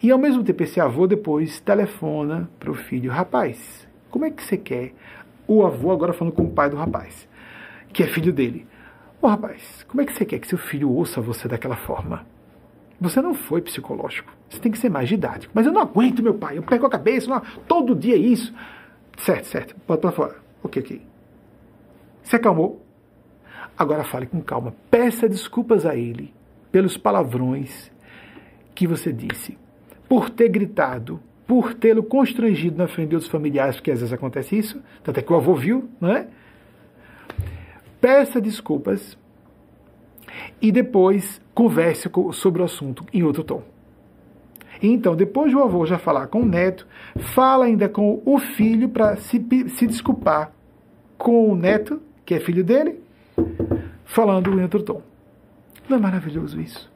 [0.01, 4.41] E ao mesmo tempo, esse avô depois telefona para o filho: Rapaz, como é que
[4.41, 4.93] você quer?
[5.47, 7.27] O avô agora falando com o pai do rapaz,
[7.93, 8.67] que é filho dele.
[9.21, 12.25] Ô rapaz, como é que você quer que seu filho ouça você daquela forma?
[12.99, 14.31] Você não foi psicológico.
[14.49, 15.51] Você tem que ser mais didático.
[15.55, 16.57] Mas eu não aguento, meu pai.
[16.57, 17.29] Eu pego a cabeça.
[17.29, 18.53] Não, todo dia é isso.
[19.17, 19.75] Certo, certo.
[19.87, 20.35] Bota pra fora.
[20.63, 21.01] Ok, ok.
[22.23, 22.83] Se acalmou?
[23.77, 24.73] Agora fale com calma.
[24.89, 26.33] Peça desculpas a ele
[26.71, 27.91] pelos palavrões
[28.73, 29.57] que você disse.
[30.09, 31.21] Por ter gritado.
[31.47, 34.81] Por tê-lo constrangido na frente de outros familiares, porque às vezes acontece isso.
[35.01, 36.27] Tanto é que o avô viu, não é?
[38.01, 39.17] Peça desculpas
[40.61, 43.63] e depois converse sobre o assunto em outro tom.
[44.81, 46.87] Então, depois do avô já falar com o neto,
[47.33, 50.51] fala ainda com o filho para se, se desculpar
[51.17, 52.99] com o neto, que é filho dele,
[54.05, 55.01] falando em outro tom.
[55.89, 56.91] Não é maravilhoso isso?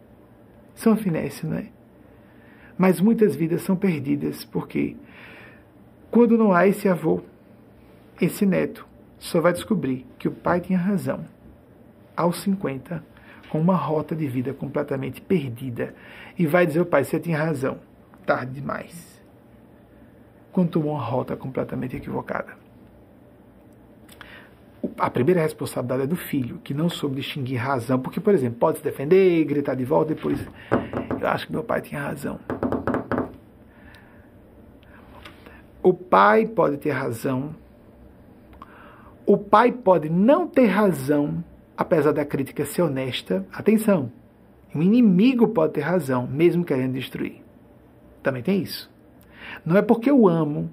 [0.76, 1.68] São finesse, não é?
[2.78, 4.96] Mas muitas vidas são perdidas porque
[6.10, 7.22] quando não há esse avô,
[8.20, 8.86] esse neto
[9.18, 11.24] só vai descobrir que o pai tinha razão
[12.16, 13.04] aos 50
[13.50, 15.94] com uma rota de vida completamente perdida
[16.38, 17.80] e vai dizer ao pai: você tinha razão,
[18.26, 19.22] tarde demais.
[20.52, 22.60] Quando tomou uma rota completamente equivocada.
[24.98, 28.80] A primeira responsabilidade é do filho, que não soube distinguir razão, porque, por exemplo, pode
[28.80, 30.40] se defender, gritar de volta, depois
[31.22, 32.40] eu acho que meu pai tinha razão.
[35.84, 37.56] O pai pode ter razão,
[39.26, 41.44] o pai pode não ter razão
[41.82, 44.12] apesar da crítica ser honesta, atenção,
[44.74, 47.42] o inimigo pode ter razão, mesmo querendo destruir.
[48.22, 48.90] Também tem isso.
[49.66, 50.72] Não é porque eu amo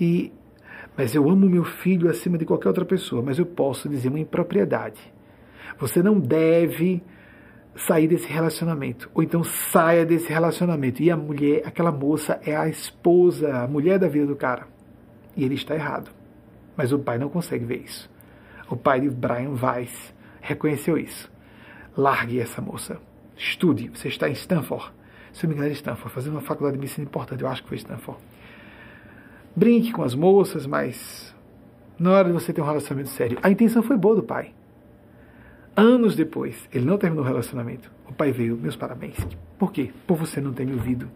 [0.00, 0.32] e
[0.96, 4.18] mas eu amo meu filho acima de qualquer outra pessoa, mas eu posso dizer uma
[4.18, 5.00] impropriedade.
[5.78, 7.02] Você não deve
[7.86, 11.02] sair desse relacionamento, ou então saia desse relacionamento.
[11.02, 14.66] E a mulher, aquela moça é a esposa, a mulher da vida do cara.
[15.36, 16.10] E ele está errado.
[16.76, 18.10] Mas o pai não consegue ver isso.
[18.68, 21.30] O pai de Brian Weiss reconheceu isso.
[21.96, 22.98] Largue essa moça.
[23.36, 23.88] Estude.
[23.88, 24.92] Você está em Stanford.
[25.32, 26.12] Se eu me engano, é Stanford.
[26.12, 27.42] Fazendo uma faculdade de medicina importante.
[27.42, 28.20] Eu acho que foi Stanford.
[29.56, 31.34] Brinque com as moças, mas
[31.98, 33.38] na hora de você ter um relacionamento sério.
[33.42, 34.52] A intenção foi boa do pai.
[35.80, 37.90] Anos depois, ele não terminou o relacionamento.
[38.06, 39.16] O pai veio, meus parabéns.
[39.58, 39.90] Por quê?
[40.06, 41.08] Por você não ter me ouvido.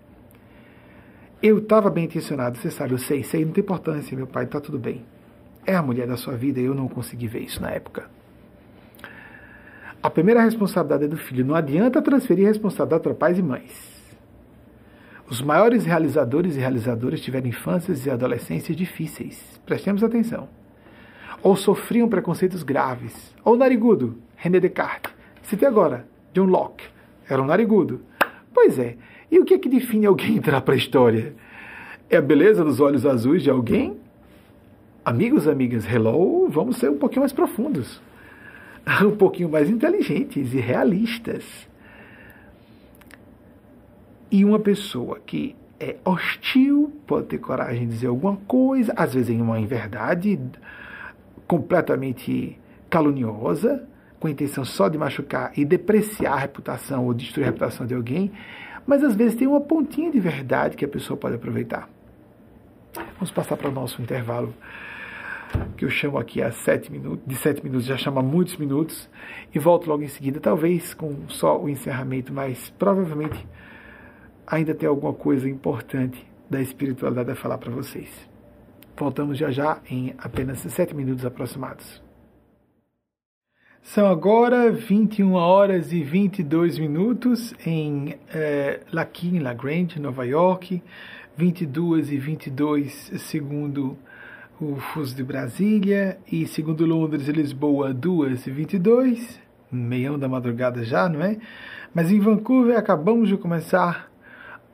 [1.42, 4.58] Eu estava bem intencionado, você sabe, eu sei, sei, não tem importância, meu pai, está
[4.58, 5.04] tudo bem.
[5.66, 8.08] É a mulher da sua vida e eu não consegui ver isso na época.
[10.02, 11.44] A primeira responsabilidade é do filho.
[11.44, 13.92] Não adianta transferir a responsabilidade para pais e mães.
[15.28, 19.60] Os maiores realizadores e realizadoras tiveram infâncias e adolescências difíceis.
[19.66, 20.48] Prestemos atenção.
[21.42, 23.34] ou sofriam preconceitos graves.
[23.44, 25.10] Ou narigudo, René Descartes.
[25.42, 26.84] Citei agora, John Locke,
[27.26, 28.02] era um narigudo.
[28.52, 28.98] Pois é,
[29.30, 31.34] e o que é que define alguém entrar para a história?
[32.10, 33.96] É a beleza dos olhos azuis de alguém?
[35.02, 38.02] Amigos, amigas, hello, vamos ser um pouquinho mais profundos,
[39.02, 41.66] um pouquinho mais inteligentes e realistas.
[44.30, 49.30] E uma pessoa que é hostil pode ter coragem de dizer alguma coisa, às vezes
[49.30, 50.38] em uma inverdade
[51.46, 52.58] completamente
[52.90, 53.88] caluniosa,
[54.24, 57.94] com a intenção só de machucar e depreciar a reputação ou destruir a reputação de
[57.94, 58.32] alguém,
[58.86, 61.90] mas às vezes tem uma pontinha de verdade que a pessoa pode aproveitar.
[63.16, 64.54] Vamos passar para o nosso intervalo
[65.76, 69.10] que eu chamo aqui a sete minutos, de sete minutos, já chama muitos minutos,
[69.54, 73.46] e volto logo em seguida, talvez com só o encerramento, mas provavelmente
[74.46, 78.08] ainda tem alguma coisa importante da espiritualidade a falar para vocês.
[78.96, 82.03] Voltamos já já em apenas sete minutos aproximados.
[83.84, 90.82] São agora 21 horas e 22 minutos em eh, Laquin, La Grande, Nova York,
[91.36, 93.96] 22 e 22 segundo
[94.58, 96.18] o fuso de Brasília.
[96.32, 99.38] E segundo Londres e Lisboa 2 e 22,
[99.70, 101.36] meião da madrugada já, não é?
[101.94, 104.10] Mas em Vancouver acabamos de começar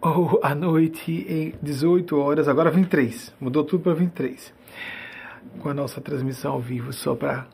[0.01, 4.55] ou à noite em 18 horas, agora 23, mudou tudo para 23,
[5.59, 7.49] com a nossa transmissão ao vivo, só para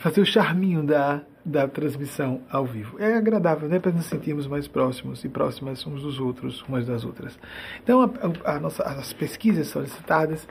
[0.00, 2.98] fazer o charminho da, da transmissão ao vivo.
[2.98, 3.78] É agradável, né?
[3.78, 7.38] Para nos sentirmos mais próximos e próximas uns dos outros, umas das outras.
[7.82, 8.08] Então, a,
[8.56, 10.48] a nossa, as pesquisas solicitadas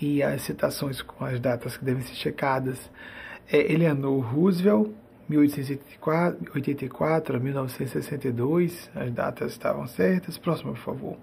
[0.00, 2.90] e as citações com as datas que devem ser checadas
[3.52, 4.90] é Eleanor Roosevelt,
[5.28, 10.38] 1884 a 1962, as datas estavam certas.
[10.38, 11.18] Próximo, por favor.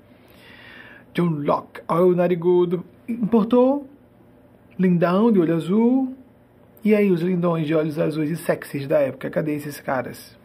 [1.14, 3.90] John Locke, olha o narigudo, importou,
[4.78, 6.17] lindão de olho azul,
[6.88, 10.38] e aí os lindões de olhos azuis e sexys da época, cadê esses caras?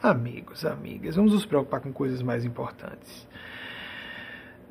[0.00, 3.26] Amigos, amigas, vamos nos preocupar com coisas mais importantes.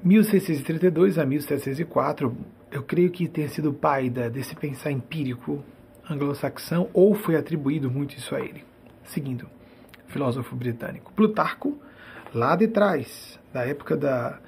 [0.02, 2.34] 1632 a 1704,
[2.72, 5.62] eu creio que tenha sido pai da, desse pensar empírico
[6.10, 8.64] anglo-saxão, ou foi atribuído muito isso a ele.
[9.04, 9.50] Seguindo,
[10.08, 11.12] filósofo britânico.
[11.12, 11.78] Plutarco,
[12.34, 14.40] lá de trás, da época da,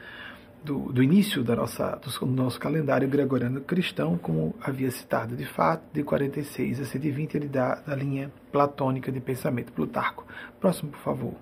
[0.64, 5.84] do, do início da nossa, do nosso calendário gregoriano cristão, como havia citado, de fato,
[5.94, 9.72] de 46 a 120, ele dá da linha platônica de pensamento.
[9.72, 10.26] Plutarco.
[10.60, 11.34] Próximo, por favor.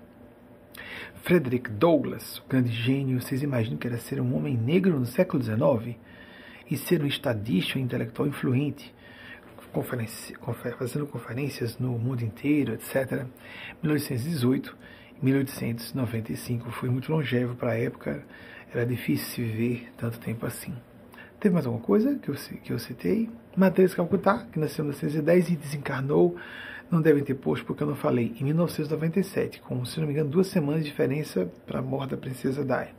[1.23, 5.43] Frederick Douglass, o grande gênio, vocês imaginam que era ser um homem negro no século
[5.43, 5.97] XIX
[6.69, 8.93] e ser um estadista, um intelectual influente,
[9.73, 13.25] conferência, confer, fazendo conferências no mundo inteiro, etc.
[13.83, 14.77] 1818
[15.21, 18.23] 1895 foi muito longevo para a época,
[18.73, 20.73] era difícil viver tanto tempo assim.
[21.39, 23.29] Teve mais alguma coisa que eu, que eu citei?
[23.55, 26.35] Matheus Calcutá, que nasceu em 1910 e desencarnou,
[26.89, 30.29] não devem ter posto porque eu não falei, em 1997, com, se não me engano,
[30.29, 32.89] duas semanas de diferença para a morte da princesa Dai.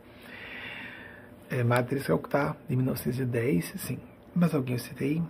[1.51, 3.99] É, Madre Calcutá, de 1910, sim.
[4.35, 5.23] Mas alguém eu citei?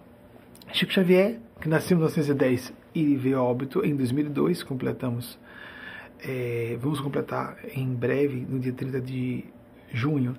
[0.72, 5.38] Chico Xavier, que nasceu em 1910 e veio a óbito em 2002, completamos,
[6.20, 9.44] é, vamos completar em breve, no dia 30 de
[9.92, 10.36] junho,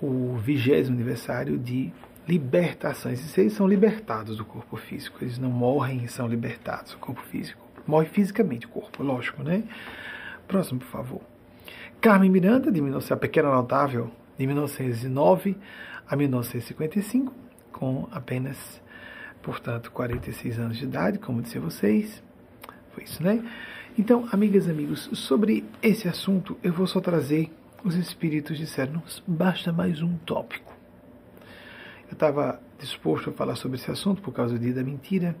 [0.00, 1.92] o vigésimo aniversário de
[2.26, 3.10] libertação.
[3.10, 7.22] Esses seres são libertados do corpo físico, eles não morrem e são libertados do corpo
[7.22, 7.60] físico.
[7.86, 9.64] Morre fisicamente o corpo, lógico, né?
[10.46, 11.20] Próximo, por favor.
[12.00, 15.56] Carmen Miranda, de 19, a Pequena Notável, de 1909
[16.06, 17.34] a 1955,
[17.72, 18.80] com apenas
[19.42, 22.22] portanto, 46 anos de idade, como disse a vocês.
[22.92, 23.42] Foi isso, né?
[23.96, 27.50] Então, amigas e amigos, sobre esse assunto eu vou só trazer
[27.84, 30.76] os espíritos disseram, basta mais um tópico.
[32.08, 35.36] Eu estava disposto a falar sobre esse assunto por causa do dia da mentira.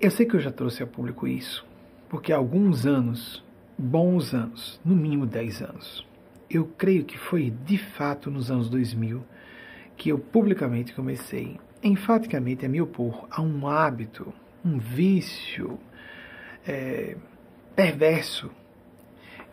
[0.00, 1.66] Eu sei que eu já trouxe a público isso,
[2.08, 3.44] porque há alguns anos,
[3.76, 6.06] bons anos, no mínimo 10 anos,
[6.50, 9.24] eu creio que foi de fato nos anos 2000
[9.96, 14.32] que eu publicamente comecei enfaticamente a me opor a um hábito,
[14.64, 15.78] um vício
[16.66, 17.16] é,
[17.74, 18.50] perverso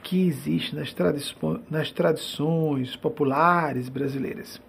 [0.06, 1.36] que existe nas, tradi
[1.68, 4.62] nas tradições populares brasileiras.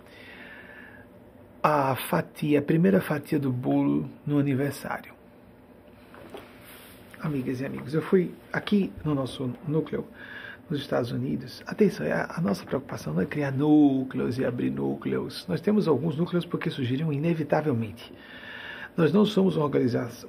[1.63, 5.13] A fatia, a primeira fatia do bolo no aniversário.
[7.21, 10.07] Amigas e amigos, eu fui aqui no nosso núcleo
[10.71, 15.47] nos Estados Unidos, atenção, é a, nossa preocupação não é criar núcleos e abrir núcleos.
[15.47, 18.11] Nós temos alguns núcleos porque surgiram inevitavelmente.
[18.97, 19.71] Nós não somos uma,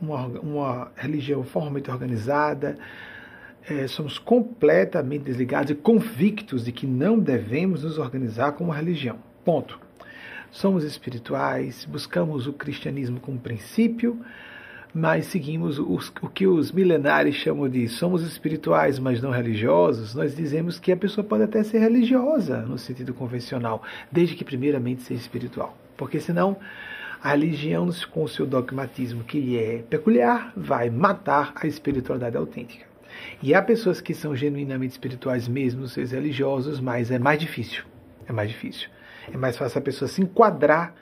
[0.01, 2.77] uma, uma religião formalmente organizada,
[3.69, 9.17] é, somos completamente desligados e convictos de que não devemos nos organizar como religião.
[9.43, 9.79] Ponto.
[10.51, 14.19] somos espirituais, buscamos o cristianismo como princípio,
[14.93, 20.35] mas seguimos os, o que os milenares chamam de somos espirituais, mas não religiosos, nós
[20.35, 25.21] dizemos que a pessoa pode até ser religiosa no sentido convencional, desde que primeiramente seja
[25.21, 25.77] espiritual.
[25.95, 26.57] Porque senão
[27.21, 32.85] a religião, com seu dogmatismo que lhe é peculiar, vai matar a espiritualidade autêntica.
[33.41, 37.83] E há pessoas que são genuinamente espirituais mesmo, seus religiosos, mas é mais difícil.
[38.27, 38.89] É mais difícil.
[39.31, 40.93] É mais fácil a pessoa se enquadrar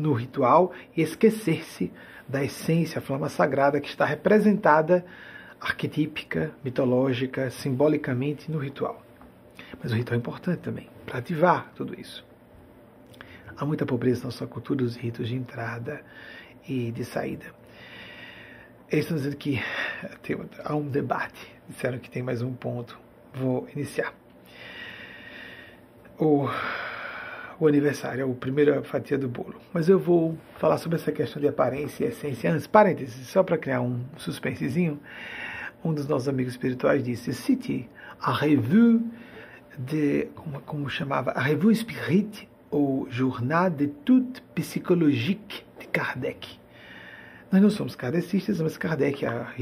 [0.00, 1.92] no ritual e esquecer-se
[2.26, 5.04] da essência, a flama sagrada que está representada
[5.60, 9.04] arquetípica, mitológica, simbolicamente no ritual.
[9.82, 12.24] Mas o ritual é importante também para ativar tudo isso.
[13.56, 16.02] Há muita pobreza na nossa cultura dos ritos de entrada
[16.66, 17.46] e de saída.
[18.90, 19.62] Eles dizendo que
[20.20, 21.48] tem, há um debate.
[21.68, 22.98] Disseram que tem mais um ponto.
[23.32, 24.12] Vou iniciar.
[26.18, 26.48] O,
[27.60, 29.54] o aniversário, a primeira fatia do bolo.
[29.72, 32.52] Mas eu vou falar sobre essa questão de aparência e essência.
[32.52, 34.98] Antes, parênteses, só para criar um suspensezinho.
[35.84, 37.88] Um dos nossos amigos espirituais disse: cite
[38.20, 39.00] a revue
[39.78, 40.26] de.
[40.34, 41.30] Como, como chamava?
[41.30, 46.59] A revue Spirit, ou Journal de toute psychologique de Kardec.
[47.50, 49.52] Nós não somos kardecistas, mas Kardec, a,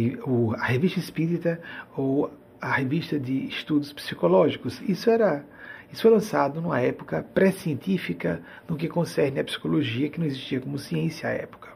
[0.59, 1.61] a revista espírita
[1.97, 5.45] ou a revista de estudos psicológicos, isso era
[5.91, 10.79] isso foi lançado numa época pré-científica no que concerne a psicologia, que não existia como
[10.79, 11.71] ciência à época.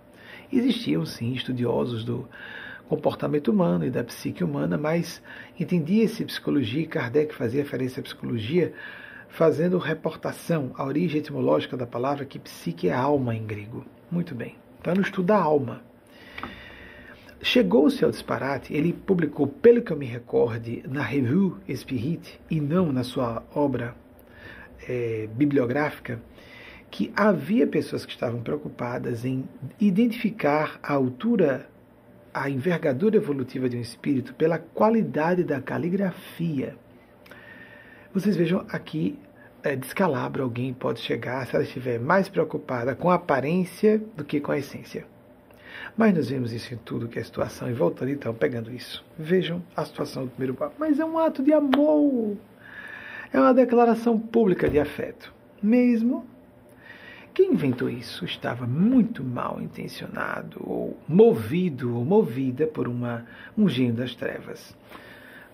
[0.53, 2.29] Existiam, sim, estudiosos do
[2.91, 5.23] comportamento humano e da psique humana, mas
[5.59, 8.75] entendia-se psicologia e Kardec fazia referência à psicologia
[9.31, 13.87] fazendo reportação à origem etimológica da palavra, que psique é alma em grego.
[14.11, 14.57] Muito bem.
[14.79, 15.81] Então, no estudo da alma.
[17.45, 22.93] Chegou-se ao disparate, ele publicou, pelo que eu me recorde, na Revue Spirit e não
[22.93, 23.97] na sua obra
[24.89, 26.23] é, bibliográfica,
[26.89, 29.45] que havia pessoas que estavam preocupadas em
[29.81, 31.69] identificar a altura,
[32.33, 36.77] a envergadura evolutiva de um espírito pela qualidade da caligrafia.
[38.15, 39.19] Vocês vejam aqui,
[39.65, 44.39] é, descalabro alguém pode chegar se ela estiver mais preocupada com a aparência do que
[44.39, 45.11] com a essência.
[45.97, 47.69] Mas nós vemos isso em tudo que é situação.
[47.69, 49.05] E voltando então, pegando isso.
[49.19, 50.75] Vejam a situação do primeiro papo.
[50.79, 52.37] Mas é um ato de amor.
[53.33, 55.33] É uma declaração pública de afeto.
[55.63, 56.27] Mesmo
[57.35, 63.25] quem inventou isso estava muito mal intencionado, ou movido, ou movida por uma,
[63.57, 64.77] um gênio das trevas.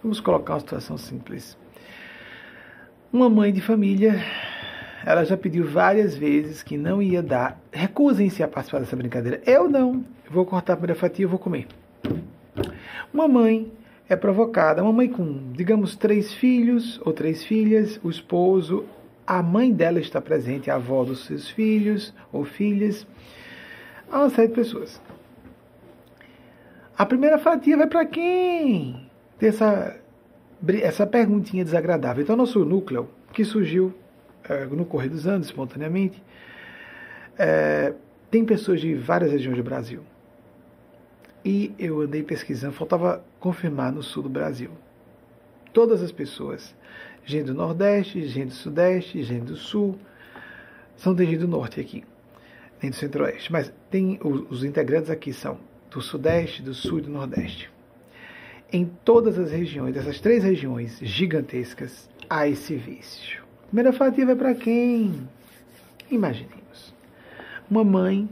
[0.02, 1.56] Vamos colocar uma situação simples.
[3.12, 4.20] Uma mãe de família
[5.08, 7.58] ela já pediu várias vezes que não ia dar.
[7.72, 9.40] Recusem-se a participar dessa brincadeira.
[9.46, 10.04] Eu não.
[10.30, 11.66] Vou cortar a primeira fatia e vou comer.
[13.10, 13.72] Uma mãe
[14.06, 14.82] é provocada.
[14.82, 18.84] Uma mãe com, digamos, três filhos ou três filhas, o esposo,
[19.26, 23.06] a mãe dela está presente, a avó dos seus filhos ou filhas.
[24.12, 25.00] Há uma série de pessoas.
[26.98, 29.08] A primeira fatia vai para quem?
[29.38, 29.96] Tem essa,
[30.82, 32.22] essa perguntinha desagradável.
[32.22, 33.94] Então, nosso núcleo, que surgiu
[34.70, 36.22] no correr dos anos, espontaneamente,
[37.38, 37.94] é,
[38.30, 40.02] tem pessoas de várias regiões do Brasil.
[41.44, 44.70] E eu andei pesquisando, faltava confirmar no sul do Brasil.
[45.72, 46.74] Todas as pessoas,
[47.24, 49.98] gente do Nordeste, gente do Sudeste, gente do Sul,
[50.96, 52.04] são de gente do Norte aqui,
[52.82, 53.52] nem do Centro-Oeste.
[53.52, 55.58] Mas tem os, os integrantes aqui são
[55.90, 57.70] do Sudeste, do Sul e do Nordeste.
[58.70, 63.47] Em todas as regiões, dessas três regiões gigantescas, há esse vício.
[63.68, 65.28] Primeira fatia vai para quem?
[66.10, 66.94] Imaginemos.
[67.70, 68.26] Uma mãe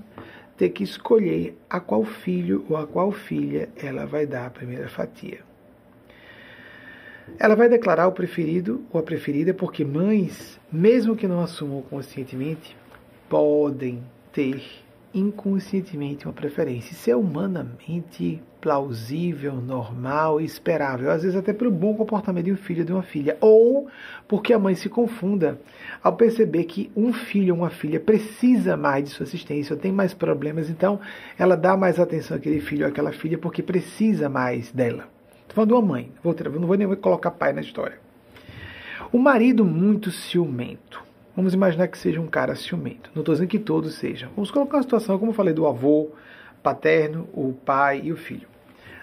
[0.56, 4.88] ter que escolher a qual filho ou a qual filha ela vai dar a primeira
[4.88, 5.40] fatia.
[7.38, 12.74] Ela vai declarar o preferido ou a preferida porque mães, mesmo que não assumam conscientemente,
[13.28, 14.02] podem
[14.32, 14.62] ter
[15.18, 16.92] inconscientemente uma preferência.
[16.92, 22.56] Isso é humanamente plausível, normal e esperável, às vezes até pelo bom comportamento de um
[22.56, 23.88] filho ou de uma filha, ou
[24.28, 25.58] porque a mãe se confunda
[26.02, 29.92] ao perceber que um filho ou uma filha precisa mais de sua assistência, ou tem
[29.92, 31.00] mais problemas, então
[31.38, 35.08] ela dá mais atenção àquele filho ou àquela filha porque precisa mais dela.
[35.42, 37.98] Estou falando de uma mãe, não vou nem colocar pai na história.
[39.12, 41.05] O marido muito ciumento
[41.36, 43.10] Vamos imaginar que seja um cara ciumento.
[43.14, 44.30] Não estou dizendo que todos sejam.
[44.34, 46.10] Vamos colocar uma situação, como eu falei, do avô
[46.62, 48.48] paterno, o pai e o filho.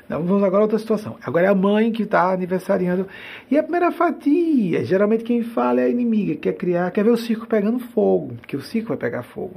[0.09, 1.15] Não, vamos agora a outra situação.
[1.23, 3.07] Agora é a mãe que está aniversariando.
[3.49, 7.17] E a primeira fatia, geralmente quem fala é a inimiga, quer criar, quer ver o
[7.17, 9.55] circo pegando fogo, porque o circo vai pegar fogo.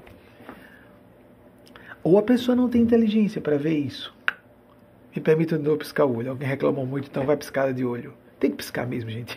[2.04, 4.14] Ou a pessoa não tem inteligência para ver isso.
[5.14, 6.30] Me permita de novo piscar o olho.
[6.30, 8.12] Alguém reclamou muito, então vai piscada de olho.
[8.38, 9.36] Tem que piscar mesmo, gente.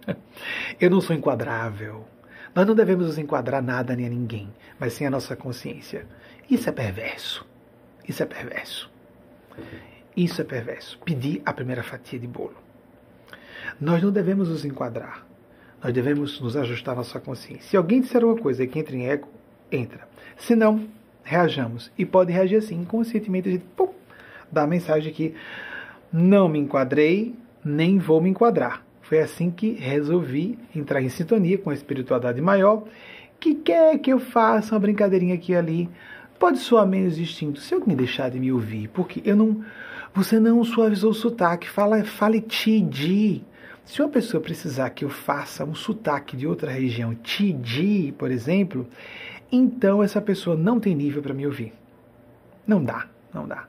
[0.78, 2.04] eu não sou enquadrável.
[2.58, 6.04] Nós não devemos nos enquadrar nada nem a ninguém, mas sim a nossa consciência.
[6.50, 7.46] Isso é perverso.
[8.08, 8.90] Isso é perverso.
[10.16, 10.98] Isso é perverso.
[11.04, 12.56] Pedir a primeira fatia de bolo.
[13.80, 15.24] Nós não devemos nos enquadrar.
[15.80, 17.62] Nós devemos nos ajustar à nossa consciência.
[17.62, 19.28] Se alguém disser uma coisa que entra em ego,
[19.70, 20.08] entra.
[20.36, 20.84] Se não,
[21.22, 21.92] reajamos.
[21.96, 23.94] E pode reagir assim, inconscientemente a gente pum,
[24.50, 25.32] dá a mensagem que
[26.12, 28.84] não me enquadrei, nem vou me enquadrar.
[29.08, 32.84] Foi assim que resolvi entrar em sintonia com a espiritualidade maior,
[33.40, 35.88] que quer que eu faça uma brincadeirinha aqui e ali.
[36.38, 39.64] Pode soar menos distinto se alguém deixar de me ouvir, porque eu não.
[40.12, 43.42] Você não suavizou o sotaque, fala, fale ti, di.
[43.82, 48.30] Se uma pessoa precisar que eu faça um sotaque de outra região, ti, di, por
[48.30, 48.86] exemplo,
[49.50, 51.72] então essa pessoa não tem nível para me ouvir.
[52.66, 53.66] Não dá, não dá.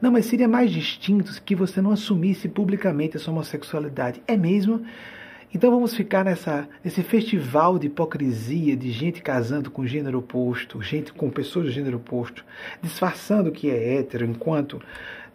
[0.00, 4.22] Não, mas seria mais distinto que você não assumisse publicamente a sua homossexualidade.
[4.26, 4.84] É mesmo?
[5.54, 11.12] Então vamos ficar nessa, nesse festival de hipocrisia de gente casando com gênero oposto, gente
[11.12, 12.44] com pessoas do gênero oposto,
[12.82, 14.82] disfarçando que é hétero enquanto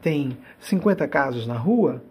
[0.01, 2.03] tem 50 casos na rua.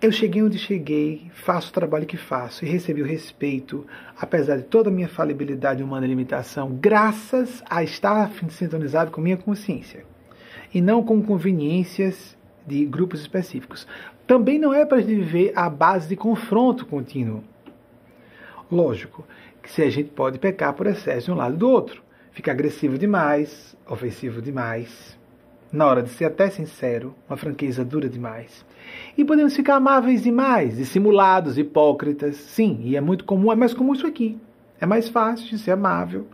[0.00, 3.84] Eu cheguei onde cheguei, faço o trabalho que faço e recebi o respeito,
[4.16, 9.36] apesar de toda a minha falibilidade humana e limitação, graças a estar sintonizado com minha
[9.36, 10.04] consciência
[10.76, 12.36] e não com conveniências
[12.66, 13.86] de grupos específicos.
[14.26, 17.42] Também não é para viver à base de confronto contínuo.
[18.70, 19.24] Lógico
[19.62, 22.52] que se a gente pode pecar por excesso de um lado e do outro, ficar
[22.52, 25.18] agressivo demais, ofensivo demais,
[25.72, 28.62] na hora de ser até sincero, uma franqueza dura demais.
[29.16, 32.36] E podemos ficar amáveis demais, dissimulados, hipócritas.
[32.36, 34.38] Sim, e é muito comum, é mais comum isso aqui.
[34.78, 36.26] É mais fácil de ser amável,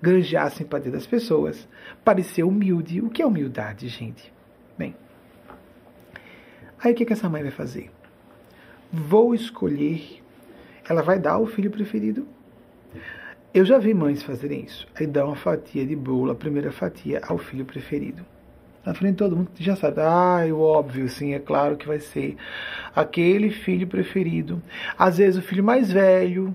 [0.00, 1.68] granjear a simpatia das pessoas,
[2.04, 3.00] parecer humilde.
[3.00, 4.32] O que é humildade, gente?
[4.76, 4.94] Bem,
[6.78, 7.90] aí o que, que essa mãe vai fazer?
[8.92, 10.22] Vou escolher.
[10.88, 12.26] Ela vai dar o filho preferido.
[13.52, 14.86] Eu já vi mães fazerem isso.
[14.94, 18.24] Aí dá uma fatia de bolo, a primeira fatia, ao filho preferido.
[18.84, 20.00] Na frente de todo mundo já sabe.
[20.00, 22.36] Ah, o óbvio, sim, é claro que vai ser
[22.94, 24.62] aquele filho preferido.
[24.98, 26.54] Às vezes o filho mais velho,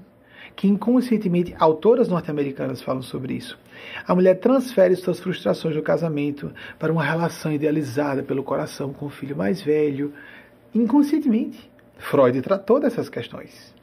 [0.56, 3.58] que inconscientemente autoras norte-americanas falam sobre isso.
[4.06, 9.10] A mulher transfere suas frustrações do casamento para uma relação idealizada pelo coração com o
[9.10, 10.14] filho mais velho,
[10.74, 11.72] inconscientemente.
[11.98, 13.74] Freud tratou dessas questões,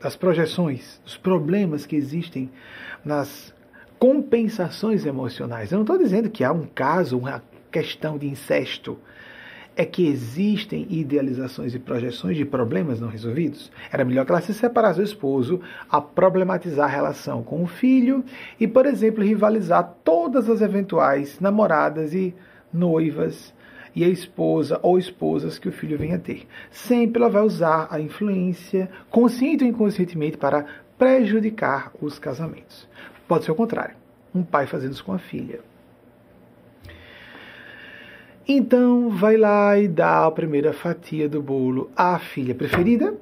[0.00, 2.50] das projeções, dos problemas que existem
[3.04, 3.54] nas
[3.98, 5.72] compensações emocionais.
[5.72, 8.98] Eu não estou dizendo que há um caso, uma questão de incesto
[9.76, 13.70] é que existem idealizações e projeções de problemas não resolvidos.
[13.90, 15.60] Era melhor que ela se separasse do esposo,
[15.90, 18.24] a problematizar a relação com o filho
[18.58, 22.34] e, por exemplo, rivalizar todas as eventuais namoradas e
[22.72, 23.52] noivas
[23.96, 26.46] e a esposa ou esposas que o filho venha a ter.
[26.70, 30.66] Sempre ela vai usar a influência, consciente ou inconscientemente, para
[30.98, 32.88] prejudicar os casamentos.
[33.26, 33.96] Pode ser o contrário.
[34.34, 35.60] Um pai fazendo isso com a filha
[38.46, 43.14] então vai lá e dá a primeira fatia do bolo à filha preferida.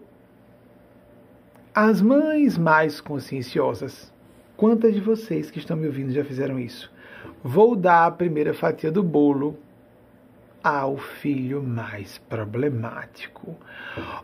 [1.75, 4.13] As mães mais conscienciosas,
[4.57, 6.91] quantas de vocês que estão me ouvindo já fizeram isso?
[7.43, 9.57] Vou dar a primeira fatia do bolo
[10.63, 13.57] ao filho mais problemático.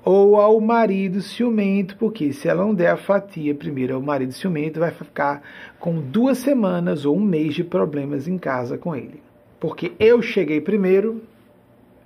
[0.04, 4.80] Ou ao marido ciumento, porque se ela não der a fatia primeiro ao marido ciumento,
[4.80, 5.42] vai ficar
[5.78, 9.27] com duas semanas ou um mês de problemas em casa com ele.
[9.60, 11.22] Porque eu cheguei primeiro,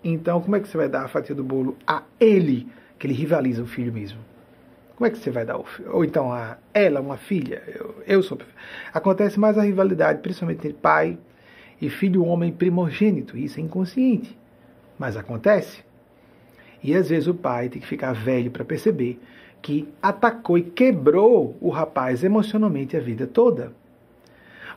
[0.03, 2.67] então como é que você vai dar a fatia do bolo a ele,
[2.99, 4.19] que ele rivaliza o filho mesmo?
[4.97, 5.91] Como é que você vai dar o filho?
[5.93, 8.39] Ou então a ela, uma filha, eu, eu sou.
[8.93, 11.19] Acontece mais a rivalidade, principalmente entre pai
[11.81, 13.37] e filho homem primogênito.
[13.37, 14.37] Isso é inconsciente,
[14.99, 15.83] mas acontece.
[16.83, 19.21] E às vezes o pai tem que ficar velho para perceber
[19.61, 23.73] que atacou e quebrou o rapaz emocionalmente a vida toda.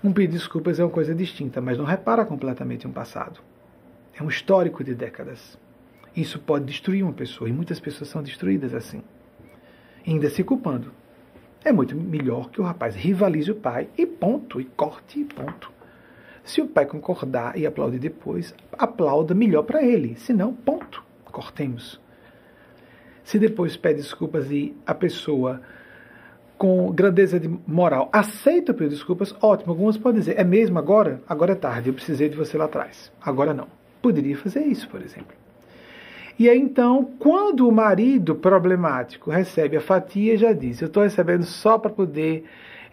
[0.06, 3.40] Um pedido de desculpas é uma coisa distinta, mas não repara completamente um passado.
[4.14, 5.58] É um histórico de décadas.
[6.16, 9.02] Isso pode destruir uma pessoa, e muitas pessoas são destruídas assim,
[10.06, 10.92] ainda se culpando.
[11.64, 15.72] É muito melhor que o rapaz rivalize o pai e ponto, e corte e ponto.
[16.44, 20.16] Se o pai concordar e aplaudir depois, aplauda melhor para ele.
[20.18, 22.00] Se não, ponto, cortemos.
[23.24, 25.64] Se depois pede desculpas e a pessoa
[26.58, 29.72] com grandeza de moral, aceita pedir desculpas, ótimo.
[29.72, 31.22] Algumas podem dizer, é mesmo agora?
[31.28, 33.12] Agora é tarde, eu precisei de você lá atrás.
[33.22, 33.68] Agora não.
[34.02, 35.36] Poderia fazer isso, por exemplo.
[36.38, 41.44] E aí então, quando o marido problemático recebe a fatia, já diz: Eu estou recebendo
[41.44, 42.44] só para poder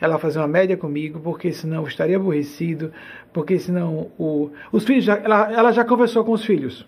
[0.00, 2.92] ela fazer uma média comigo, porque senão eu estaria aborrecido,
[3.32, 6.86] porque senão o, os filhos já, ela, ela já conversou com os filhos.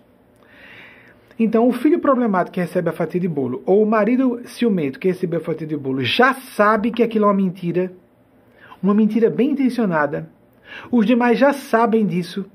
[1.37, 5.09] Então, o filho problemático que recebe a fatia de bolo, ou o marido ciumento que
[5.09, 7.91] recebeu a fatia de bolo, já sabe que aquilo é uma mentira,
[8.81, 10.29] uma mentira bem intencionada.
[10.89, 12.45] Os demais já sabem disso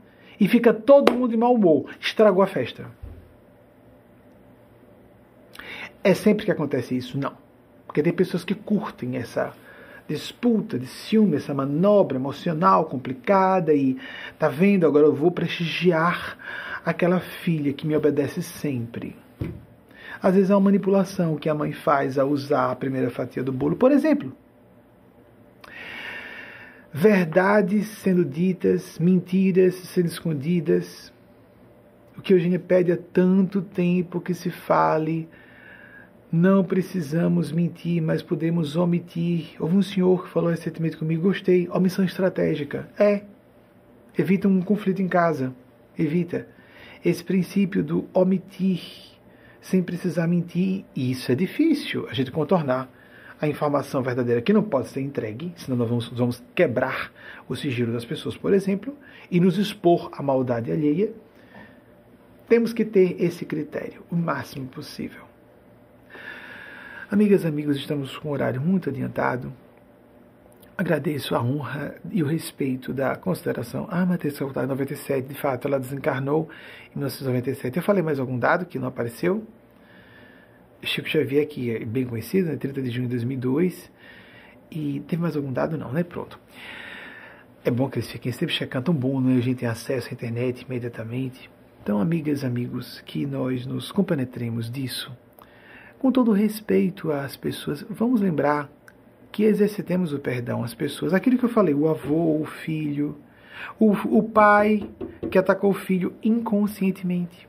[0.41, 1.91] e fica todo mundo de mau humor.
[2.01, 2.87] Estragou a festa.
[6.03, 7.19] É sempre que acontece isso?
[7.19, 7.35] Não.
[7.87, 9.53] Porque tem pessoas que curtem essa
[10.09, 13.99] disputa de ciúme, essa manobra emocional complicada e
[14.39, 16.37] tá vendo, agora eu vou prestigiar
[16.85, 19.17] aquela filha que me obedece sempre.
[20.23, 23.53] Às vezes é uma manipulação que a mãe faz ao usar a primeira fatia do
[23.53, 24.33] bolo, por exemplo.
[26.93, 31.13] Verdades sendo ditas, mentiras sendo escondidas.
[32.19, 35.29] O que Eugênia pede há tanto tempo que se fale
[36.33, 39.57] não precisamos mentir, mas podemos omitir.
[39.59, 42.89] Houve um senhor que falou recentemente comigo, gostei, omissão estratégica.
[42.97, 43.23] É.
[44.17, 45.53] Evita um conflito em casa.
[45.99, 46.47] Evita.
[47.05, 49.11] Esse princípio do omitir
[49.61, 52.89] sem precisar mentir, isso é difícil a gente contornar.
[53.43, 57.11] A informação verdadeira que não pode ser entregue, senão nós vamos, vamos quebrar
[57.49, 58.95] o sigilo das pessoas, por exemplo,
[59.31, 61.11] e nos expor à maldade alheia.
[62.47, 65.23] Temos que ter esse critério o máximo possível.
[67.11, 69.51] Amigas e amigos, estamos com um horário muito adiantado.
[70.81, 73.87] Agradeço a honra e o respeito da consideração.
[73.91, 76.49] Ah, Matheus Saltar, 97, de fato, ela desencarnou
[76.87, 77.77] em 1997.
[77.77, 79.47] Eu falei mais algum dado que não apareceu?
[80.83, 82.57] Chico Xavier, que é bem conhecido, né?
[82.57, 83.93] 30 de junho de 2002.
[84.71, 85.77] E teve mais algum dado?
[85.77, 86.03] Não, né?
[86.03, 86.41] Pronto.
[87.63, 89.37] É bom que eles fiquem sempre checando, tão bom, né?
[89.37, 91.51] A gente tem acesso à internet imediatamente.
[91.83, 95.15] Então, amigas amigos, que nós nos compenetremos disso
[95.99, 98.71] com todo respeito às pessoas, vamos lembrar
[99.33, 101.15] que exercitemos o perdão às pessoas.
[101.15, 103.17] Aquilo que eu falei, o avô, o filho,
[103.79, 104.89] o, o pai
[105.31, 107.49] que atacou o filho inconscientemente.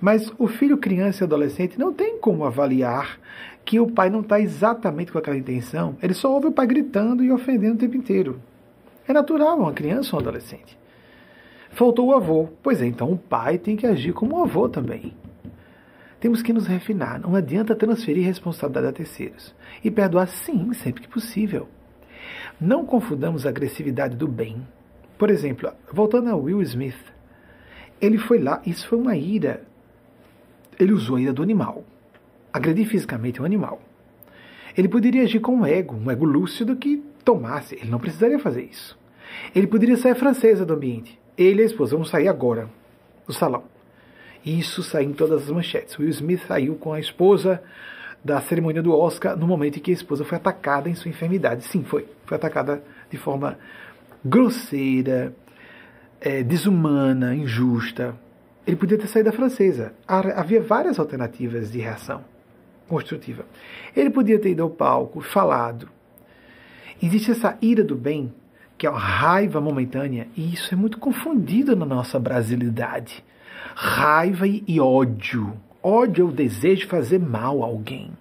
[0.00, 3.18] Mas o filho, criança e adolescente não tem como avaliar
[3.64, 5.96] que o pai não está exatamente com aquela intenção.
[6.02, 8.40] Ele só ouve o pai gritando e ofendendo o tempo inteiro.
[9.06, 10.78] É natural uma criança ou um adolescente.
[11.70, 12.48] Faltou o avô.
[12.62, 15.14] Pois é, então o pai tem que agir como o avô também.
[16.22, 17.20] Temos que nos refinar.
[17.20, 19.52] Não adianta transferir responsabilidade a terceiros.
[19.82, 21.68] E perdoar, sim, sempre que possível.
[22.60, 24.64] Não confundamos a agressividade do bem.
[25.18, 26.94] Por exemplo, voltando a Will Smith,
[28.00, 29.64] ele foi lá, isso foi uma ira.
[30.78, 31.82] Ele usou a ira do animal.
[32.52, 33.82] Agredir fisicamente um animal.
[34.78, 37.74] Ele poderia agir com um ego, um ego lúcido que tomasse.
[37.74, 38.96] Ele não precisaria fazer isso.
[39.52, 41.18] Ele poderia sair francesa do ambiente.
[41.36, 42.70] Ele e a esposa vão sair agora
[43.26, 43.71] do salão.
[44.44, 45.98] Isso saiu em todas as manchetes.
[45.98, 47.62] Will Smith saiu com a esposa
[48.24, 51.64] da cerimônia do Oscar no momento em que a esposa foi atacada em sua enfermidade.
[51.64, 52.06] Sim, foi.
[52.24, 53.58] Foi atacada de forma
[54.24, 55.34] grosseira,
[56.20, 58.16] é, desumana, injusta.
[58.66, 59.92] Ele podia ter saído da francesa.
[60.06, 62.24] Havia várias alternativas de reação
[62.88, 63.44] construtiva.
[63.96, 65.88] Ele podia ter ido ao palco, falado.
[67.02, 68.32] Existe essa ira do bem,
[68.78, 73.24] que é uma raiva momentânea, e isso é muito confundido na nossa brasilidade
[73.74, 75.56] raiva e ódio.
[75.82, 78.12] Ódio é o desejo de fazer mal a alguém.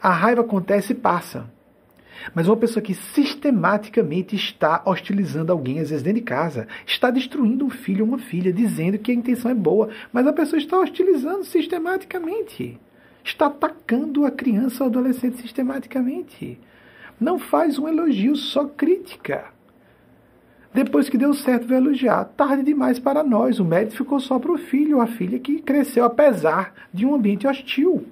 [0.00, 1.50] A raiva acontece e passa.
[2.34, 7.64] Mas uma pessoa que sistematicamente está hostilizando alguém, às vezes dentro de casa, está destruindo
[7.64, 10.78] um filho ou uma filha, dizendo que a intenção é boa, mas a pessoa está
[10.78, 12.78] hostilizando sistematicamente.
[13.24, 16.58] Está atacando a criança ou adolescente sistematicamente.
[17.20, 19.51] Não faz um elogio, só crítica.
[20.74, 22.24] Depois que deu certo, veio elogiar.
[22.24, 23.60] Tarde demais para nós.
[23.60, 27.14] O mérito ficou só para o filho ou a filha que cresceu apesar de um
[27.14, 28.06] ambiente hostil.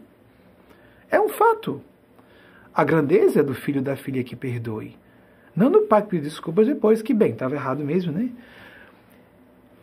[1.11, 1.82] É um fato.
[2.74, 4.97] A grandeza é do filho da filha que perdoe.
[5.57, 8.31] Não do pai que pediu desculpas depois, que bem, estava errado mesmo, né?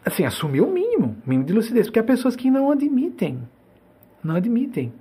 [0.06, 3.42] Assim, assumiu o mínimo, mínimo de lucidez, porque há pessoas que não admitem.
[4.24, 4.94] Não admitem.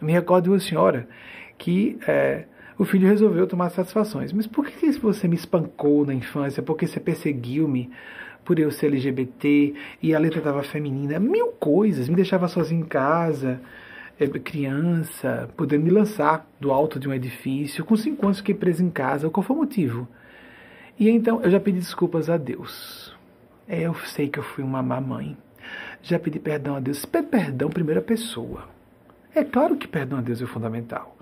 [0.00, 1.08] Eu me recordo de uma senhora
[1.56, 2.44] que é,
[2.80, 4.32] o filho resolveu tomar satisfações.
[4.32, 6.62] Mas por que você me espancou na infância?
[6.62, 7.90] Por que você perseguiu-me
[8.42, 11.18] por eu ser LGBT e a letra estava feminina?
[11.18, 12.08] Mil coisas.
[12.08, 13.60] Me deixava sozinho em casa,
[14.18, 17.84] é, criança, podendo me lançar do alto de um edifício.
[17.84, 19.28] Com cinco anos fiquei preso em casa.
[19.28, 20.08] Qual foi o motivo?
[20.98, 23.14] E então eu já pedi desculpas a Deus.
[23.68, 25.36] É, eu sei que eu fui uma má mãe.
[26.02, 27.04] Já pedi perdão a Deus.
[27.04, 28.64] Pede perdão primeira pessoa.
[29.34, 31.19] É claro que perdão a Deus é fundamental.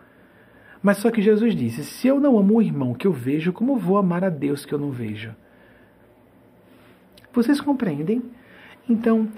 [0.89, 3.77] Mas só que Jesus disse: se eu não amo o irmão que eu vejo, como
[3.77, 5.37] vou amar a Deus que eu não vejo?
[7.31, 8.23] Vocês compreendem?
[8.89, 9.29] Então,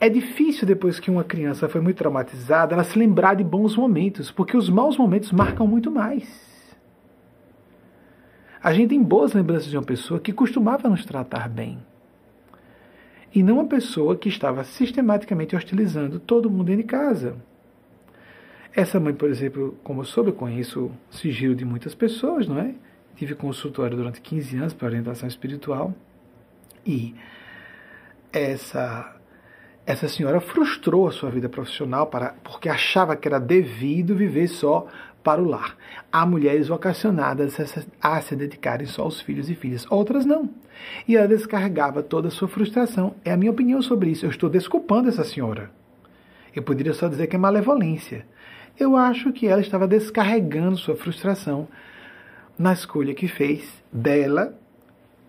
[0.00, 4.30] é difícil depois que uma criança foi muito traumatizada, ela se lembrar de bons momentos,
[4.30, 6.26] porque os maus momentos marcam muito mais.
[8.62, 11.76] A gente tem boas lembranças de uma pessoa que costumava nos tratar bem.
[13.34, 17.49] E não uma pessoa que estava sistematicamente hostilizando todo mundo dentro de casa.
[18.74, 22.58] Essa mãe, por exemplo, como eu soube, eu conheço o sigilo de muitas pessoas, não
[22.58, 22.74] é?
[23.20, 25.94] tive consultório durante 15 anos para orientação espiritual
[26.86, 27.14] e
[28.32, 29.14] essa
[29.84, 34.86] essa senhora frustrou a sua vida profissional para, porque achava que era devido viver só
[35.22, 35.76] para o lar.
[36.12, 37.58] Há mulheres vocacionadas
[38.00, 40.48] a se dedicarem só aos filhos e filhas, outras não.
[41.08, 43.16] E ela descarregava toda a sua frustração.
[43.24, 44.24] É a minha opinião sobre isso.
[44.24, 45.70] Eu estou desculpando essa senhora.
[46.54, 48.24] Eu poderia só dizer que é malevolência.
[48.80, 51.68] Eu acho que ela estava descarregando sua frustração
[52.58, 54.58] na escolha que fez dela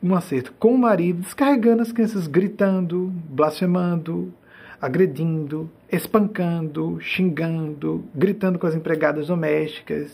[0.01, 4.33] um acerto com o marido, descarregando as crianças gritando, blasfemando,
[4.81, 10.13] agredindo, espancando, xingando, gritando com as empregadas domésticas.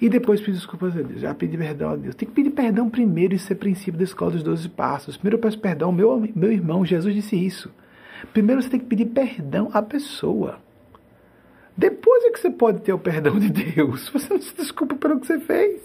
[0.00, 1.20] E depois pedir desculpas a Deus.
[1.20, 2.14] Já pedi perdão a Deus.
[2.14, 5.16] Tem que pedir perdão primeiro, isso é princípio da escola dos 12 passos.
[5.16, 7.72] Primeiro eu peço perdão meu, meu irmão, Jesus disse isso.
[8.32, 10.58] Primeiro você tem que pedir perdão à pessoa.
[11.76, 14.08] Depois é que você pode ter o perdão de Deus.
[14.14, 15.82] Você não se desculpa pelo que você fez.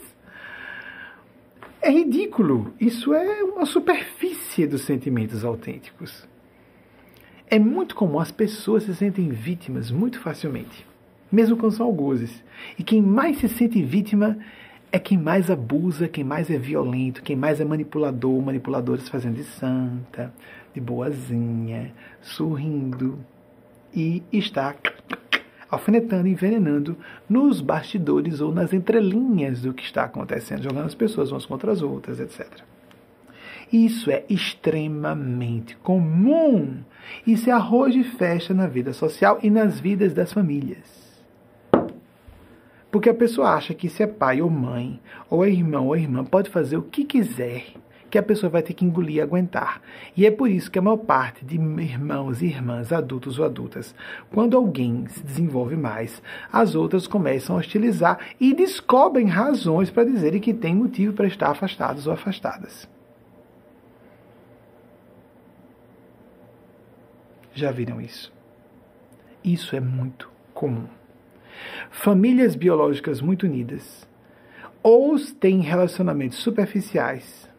[1.82, 2.74] É ridículo.
[2.80, 6.28] Isso é uma superfície dos sentimentos autênticos.
[7.49, 10.86] É muito comum as pessoas se sentem vítimas muito facilmente,
[11.32, 12.44] mesmo quando são algozes.
[12.78, 14.38] E quem mais se sente vítima
[14.91, 19.44] é quem mais abusa, quem mais é violento, quem mais é manipulador, manipuladores fazendo de
[19.44, 20.32] santa,
[20.73, 23.19] de boazinha, sorrindo
[23.93, 24.75] e está
[25.69, 26.97] alfinetando, envenenando
[27.29, 31.81] nos bastidores ou nas entrelinhas do que está acontecendo, jogando as pessoas umas contra as
[31.81, 32.47] outras, etc.
[33.71, 36.77] Isso é extremamente comum.
[37.25, 40.99] Isso é arroz de festa na vida social e nas vidas das famílias.
[42.91, 46.25] Porque a pessoa acha que se é pai ou mãe, ou é irmão ou irmã,
[46.25, 47.73] pode fazer o que quiser
[48.10, 49.81] que a pessoa vai ter que engolir e aguentar.
[50.15, 53.94] E é por isso que a maior parte de irmãos e irmãs, adultos ou adultas,
[54.31, 56.22] quando alguém se desenvolve mais,
[56.52, 61.52] as outras começam a hostilizar e descobrem razões para dizerem que tem motivo para estar
[61.52, 62.88] afastados ou afastadas.
[67.53, 68.31] Já viram isso?
[69.44, 70.88] Isso é muito comum.
[71.90, 74.07] Famílias biológicas muito unidas
[74.81, 77.49] ou têm relacionamentos superficiais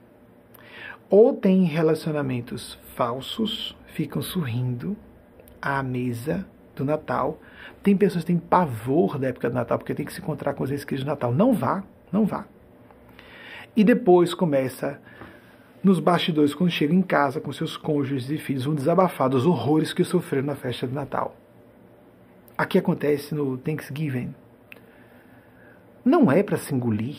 [1.11, 4.97] ou têm relacionamentos falsos, ficam sorrindo
[5.61, 6.47] à mesa
[6.77, 7.39] do Natal.
[7.83, 10.63] Tem pessoas que têm pavor da época do Natal porque tem que se encontrar com
[10.63, 11.33] os escritos do Natal.
[11.33, 11.83] Não vá,
[12.13, 12.47] não vá.
[13.77, 15.01] E depois começa
[15.83, 19.95] nos bastidores, quando chegam em casa com seus cônjuges e filhos, vão desabafar dos horrores
[19.95, 21.35] que sofreram na festa de Natal.
[22.57, 24.35] Aqui acontece no Thanksgiving.
[26.05, 27.17] Não é para se engolir,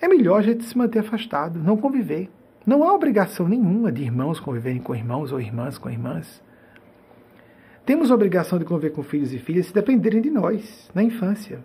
[0.00, 2.30] é melhor a gente se manter afastado, não conviver.
[2.66, 6.42] Não há obrigação nenhuma de irmãos conviverem com irmãos ou irmãs com irmãs.
[7.84, 11.64] Temos obrigação de conviver com filhos e filhas se dependerem de nós, na infância.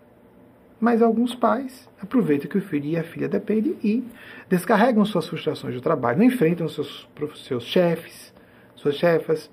[0.80, 4.04] Mas alguns pais aproveitam que o filho e a filha dependem e
[4.48, 7.08] descarregam suas frustrações do trabalho, não enfrentam seus,
[7.44, 8.32] seus chefes,
[8.76, 9.50] suas chefas,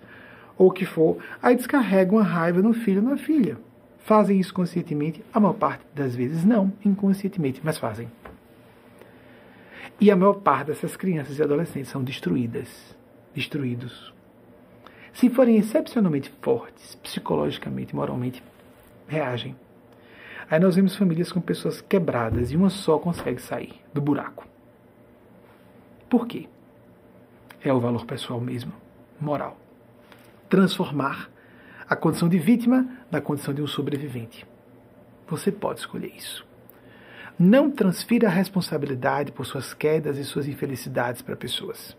[0.59, 3.57] ou o que for, aí descarregam a raiva no filho ou na filha.
[3.99, 5.23] Fazem isso conscientemente?
[5.33, 8.09] A maior parte das vezes não, inconscientemente, mas fazem.
[10.01, 12.69] E a maior parte dessas crianças e adolescentes são destruídas,
[13.35, 14.13] destruídos.
[15.13, 18.43] Se forem excepcionalmente fortes, psicologicamente, moralmente,
[19.09, 19.57] reagem.
[20.49, 24.47] Aí nós vemos famílias com pessoas quebradas e uma só consegue sair do buraco.
[26.09, 26.49] Por quê?
[27.63, 28.73] É o valor pessoal mesmo,
[29.21, 29.59] moral.
[30.49, 31.29] Transformar
[31.89, 34.47] a condição de vítima na condição de um sobrevivente.
[35.27, 36.48] Você pode escolher isso.
[37.41, 41.97] Não transfira a responsabilidade por suas quedas e suas infelicidades para pessoas,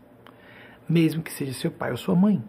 [0.87, 2.43] mesmo que seja seu pai ou sua mãe,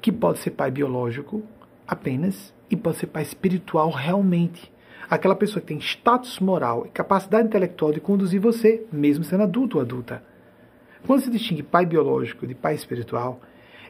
[0.00, 1.40] que pode ser pai biológico
[1.86, 4.72] apenas e pode ser pai espiritual realmente.
[5.08, 9.76] Aquela pessoa que tem status moral e capacidade intelectual de conduzir você, mesmo sendo adulto
[9.76, 10.24] ou adulta.
[11.06, 13.40] Quando se distingue pai biológico de pai espiritual,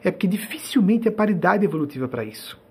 [0.03, 2.61] é porque dificilmente há paridade evolutiva para isso.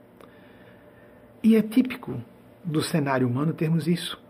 [1.43, 2.23] E é típico
[2.65, 4.23] do cenário humano termos isso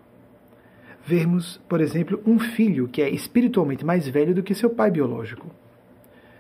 [1.05, 5.51] vermos, por exemplo, um filho que é espiritualmente mais velho do que seu pai biológico.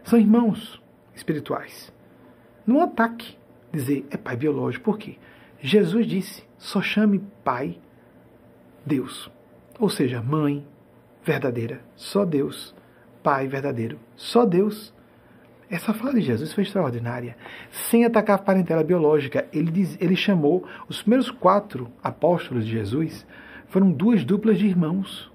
[0.05, 0.80] São irmãos
[1.14, 1.93] espirituais.
[2.66, 3.36] Num ataque,
[3.72, 4.84] dizer é pai biológico.
[4.84, 5.16] Por quê?
[5.60, 7.78] Jesus disse: só chame pai
[8.86, 9.30] Deus.
[9.78, 10.66] Ou seja, mãe
[11.24, 12.74] verdadeira, só Deus.
[13.22, 14.93] Pai verdadeiro, só Deus.
[15.70, 17.36] Essa fala de Jesus foi extraordinária.
[17.70, 23.26] Sem atacar a parentela biológica, ele, diz, ele chamou os primeiros quatro apóstolos de Jesus
[23.72, 25.32] foram duas duplas de irmãos.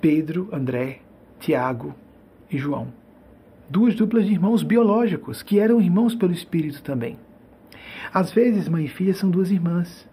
[0.00, 1.00] Pedro, André,
[1.40, 1.92] Tiago
[2.48, 2.92] e João.
[3.68, 7.18] Duas duplas de irmãos biológicos, que eram irmãos pelo Espírito também.
[8.14, 10.08] Às vezes, mãe e filha são duas irmãs.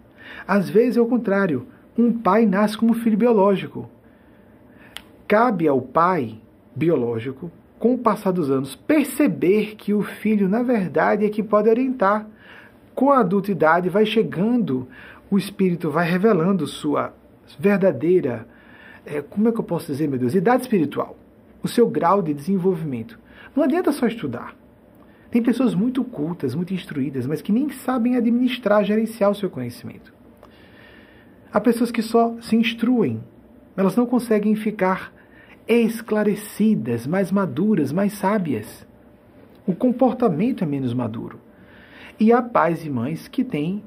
[0.46, 1.68] Às vezes é o contrário.
[1.96, 3.88] Um pai nasce como filho biológico.
[5.28, 6.40] Cabe ao pai
[6.74, 7.48] biológico,
[7.78, 12.28] com o passar dos anos, perceber que o filho, na verdade, é que pode orientar.
[12.96, 14.88] Com a adultidade, vai chegando,
[15.30, 17.12] o espírito vai revelando sua
[17.58, 18.48] verdadeira,
[19.04, 21.14] é, como é que eu posso dizer, meu Deus, idade espiritual,
[21.62, 23.18] o seu grau de desenvolvimento.
[23.54, 24.56] Não adianta só estudar.
[25.30, 30.10] Tem pessoas muito cultas, muito instruídas, mas que nem sabem administrar, gerenciar o seu conhecimento.
[31.52, 33.22] Há pessoas que só se instruem,
[33.76, 35.12] elas não conseguem ficar
[35.68, 38.86] esclarecidas, mais maduras, mais sábias.
[39.66, 41.44] O comportamento é menos maduro.
[42.18, 43.82] E há pais e mães que têm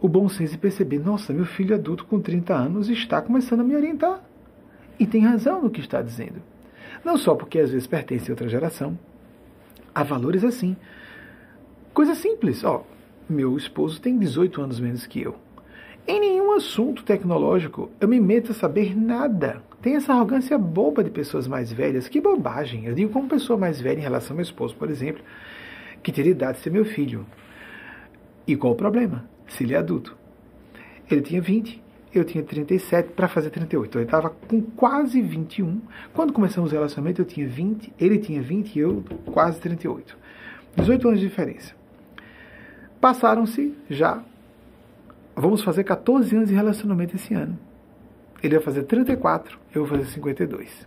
[0.00, 3.64] o bom senso de perceber: nossa, meu filho adulto com 30 anos está começando a
[3.64, 4.22] me orientar.
[4.98, 6.42] E tem razão no que está dizendo.
[7.04, 8.98] Não só porque às vezes pertence a outra geração,
[9.94, 10.76] há valores assim.
[11.94, 12.84] Coisa simples, ó.
[13.28, 15.36] Meu esposo tem 18 anos menos que eu.
[16.06, 19.62] Em nenhum assunto tecnológico eu me meto a saber nada.
[19.80, 22.08] Tem essa arrogância boba de pessoas mais velhas.
[22.08, 22.86] Que bobagem.
[22.86, 25.22] Eu digo como pessoa mais velha em relação ao meu esposo, por exemplo,
[26.02, 27.24] que teria idade de ser meu filho.
[28.52, 29.24] E qual o problema?
[29.48, 30.16] Se ele é adulto.
[31.10, 31.82] Ele tinha 20,
[32.14, 33.88] eu tinha 37 para fazer 38.
[33.88, 35.80] Então ele estava com quase 21.
[36.12, 40.16] Quando começamos o relacionamento, eu tinha 20, ele tinha 20 e eu quase 38.
[40.76, 41.74] 18 anos de diferença.
[43.00, 44.22] Passaram-se já
[45.40, 47.58] Vamos fazer 14 anos de relacionamento esse ano.
[48.42, 50.86] Ele vai fazer 34, eu vou fazer 52.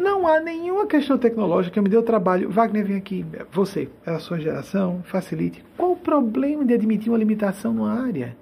[0.00, 2.48] Não há nenhuma questão tecnológica que me deu trabalho.
[2.48, 3.22] Wagner, vem aqui.
[3.52, 5.62] Você, é a sua geração, facilite.
[5.76, 8.34] Qual o problema de admitir uma limitação numa área?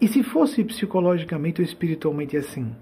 [0.00, 2.74] E se fosse psicologicamente ou espiritualmente assim?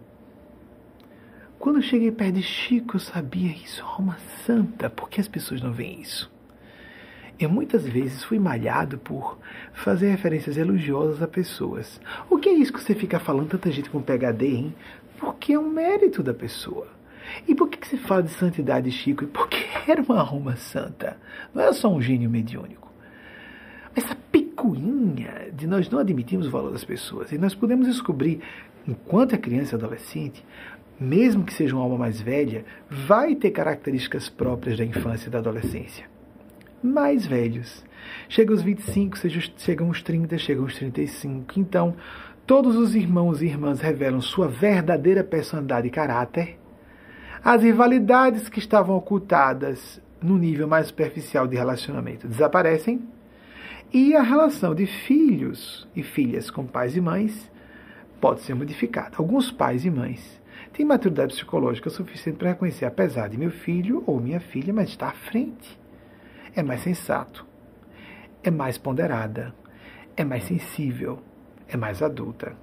[1.59, 4.17] Quando cheguei perto de Chico, eu sabia isso é uma
[4.47, 4.89] santa.
[4.89, 6.31] Por que as pessoas não veem isso?
[7.41, 9.37] Eu muitas vezes fui malhado por
[9.73, 12.01] fazer referências elogiosas a pessoas.
[12.31, 14.75] O que é isso que você fica falando tanta gente com PHD, hein?
[15.19, 17.00] Porque é um mérito da pessoa.
[17.47, 19.27] E por que, que você fala de santidade, Chico?
[19.27, 19.59] Porque
[19.89, 21.17] era uma Roma santa.
[21.55, 22.91] Não era só um gênio mediúnico.
[23.95, 27.33] Essa picuinha de nós não admitirmos o valor das pessoas.
[27.33, 28.41] E nós podemos descobrir,
[28.87, 30.45] enquanto é criança e adolescente,
[30.99, 35.39] mesmo que seja uma alma mais velha, vai ter características próprias da infância e da
[35.39, 36.11] adolescência
[36.83, 37.85] mais velhos.
[38.29, 39.17] Chegam os 25,
[39.57, 41.59] chegam os 30, chegam os 35.
[41.59, 41.95] Então,
[42.47, 46.59] todos os irmãos e irmãs revelam sua verdadeira personalidade e caráter.
[47.45, 53.09] As rivalidades que estavam ocultadas no nível mais superficial de relacionamento desaparecem.
[53.93, 57.51] E a relação de filhos e filhas com pais e mães
[58.21, 59.17] pode ser modificada.
[59.17, 60.41] Alguns pais e mães
[60.73, 65.09] têm maturidade psicológica suficiente para reconhecer, apesar de meu filho ou minha filha, mas está
[65.09, 65.81] à frente
[66.55, 67.47] é mais sensato,
[68.43, 69.55] é mais ponderada,
[70.17, 71.21] é mais sensível,
[71.69, 72.57] é mais adulta.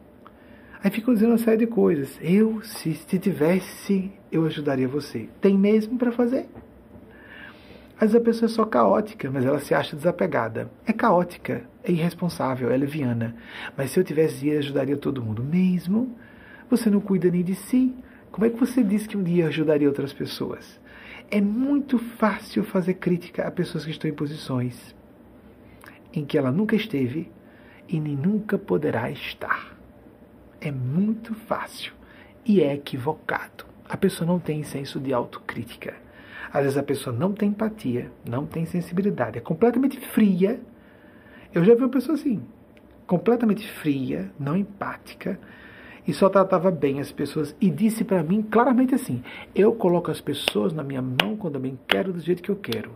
[0.83, 2.17] Aí ficam dizendo uma série de coisas.
[2.21, 5.27] Eu, se, se tivesse, eu ajudaria você.
[5.41, 6.47] Tem mesmo para fazer?
[7.95, 10.69] Às vezes a pessoa é só caótica, mas ela se acha desapegada.
[10.85, 13.35] É caótica, é irresponsável, é leviana.
[13.75, 15.43] Mas se eu tivesse eu ajudaria todo mundo.
[15.43, 16.15] Mesmo
[16.69, 17.95] você não cuida nem de si.
[18.31, 20.79] Como é que você disse que um dia ajudaria outras pessoas?
[21.31, 24.95] É muito fácil fazer crítica a pessoas que estão em posições
[26.13, 27.31] em que ela nunca esteve
[27.87, 29.76] e nem nunca poderá estar.
[30.67, 31.93] É muito fácil
[32.45, 33.63] e é equivocado.
[33.87, 35.95] A pessoa não tem senso de autocrítica.
[36.51, 40.59] Às vezes a pessoa não tem empatia, não tem sensibilidade, é completamente fria.
[41.53, 42.43] Eu já vi uma pessoa assim,
[43.05, 45.39] completamente fria, não empática,
[46.05, 49.23] e só tratava bem as pessoas e disse para mim claramente assim:
[49.55, 52.57] eu coloco as pessoas na minha mão quando eu bem quero do jeito que eu
[52.57, 52.91] quero.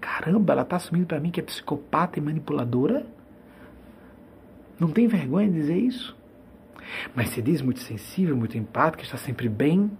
[0.00, 3.04] Caramba, ela tá assumindo para mim que é psicopata e manipuladora?
[4.78, 6.15] Não tem vergonha de dizer isso?
[7.14, 9.90] Mas se diz muito sensível, muito empática, está sempre bem.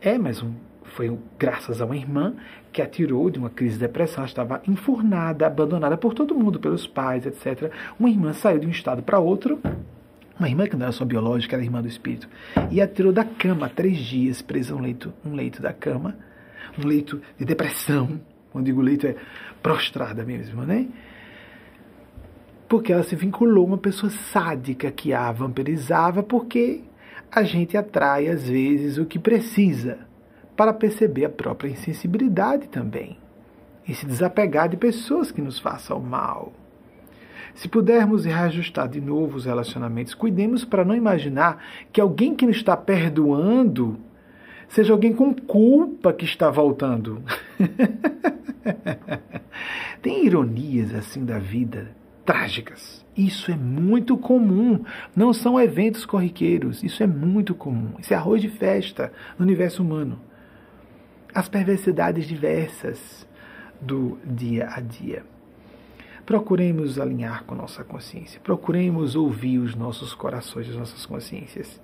[0.00, 0.52] É, mas um,
[0.82, 2.34] foi graças a uma irmã
[2.72, 4.18] que a tirou de uma crise de depressão.
[4.18, 7.72] Ela estava enfurnada, abandonada por todo mundo, pelos pais, etc.
[7.98, 9.60] Uma irmã saiu de um estado para outro
[10.38, 12.28] uma irmã que não era só biológica, era irmã do espírito.
[12.70, 16.16] E a tirou da cama três dias, presa um leito, um leito da cama,
[16.76, 18.20] um leito de depressão.
[18.50, 19.14] Quando digo leito é
[19.62, 20.88] prostrada mesmo, né?
[22.72, 26.80] Porque ela se vinculou a uma pessoa sádica que a vampirizava, porque
[27.30, 29.98] a gente atrai às vezes o que precisa
[30.56, 33.18] para perceber a própria insensibilidade também
[33.86, 36.50] e se desapegar de pessoas que nos façam mal.
[37.54, 41.62] Se pudermos reajustar de novo os relacionamentos, cuidemos para não imaginar
[41.92, 43.98] que alguém que nos está perdoando
[44.66, 47.22] seja alguém com culpa que está voltando.
[50.00, 53.04] Tem ironias assim da vida, trágicas.
[53.16, 54.84] Isso é muito comum.
[55.14, 56.82] Não são eventos corriqueiros.
[56.82, 57.92] Isso é muito comum.
[57.98, 60.18] Isso é arroz de festa no universo humano.
[61.34, 63.26] As perversidades diversas
[63.80, 65.24] do dia a dia.
[66.24, 68.40] Procuremos alinhar com nossa consciência.
[68.40, 71.80] Procuremos ouvir os nossos corações, as nossas consciências.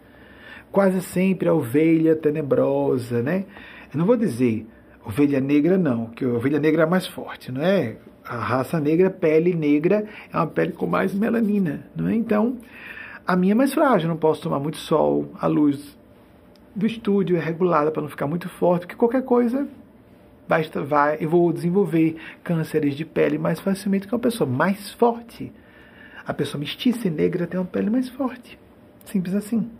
[0.70, 3.47] Quase sempre a ovelha tenebrosa, né?
[3.93, 4.66] Eu não vou dizer
[5.05, 7.97] ovelha negra, não, que a ovelha negra é mais forte, não é?
[8.28, 12.14] A raça negra, pele negra, é uma pele com mais melanina, não é?
[12.14, 12.59] Então,
[13.26, 15.96] a minha é mais frágil, não posso tomar muito sol, a luz
[16.76, 19.66] do estúdio é regulada para não ficar muito forte, porque qualquer coisa
[20.46, 25.52] basta, vai, eu vou desenvolver cânceres de pele mais facilmente que uma pessoa mais forte.
[26.26, 28.59] A pessoa mestiça e negra tem uma pele mais forte.
[29.05, 29.70] Simples assim.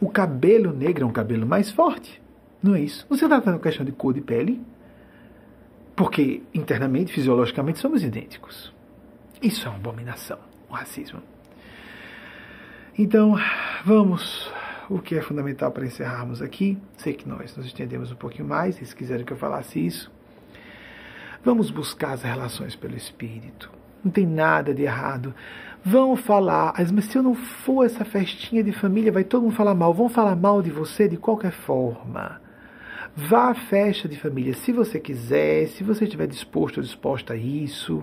[0.00, 2.20] O cabelo negro é um cabelo mais forte.
[2.62, 3.06] Não é isso?
[3.08, 4.60] Você está tratando questão de cor de pele?
[6.02, 8.74] Porque internamente, fisiologicamente, somos idênticos.
[9.40, 10.36] Isso é uma abominação,
[10.68, 11.22] o racismo.
[12.98, 13.36] Então,
[13.84, 14.50] vamos.
[14.90, 18.74] O que é fundamental para encerrarmos aqui, sei que nós nos estendemos um pouquinho mais,
[18.74, 20.10] se quiserem que eu falasse isso.
[21.44, 23.70] Vamos buscar as relações pelo Espírito.
[24.02, 25.32] Não tem nada de errado
[25.84, 29.74] vão falar, mas se eu não for essa festinha de família, vai todo mundo falar
[29.74, 32.41] mal, vão falar mal de você de qualquer forma.
[33.14, 37.36] Vá à festa de família se você quiser, se você estiver disposto ou disposta a
[37.36, 38.02] isso.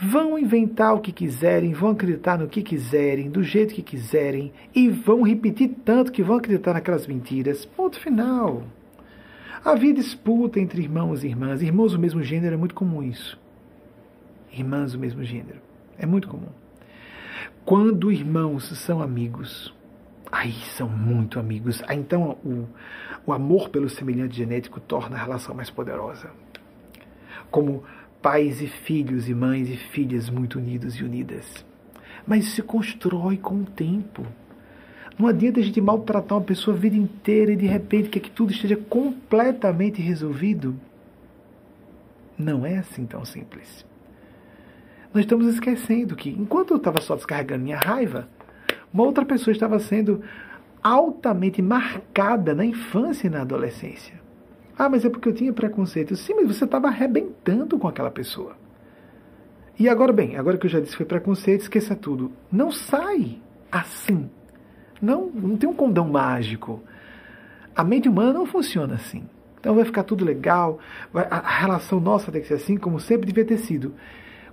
[0.00, 4.88] Vão inventar o que quiserem, vão acreditar no que quiserem, do jeito que quiserem, e
[4.88, 7.64] vão repetir tanto que vão acreditar naquelas mentiras.
[7.64, 8.62] Ponto final.
[9.64, 11.60] Havia disputa entre irmãos e irmãs.
[11.60, 13.38] Irmãos do mesmo gênero é muito comum isso.
[14.52, 15.60] Irmãs do mesmo gênero.
[15.98, 16.48] É muito comum.
[17.64, 19.74] Quando irmãos são amigos,
[20.30, 21.82] aí são muito amigos.
[21.86, 22.68] Aí, então o,
[23.30, 26.30] o amor pelo semelhante genético torna a relação mais poderosa.
[27.50, 27.84] Como
[28.22, 31.64] pais e filhos, e mães e filhas muito unidos e unidas.
[32.26, 34.26] Mas se constrói com o tempo.
[35.18, 38.30] Não adianta a gente maltratar uma pessoa a vida inteira e de repente quer que
[38.30, 40.74] tudo esteja completamente resolvido.
[42.38, 43.88] Não é assim tão simples
[45.12, 48.28] nós estamos esquecendo que, enquanto eu estava só descarregando minha raiva,
[48.92, 50.22] uma outra pessoa estava sendo
[50.82, 54.20] altamente marcada na infância e na adolescência.
[54.78, 56.14] Ah, mas é porque eu tinha preconceito.
[56.16, 58.56] Sim, mas você estava arrebentando com aquela pessoa.
[59.78, 62.32] E agora, bem, agora que eu já disse que foi preconceito, esqueça tudo.
[62.50, 63.40] Não sai
[63.70, 64.30] assim.
[65.00, 66.82] Não, não tem um condão mágico.
[67.74, 69.24] A mente humana não funciona assim.
[69.58, 70.78] Então vai ficar tudo legal.
[71.12, 73.94] a relação nossa tem que ser assim, como sempre devia ter sido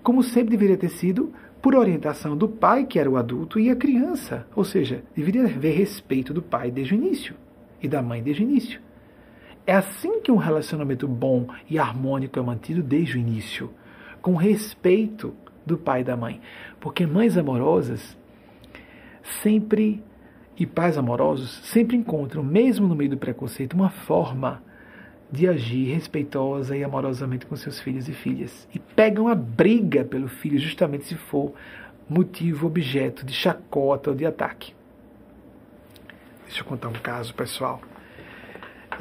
[0.05, 1.33] como sempre deveria ter sido,
[1.65, 4.45] por orientação do pai, que era o adulto, e a criança.
[4.55, 7.33] Ou seja, deveria haver respeito do pai desde o início
[7.81, 8.79] e da mãe desde o início.
[9.65, 13.71] É assim que um relacionamento bom e harmônico é mantido desde o início,
[14.21, 15.33] com respeito
[15.65, 16.39] do pai e da mãe.
[16.79, 18.15] Porque mães amorosas
[19.41, 20.03] sempre
[20.55, 24.61] e pais amorosos sempre encontram, mesmo no meio do preconceito, uma forma
[25.31, 28.67] de agir respeitosa e amorosamente com seus filhos e filhas.
[28.73, 31.53] E pegam a briga pelo filho, justamente se for
[32.09, 34.73] motivo, objeto de chacota ou de ataque.
[36.45, 37.81] Deixa eu contar um caso, pessoal.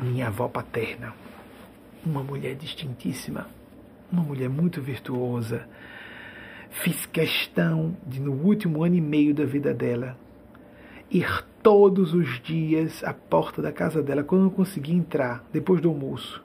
[0.00, 1.14] Minha avó paterna,
[2.04, 3.46] uma mulher distintíssima,
[4.10, 5.68] uma mulher muito virtuosa.
[6.70, 10.16] Fiz questão de, no último ano e meio da vida dela,
[11.14, 15.80] ir todos os dias à porta da casa dela quando eu não conseguia entrar, depois
[15.80, 16.44] do almoço.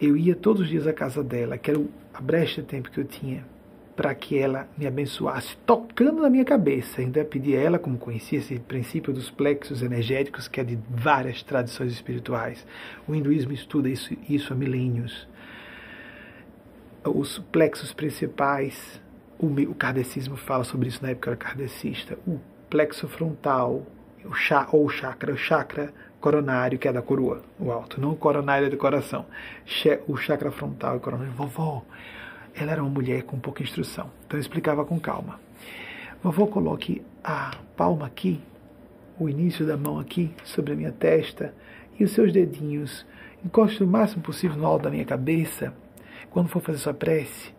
[0.00, 1.82] Eu ia todos os dias à casa dela, que era
[2.12, 3.44] a brecha de tempo que eu tinha,
[3.96, 7.00] para que ela me abençoasse, tocando na minha cabeça.
[7.00, 11.42] Ainda pedi a ela, como conhecia esse princípio dos plexos energéticos, que é de várias
[11.42, 12.66] tradições espirituais.
[13.08, 15.26] O hinduísmo estuda isso, isso há milênios.
[17.04, 19.00] Os plexos principais,
[19.38, 22.18] o, o kardecismo fala sobre isso na época era kardecista.
[22.26, 22.38] O
[22.70, 23.84] plexo frontal,
[24.24, 28.16] o chá, ou chakra, o chakra coronário, que é da coroa, o alto, não o
[28.16, 29.26] coronário é do coração.
[30.06, 31.32] O chakra frontal e coronário.
[31.32, 31.82] Vovó,
[32.54, 35.40] ela era uma mulher com pouca instrução, então eu explicava com calma.
[36.22, 38.40] Vovó, coloque a palma aqui,
[39.18, 41.52] o início da mão aqui, sobre a minha testa,
[41.98, 43.04] e os seus dedinhos
[43.44, 45.74] encoste o máximo possível no alto da minha cabeça,
[46.30, 47.52] quando for fazer sua prece.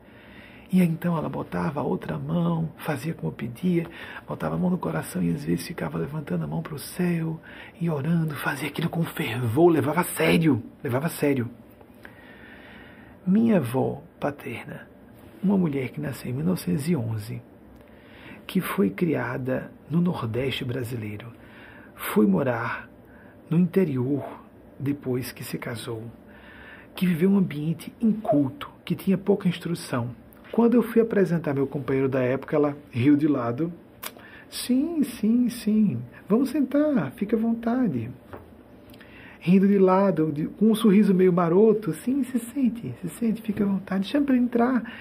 [0.71, 3.85] E então ela botava a outra mão, fazia como pedia,
[4.25, 7.41] botava a mão no coração e às vezes ficava levantando a mão para o céu
[7.79, 11.49] e orando, fazia aquilo com fervor, levava a sério, levava a sério.
[13.27, 14.87] Minha avó paterna,
[15.43, 17.41] uma mulher que nasceu em 1911,
[18.47, 21.33] que foi criada no Nordeste brasileiro,
[21.95, 22.89] foi morar
[23.49, 24.23] no interior
[24.79, 26.09] depois que se casou
[26.95, 30.15] que viveu um ambiente inculto, que tinha pouca instrução.
[30.51, 33.71] Quando eu fui apresentar meu companheiro da época, ela riu de lado.
[34.49, 36.01] Sim, sim, sim.
[36.27, 38.11] Vamos sentar, fique à vontade.
[39.39, 41.93] Rindo de lado, com um sorriso meio maroto.
[41.93, 44.07] Sim, se sente, se sente, fique à vontade.
[44.07, 44.93] Chama para entrar.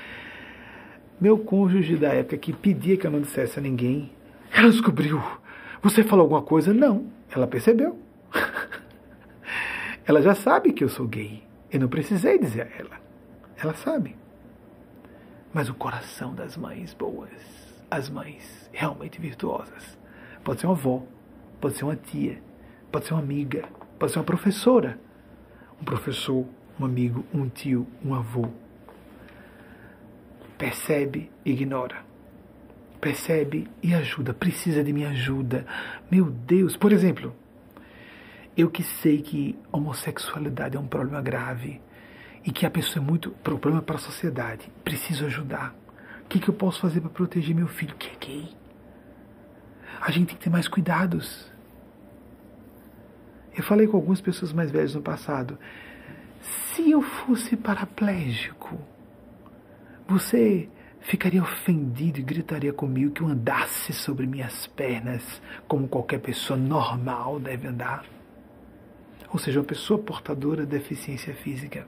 [1.20, 4.10] Meu cônjuge da época que pedia que eu não dissesse a ninguém,
[4.52, 5.20] ela descobriu.
[5.82, 6.72] Você falou alguma coisa?
[6.72, 7.06] Não.
[7.34, 7.98] Ela percebeu.
[10.06, 11.42] ela já sabe que eu sou gay.
[11.72, 13.00] Eu não precisei dizer a ela.
[13.62, 14.16] Ela sabe.
[15.52, 17.30] Mas o coração das mães boas,
[17.90, 19.98] as mães realmente virtuosas,
[20.44, 21.02] pode ser uma avó,
[21.60, 22.40] pode ser uma tia,
[22.92, 23.68] pode ser uma amiga,
[23.98, 24.98] pode ser uma professora,
[25.80, 26.46] um professor,
[26.78, 28.48] um amigo, um tio, um avô.
[30.56, 32.04] Percebe, ignora.
[33.00, 34.34] Percebe e ajuda.
[34.34, 35.66] Precisa de minha ajuda.
[36.10, 37.34] Meu Deus, por exemplo,
[38.56, 41.80] eu que sei que homossexualidade é um problema grave
[42.44, 45.74] e que a pessoa é muito problema para a sociedade, preciso ajudar.
[46.24, 48.48] O que, que eu posso fazer para proteger meu filho que é gay?
[50.00, 51.50] A gente tem que ter mais cuidados.
[53.56, 55.58] Eu falei com algumas pessoas mais velhas no passado.
[56.40, 58.80] Se eu fosse paraplégico,
[60.06, 60.68] você
[61.00, 67.38] ficaria ofendido e gritaria comigo que eu andasse sobre minhas pernas como qualquer pessoa normal
[67.40, 68.04] deve andar?
[69.32, 71.86] ou seja, uma pessoa portadora de deficiência física.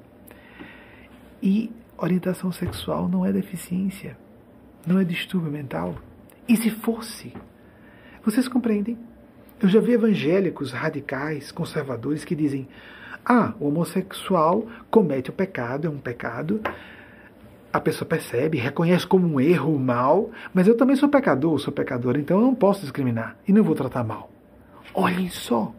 [1.42, 4.16] E orientação sexual não é deficiência,
[4.86, 5.96] não é distúrbio mental.
[6.48, 7.32] E se fosse?
[8.24, 8.96] Vocês compreendem?
[9.60, 12.68] Eu já vi evangélicos radicais, conservadores, que dizem:
[13.24, 16.60] ah, o homossexual comete o pecado, é um pecado.
[17.72, 21.72] A pessoa percebe, reconhece como um erro, um mal, mas eu também sou pecador, sou
[21.72, 24.30] pecador, então eu não posso discriminar e não vou tratar mal.
[24.92, 25.72] Olhem só,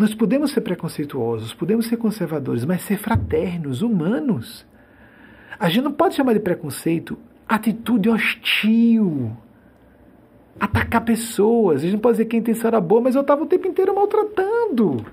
[0.00, 4.66] nós podemos ser preconceituosos, podemos ser conservadores, mas ser fraternos, humanos.
[5.58, 9.36] A gente não pode chamar de preconceito atitude hostil.
[10.58, 11.80] Atacar pessoas.
[11.80, 13.66] A gente não pode dizer que a intenção era boa, mas eu estava o tempo
[13.66, 15.04] inteiro maltratando.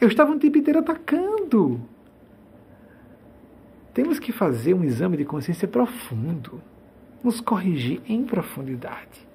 [0.00, 1.80] Eu estava o tempo inteiro atacando.
[3.94, 6.60] Temos que fazer um exame de consciência profundo,
[7.22, 9.25] nos corrigir em profundidade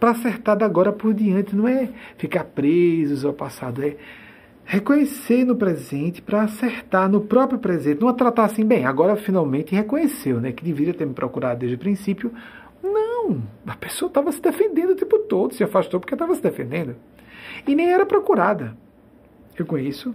[0.00, 1.54] para acertar da agora por diante.
[1.54, 3.96] Não é ficar presos ao passado, é
[4.64, 8.00] reconhecer no presente para acertar no próprio presente.
[8.00, 11.78] Não tratar assim, bem, agora finalmente reconheceu, né, que deveria ter me procurado desde o
[11.78, 12.32] princípio.
[12.82, 16.96] Não, a pessoa estava se defendendo o tempo todo, se afastou porque estava se defendendo.
[17.66, 18.76] E nem era procurada.
[19.58, 20.14] Eu conheço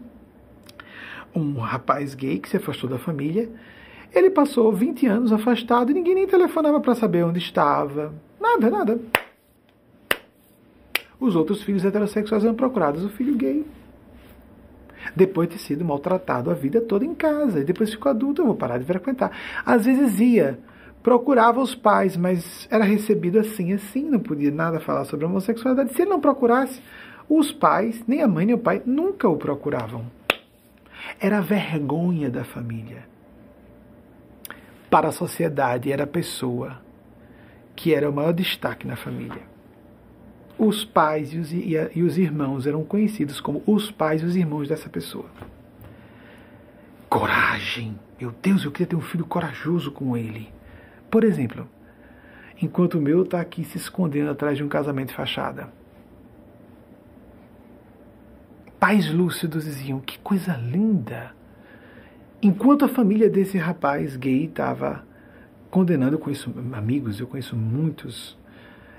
[1.35, 3.49] um rapaz gay que se afastou da família.
[4.13, 8.13] Ele passou 20 anos afastado e ninguém nem telefonava para saber onde estava.
[8.39, 8.99] Nada, nada.
[11.19, 13.65] Os outros filhos heterossexuais eram procurados, o filho gay.
[15.15, 17.59] Depois de ter sido maltratado a vida toda em casa.
[17.59, 19.31] E depois ficou adulto, eu vou parar de frequentar.
[19.65, 20.59] Às vezes ia,
[21.01, 25.93] procurava os pais, mas era recebido assim, assim, não podia nada falar sobre a homossexualidade.
[25.93, 26.81] Se ele não procurasse,
[27.29, 30.05] os pais, nem a mãe nem o pai, nunca o procuravam.
[31.19, 33.05] Era a vergonha da família.
[34.89, 36.81] Para a sociedade, era a pessoa
[37.75, 39.54] que era o maior destaque na família
[40.57, 44.25] os pais e os, e, a, e os irmãos eram conhecidos como os pais e
[44.25, 45.25] os irmãos dessa pessoa.
[47.09, 47.99] Coragem!
[48.19, 50.49] Meu Deus, eu queria ter um filho corajoso como ele.
[51.11, 51.67] Por exemplo,
[52.61, 55.69] enquanto o meu está aqui se escondendo atrás de um casamento de fachada.
[58.79, 61.33] Pais lúcidos diziam: que coisa linda!
[62.41, 65.05] Enquanto a família desse rapaz gay estava
[65.69, 68.37] condenando, eu conheço amigos, eu conheço muitos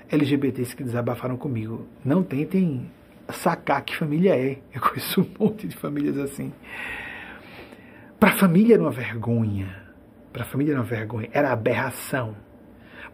[0.09, 1.85] LGBTs que desabafaram comigo.
[2.03, 2.89] Não tentem
[3.29, 4.59] sacar que família é.
[4.73, 6.51] Eu conheço um monte de famílias assim.
[8.19, 9.83] Para a família era uma vergonha.
[10.33, 11.29] Para a família era uma vergonha.
[11.31, 12.35] Era aberração.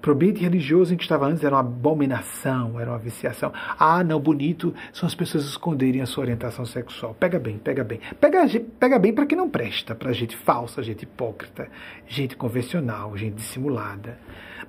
[0.03, 3.53] Para o ambiente religioso em que estava antes era uma abominação, era uma viciação.
[3.79, 7.15] Ah, não, bonito são as pessoas esconderem a sua orientação sexual.
[7.17, 8.01] Pega bem, pega bem.
[8.19, 8.45] Pega,
[8.77, 11.69] pega bem para quem não presta, para gente falsa, gente hipócrita,
[12.05, 14.19] gente convencional, gente dissimulada.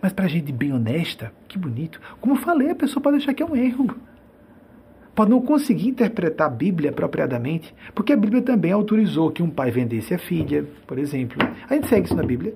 [0.01, 2.01] Mas para gente bem honesta, que bonito.
[2.21, 3.93] Como falei, a pessoa pode achar que é um erro.
[5.17, 9.73] Pode não conseguir interpretar a Bíblia apropriadamente, porque a Bíblia também autorizou que um pai
[9.73, 11.39] vendesse a filha, por exemplo.
[11.69, 12.55] A gente segue isso na Bíblia.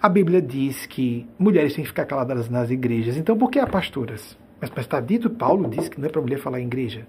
[0.00, 3.66] A Bíblia diz que mulheres têm que ficar caladas nas igrejas, então por que há
[3.66, 4.36] pastoras?
[4.60, 7.06] Mas está dito, Paulo diz que não é para mulher falar em igreja.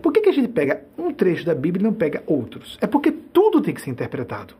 [0.00, 2.78] Por que, que a gente pega um trecho da Bíblia e não pega outros?
[2.80, 4.54] É porque tudo tem que ser interpretado.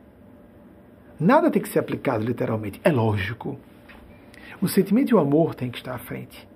[1.18, 2.80] Nada tem que ser aplicado literalmente.
[2.84, 3.58] É lógico.
[4.60, 6.46] O sentimento e o amor têm que estar à frente.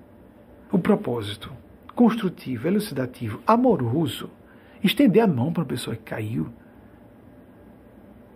[0.71, 1.51] O propósito,
[1.95, 4.31] construtivo, elucidativo, amoroso,
[4.83, 6.49] estender a mão para uma pessoa que caiu,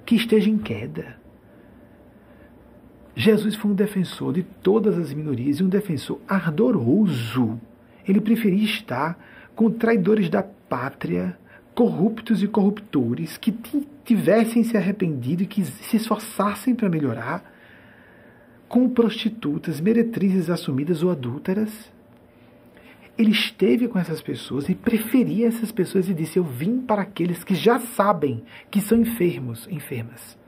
[0.07, 1.18] que esteja em queda.
[3.19, 7.61] Jesus foi um defensor de todas as minorias e um defensor ardoroso.
[8.07, 9.19] Ele preferia estar
[9.57, 11.37] com traidores da pátria,
[11.75, 13.53] corruptos e corruptores que
[14.05, 17.53] tivessem se arrependido e que se esforçassem para melhorar,
[18.69, 21.91] com prostitutas, meretrizes assumidas ou adúlteras.
[23.19, 27.43] Ele esteve com essas pessoas e preferia essas pessoas e disse: Eu vim para aqueles
[27.43, 30.39] que já sabem que são enfermos, enfermas.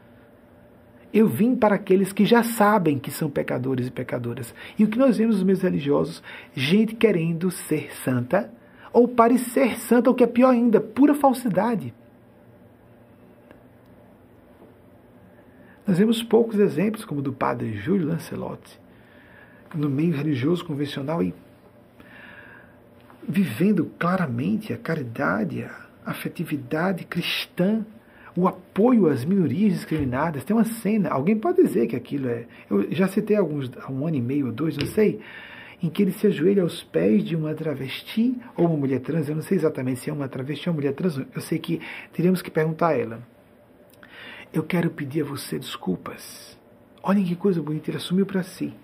[1.13, 4.55] Eu vim para aqueles que já sabem que são pecadores e pecadoras.
[4.79, 6.23] E o que nós vemos nos meios religiosos?
[6.55, 8.53] Gente querendo ser santa,
[8.93, 11.93] ou parecer santa, o que é pior ainda, pura falsidade.
[15.87, 18.79] Nós vemos poucos exemplos, como do padre Júlio Lancelotti,
[19.75, 21.35] no meio religioso convencional e
[23.29, 27.85] vivendo claramente a caridade, a afetividade cristã
[28.37, 30.45] o apoio às minorias discriminadas.
[30.45, 32.47] Tem uma cena, alguém pode dizer que aquilo é.
[32.69, 35.21] Eu já citei alguns, há um ano e meio ou dois, não sei,
[35.83, 39.29] em que ele se ajoelha aos pés de uma travesti ou uma mulher trans.
[39.29, 41.19] Eu não sei exatamente se é uma travesti ou uma mulher trans.
[41.35, 41.81] Eu sei que
[42.13, 43.23] teríamos que perguntar a ela.
[44.53, 46.59] Eu quero pedir a você desculpas.
[47.03, 48.75] Olhem que coisa bonita, ele assumiu para si.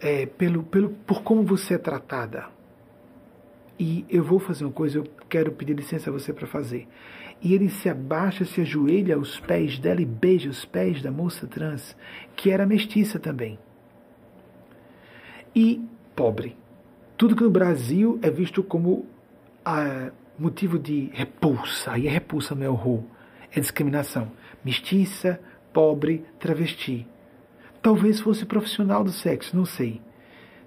[0.00, 2.46] É, pelo, pelo, por como você é tratada.
[3.78, 6.86] E eu vou fazer uma coisa, eu quero pedir licença a você para fazer
[7.42, 11.46] e ele se abaixa, se ajoelha aos pés dela e beija os pés da moça
[11.46, 11.96] trans,
[12.36, 13.58] que era mestiça também.
[15.54, 16.56] E pobre.
[17.16, 19.06] Tudo que no Brasil é visto como
[19.64, 23.02] ah, motivo de repulsa, e a repulsa não é horror,
[23.50, 24.30] é discriminação.
[24.64, 25.40] Mestiça,
[25.72, 27.06] pobre, travesti.
[27.82, 30.00] Talvez fosse profissional do sexo, não sei.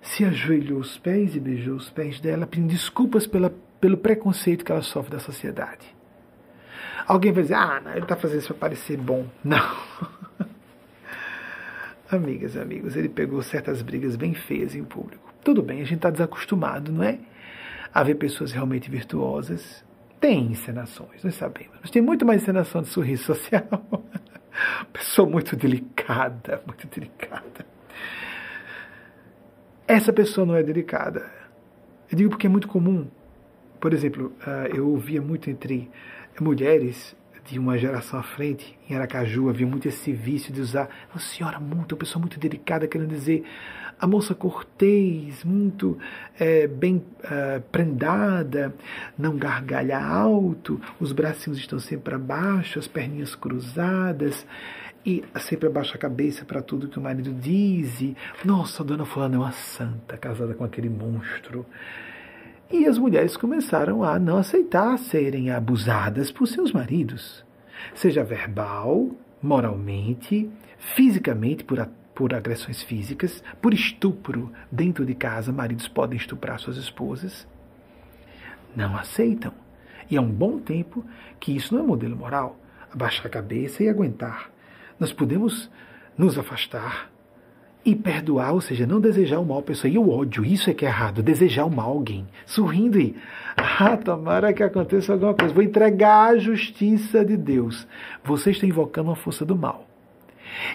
[0.02, 3.50] Se ajoelhou aos pés e beijou os pés dela, pedindo desculpas pela,
[3.80, 5.95] pelo preconceito que ela sofre da sociedade.
[7.08, 9.28] Alguém vai dizer, ah, não, ele está fazendo isso para parecer bom.
[9.44, 9.76] Não.
[12.12, 15.34] Amigas e amigos, ele pegou certas brigas bem feias em público.
[15.44, 17.20] Tudo bem, a gente está desacostumado, não é?
[17.94, 19.84] A ver pessoas realmente virtuosas.
[20.20, 21.78] Tem encenações, nós sabemos.
[21.82, 23.68] Mas tem muito mais encenação de sorriso social.
[24.94, 27.66] Pessoa muito delicada, muito delicada.
[29.88, 31.30] Essa pessoa não é delicada.
[32.12, 33.08] Eu digo porque é muito comum.
[33.80, 35.92] Por exemplo, ah, eu ouvia muito entre
[36.44, 41.20] mulheres de uma geração à frente, em Aracaju, havia muito esse vício de usar uma
[41.20, 43.44] senhora muito, uma pessoa muito delicada, querendo dizer
[44.00, 45.98] a moça cortês, muito
[46.40, 48.74] é, bem uh, prendada,
[49.18, 54.46] não gargalha alto, os bracinhos estão sempre para baixo, as perninhas cruzadas,
[55.06, 58.02] e sempre abaixa a cabeça para tudo que o marido diz.
[58.02, 61.66] E, Nossa, a dona Fulana é uma santa, casada com aquele monstro.
[62.72, 67.46] E as mulheres começaram a não aceitar serem abusadas por seus maridos,
[67.94, 69.12] seja verbal,
[69.42, 76.78] moralmente, fisicamente, por, por agressões físicas, por estupro dentro de casa, maridos podem estuprar suas
[76.78, 77.48] esposas.
[78.76, 79.54] Não aceitam.
[80.10, 81.06] E há um bom tempo
[81.40, 82.60] que isso não é modelo moral.
[82.92, 84.50] Abaixar a cabeça e aguentar.
[85.00, 85.70] Nós podemos
[86.18, 87.12] nos afastar,
[87.86, 89.92] e perdoar, ou seja, não desejar o mal à pessoa.
[89.92, 92.26] E o ódio, isso é que é errado, desejar o mal a alguém.
[92.46, 93.16] Sorrindo e,
[93.56, 95.54] ah, tomara que aconteça alguma coisa.
[95.54, 97.88] Vou entregar a justiça de Deus.
[98.24, 99.86] Você está invocando a força do mal.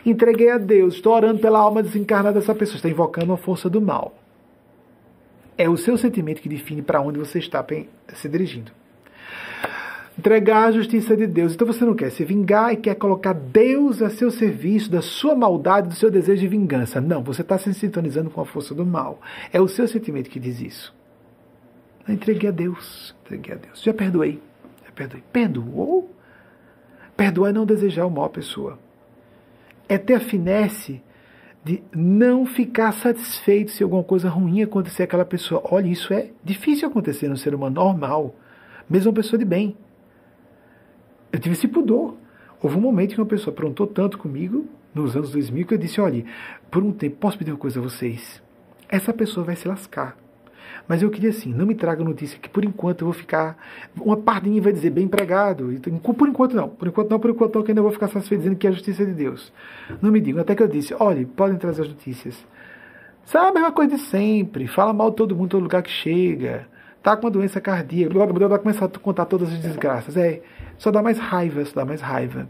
[0.07, 3.81] Entreguei a Deus, estou orando pela alma desencarnada dessa pessoa, está invocando a força do
[3.81, 4.15] mal.
[5.59, 7.65] É o seu sentimento que define para onde você está
[8.15, 8.73] se dirigindo
[10.21, 11.55] entregar a justiça de Deus.
[11.55, 15.35] Então você não quer se vingar e quer colocar Deus a seu serviço da sua
[15.35, 17.01] maldade, do seu desejo de vingança.
[17.01, 19.21] Não, você está se sintonizando com a força do mal.
[19.53, 20.95] É o seu sentimento que diz isso.
[22.07, 23.15] Eu entreguei a Deus.
[23.25, 23.83] Entreguei a Deus.
[23.83, 24.41] Já perdoei.
[24.85, 25.25] Já perdoei.
[25.33, 26.15] Perdoou?
[27.17, 28.79] Perdoar é não desejar o mal à pessoa.
[29.89, 31.03] É ter a finesse
[31.65, 35.63] de não ficar satisfeito se alguma coisa ruim acontecer àquela pessoa.
[35.65, 38.35] Olha, isso é difícil acontecer no ser humano normal,
[38.89, 39.77] mesmo uma pessoa de bem.
[41.33, 42.15] Eu tive esse pudor.
[42.63, 46.01] Houve um momento que uma pessoa aprontou tanto comigo, nos anos 2000, que eu disse:
[46.01, 46.25] olha,
[46.71, 48.43] por um tempo, posso pedir uma coisa a vocês?
[48.89, 50.17] Essa pessoa vai se lascar.
[50.89, 53.57] Mas eu queria assim, não me traga notícia que por enquanto eu vou ficar.
[53.97, 55.73] Uma parte de mim vai dizer bem empregado.
[56.17, 58.57] Por enquanto não, por enquanto não, por enquanto não, que ainda vou ficar satisfeito dizendo
[58.57, 59.53] que é a justiça de Deus.
[60.03, 60.41] Não me digam.
[60.41, 62.45] Até que eu disse: olha, podem trazer as notícias.
[63.25, 64.67] Sabe a mesma coisa de sempre.
[64.67, 66.67] Fala mal todo mundo, todo lugar que chega.
[67.03, 68.13] Tá com uma doença cardíaca.
[68.13, 70.17] Blá, vai começar a contar todas as desgraças.
[70.17, 70.43] É,
[70.77, 72.49] só dá mais raiva, só dá mais raiva.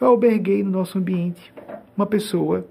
[0.00, 1.52] Eu alberguei no nosso ambiente
[1.96, 2.66] uma pessoa,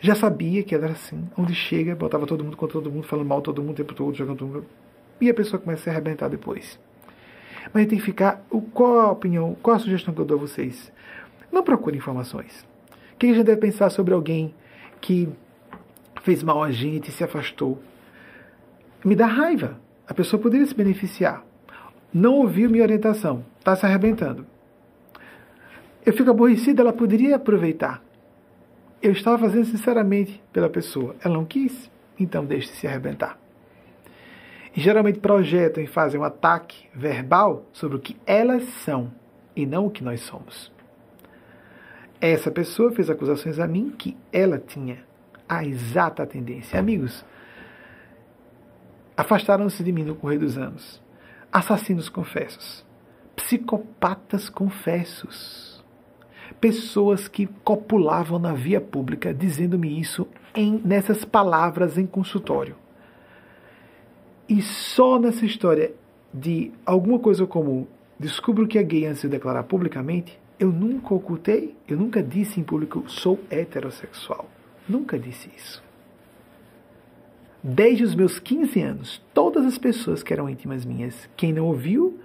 [0.00, 3.40] já sabia que era assim, onde chega, botava todo mundo contra todo mundo, falando mal
[3.40, 4.66] todo mundo o tempo todo, jogando mundo.
[5.20, 6.78] E a pessoa começa a se arrebentar depois.
[7.72, 8.44] Mas tem que ficar.
[8.72, 10.92] Qual a opinião, qual a sugestão que eu dou a vocês?
[11.50, 12.66] Não procure informações.
[13.14, 14.54] O que a gente deve pensar sobre alguém
[15.00, 15.28] que
[16.22, 17.80] fez mal a gente se afastou?
[19.04, 19.80] Me dá raiva.
[20.08, 21.44] A pessoa poderia se beneficiar.
[22.12, 23.44] Não ouviu minha orientação.
[23.58, 24.46] Está se arrebentando.
[26.04, 28.02] Eu fico aborrecida, ela poderia aproveitar.
[29.02, 31.14] Eu estava fazendo sinceramente pela pessoa.
[31.22, 33.38] Ela não quis, então deixe se arrebentar.
[34.74, 39.12] E geralmente projetam e fazem um ataque verbal sobre o que elas são
[39.54, 40.72] e não o que nós somos.
[42.20, 45.04] Essa pessoa fez acusações a mim que ela tinha
[45.48, 46.78] a exata tendência.
[46.78, 47.24] Amigos,
[49.18, 51.02] afastaram-se de mim no correr dos anos.
[51.52, 52.86] Assassinos confessos,
[53.34, 55.84] psicopatas confessos,
[56.60, 62.76] pessoas que copulavam na via pública dizendo-me isso em, nessas palavras em consultório.
[64.48, 65.92] E só nessa história
[66.32, 67.88] de alguma coisa comum,
[68.20, 72.62] descubro que é gay antes de declarar publicamente, eu nunca ocultei, eu nunca disse em
[72.62, 74.48] público, sou heterossexual.
[74.88, 75.87] Nunca disse isso.
[77.70, 82.18] Desde os meus 15 anos, todas as pessoas que eram íntimas minhas, quem não ouviu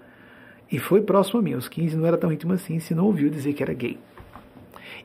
[0.71, 3.29] e foi próximo a mim, aos 15 não era tão íntimo assim, se não ouviu
[3.29, 3.99] dizer que era gay.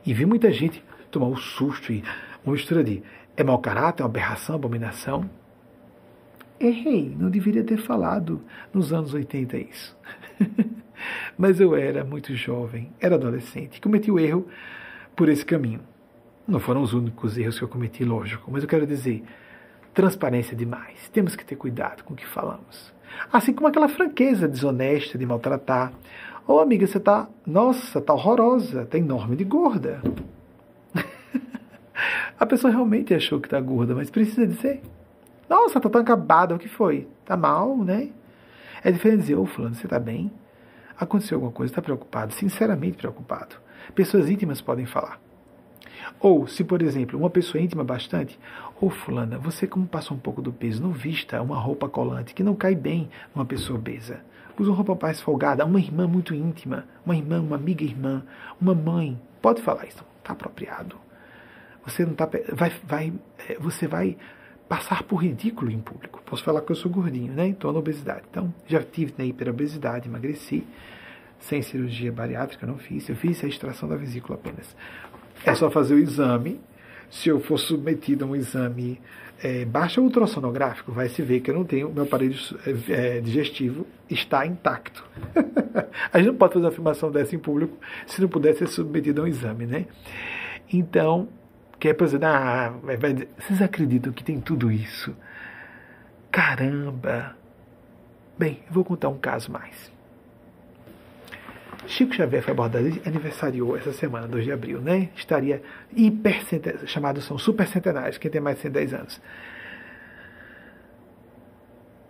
[0.05, 2.05] E vi muita gente tomar um susto e
[2.41, 3.03] uma mistura de
[3.35, 5.29] é mau caráter, é uma aberração, abominação.
[6.57, 8.41] Errei, não deveria ter falado
[8.73, 9.97] nos anos 80 isso.
[11.37, 14.47] Mas eu era muito jovem, era adolescente, cometi o erro
[15.17, 15.81] por esse caminho.
[16.47, 19.23] Não foram os únicos erros que eu cometi, lógico, mas eu quero dizer,
[19.99, 21.09] transparência demais.
[21.11, 22.93] Temos que ter cuidado com o que falamos.
[23.33, 25.91] Assim como aquela franqueza desonesta de maltratar.
[26.47, 30.01] Ô oh, amiga, você tá, nossa, tá horrorosa, tá enorme de gorda.
[32.39, 34.81] A pessoa realmente achou que tá gorda, mas precisa dizer.
[35.49, 37.05] Nossa, tá tão acabada, o que foi?
[37.25, 38.09] Tá mal, né?
[38.81, 40.31] É diferente dizer, ô oh, fulano, você tá bem?
[40.97, 43.57] Aconteceu alguma coisa, está preocupado, sinceramente preocupado.
[43.93, 45.19] Pessoas íntimas podem falar.
[46.19, 48.39] Ou, se por exemplo, uma pessoa íntima bastante,
[48.79, 52.33] ô oh, fulana, você como passa um pouco do peso, não vista uma roupa colante
[52.33, 54.21] que não cai bem numa pessoa obesa.
[54.57, 58.23] Usa uma roupa mais folgada, uma irmã muito íntima, uma irmã, uma amiga irmã,
[58.59, 59.19] uma mãe.
[59.41, 60.97] Pode falar isso, está apropriado.
[61.85, 63.13] Você não tá, vai, vai,
[63.47, 64.17] é, você vai
[64.67, 66.21] passar por ridículo em público.
[66.25, 67.49] Posso falar que eu sou gordinho, né?
[67.49, 68.23] Estou na obesidade.
[68.29, 70.67] Então, já tive na hiperobesidade, emagreci,
[71.39, 73.09] sem cirurgia bariátrica, não fiz.
[73.09, 74.75] Eu fiz a extração da vesícula apenas.
[75.45, 76.59] É só fazer o exame.
[77.09, 78.99] Se eu for submetido a um exame
[79.41, 82.35] é, baixa ultrassonográfico, vai se ver que eu não tenho, meu aparelho
[82.89, 85.03] é, é digestivo está intacto.
[86.11, 89.21] a gente não pode fazer uma afirmação dessa em público se não puder ser submetido
[89.21, 89.85] a um exame, né?
[90.71, 91.27] Então,
[91.79, 92.97] que é para ah, vai,
[93.39, 95.15] vocês acreditam que tem tudo isso?
[96.31, 97.35] Caramba!
[98.37, 99.91] Bem, eu vou contar um caso mais.
[101.89, 105.09] Chico Xavier foi abordado, aniversariou essa semana, 2 de abril, né?
[105.15, 105.59] Estaria
[105.91, 106.45] hiper
[106.85, 109.21] chamados são super centenários, quem tem mais de 110 anos.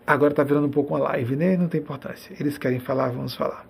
[0.06, 1.56] Agora está virando um pouco uma live, né?
[1.56, 2.36] Não tem importância.
[2.38, 3.66] Eles querem falar, vamos falar.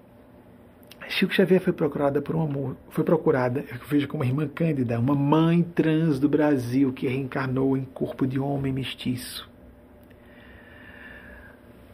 [1.07, 5.15] Chico Xavier foi procurada por um amor, foi procurada, eu vejo como irmã Cândida, uma
[5.15, 9.47] mãe trans do Brasil que reencarnou em corpo de homem mestiço.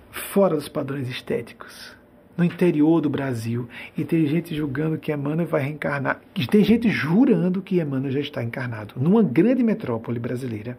[0.10, 1.95] Fora dos padrões estéticos,
[2.38, 3.68] no interior do Brasil,
[3.98, 8.44] e tem gente julgando que Emmanuel vai reencarnar, tem gente jurando que Emmanuel já está
[8.44, 10.78] encarnado, numa grande metrópole brasileira.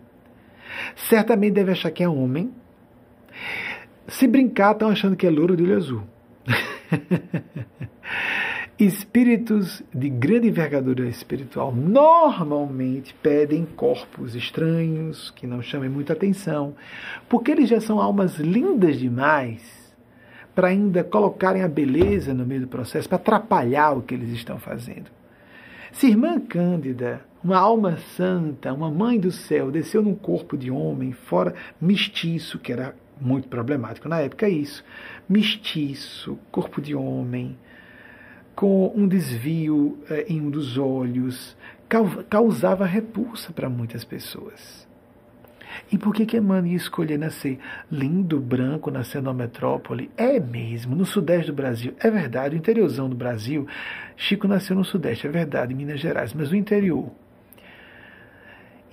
[0.95, 2.53] Certamente deve achar que é homem.
[4.07, 6.03] Se brincar, estão achando que é louro de olho azul.
[8.79, 16.75] Espíritos de grande envergadura espiritual normalmente pedem corpos estranhos, que não chamem muita atenção,
[17.27, 19.86] porque eles já são almas lindas demais
[20.57, 24.59] para ainda colocarem a beleza no meio do processo, para atrapalhar o que eles estão
[24.59, 25.11] fazendo.
[25.93, 31.13] Se irmã Cândida, uma alma santa, uma mãe do céu, desceu num corpo de homem,
[31.13, 34.83] fora mestiço, que era muito problemático na época isso,
[35.29, 37.57] mestiço, corpo de homem,
[38.55, 41.55] com um desvio eh, em um dos olhos,
[42.31, 44.86] causava repulsa para muitas pessoas.
[45.91, 47.59] E por que que Emmanuel ia escolher nascer
[47.91, 50.11] lindo, branco, nascer na metrópole?
[50.17, 51.95] É mesmo, no sudeste do Brasil.
[52.01, 53.67] É verdade, o interiorzão do Brasil.
[54.17, 57.11] Chico nasceu no sudeste, é verdade, em Minas Gerais, mas no interior.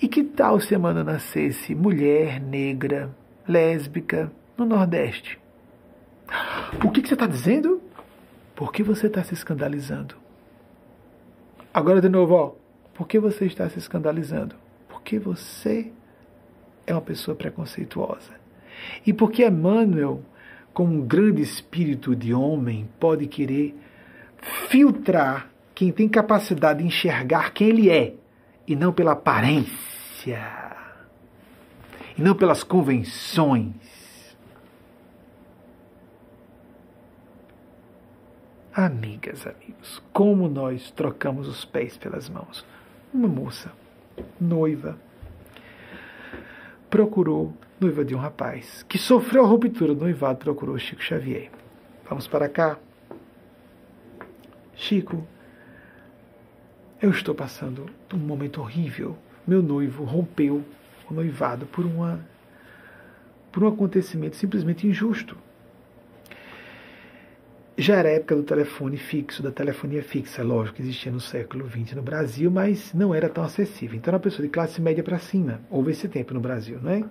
[0.01, 3.09] E que tal se Emmanuel nascesse mulher, negra,
[3.47, 5.39] lésbica, no Nordeste?
[6.83, 7.81] O que, que você está dizendo?
[8.55, 10.15] Por que você está se escandalizando?
[11.73, 12.55] Agora de novo, ó.
[12.93, 14.55] Por que você está se escandalizando?
[14.87, 15.91] Porque você
[16.85, 18.31] é uma pessoa preconceituosa.
[19.05, 20.23] E porque Emmanuel
[20.73, 23.75] como um grande espírito de homem, pode querer
[24.69, 28.15] filtrar quem tem capacidade de enxergar quem ele é,
[28.67, 30.41] e não pela aparência,
[32.17, 33.75] e não pelas convenções.
[38.73, 42.65] Amigas, amigos, como nós trocamos os pés pelas mãos.
[43.13, 43.71] Uma moça,
[44.41, 44.97] noiva,
[46.93, 51.49] procurou, noiva de um rapaz, que sofreu a ruptura do noivado, procurou Chico Xavier.
[52.07, 52.77] Vamos para cá.
[54.75, 55.27] Chico,
[57.01, 59.17] eu estou passando um momento horrível.
[59.47, 60.63] Meu noivo rompeu
[61.09, 62.23] o noivado por uma
[63.51, 65.35] por um acontecimento simplesmente injusto.
[67.75, 71.67] Já era a época do telefone fixo, da telefonia fixa, lógico que existia no século
[71.67, 73.97] XX no Brasil, mas não era tão acessível.
[73.97, 75.59] Então era uma pessoa de classe média para cima.
[75.71, 77.03] Houve esse tempo no Brasil, não é?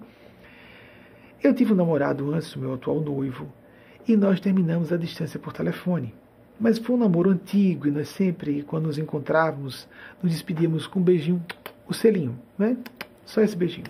[1.43, 3.53] Eu tive um namorado antes meu atual noivo
[4.07, 6.15] e nós terminamos a distância por telefone.
[6.61, 9.89] Mas foi um namoro antigo e nós sempre, quando nos encontrávamos,
[10.23, 11.45] nos despedíamos com um beijinho,
[11.89, 12.77] o selinho, né?
[13.25, 13.89] Só esse beijinho.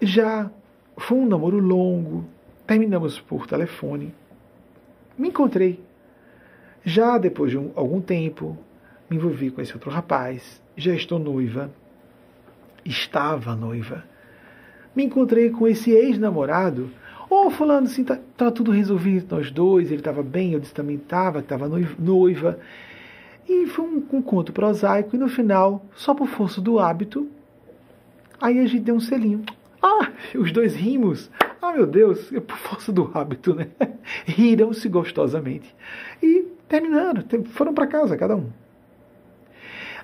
[0.00, 0.50] Já
[0.96, 2.24] foi um namoro longo,
[2.66, 4.12] terminamos por telefone.
[5.18, 5.80] Me encontrei.
[6.84, 8.58] Já depois de um, algum tempo,
[9.08, 10.62] me envolvi com esse outro rapaz.
[10.76, 11.70] Já estou noiva.
[12.84, 14.04] Estava noiva.
[14.94, 16.90] Me encontrei com esse ex-namorado
[17.32, 20.74] Ô, oh, fulano, assim, tá, tá tudo resolvido nós dois, ele estava bem, eu disse
[20.74, 21.66] também estava, estava
[21.98, 22.58] noiva.
[23.48, 27.26] E foi um, um conto prosaico, e no final, só por força do hábito,
[28.38, 29.42] aí a gente deu um selinho.
[29.82, 31.30] Ah, os dois rimos.
[31.60, 33.68] Ah, meu Deus, é por força do hábito, né?
[34.24, 35.74] Riram-se gostosamente.
[36.22, 38.50] E terminaram, foram para casa, cada um.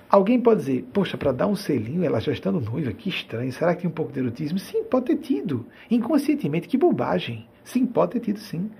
[0.09, 3.75] Alguém pode dizer, poxa, para dar um selinho, ela já estando noiva, que estranho, será
[3.75, 4.57] que tem um pouco de erotismo?
[4.57, 5.65] Sim, pode ter tido.
[5.89, 7.47] Inconscientemente, que bobagem.
[7.63, 8.71] Sim, pode ter tido, sim.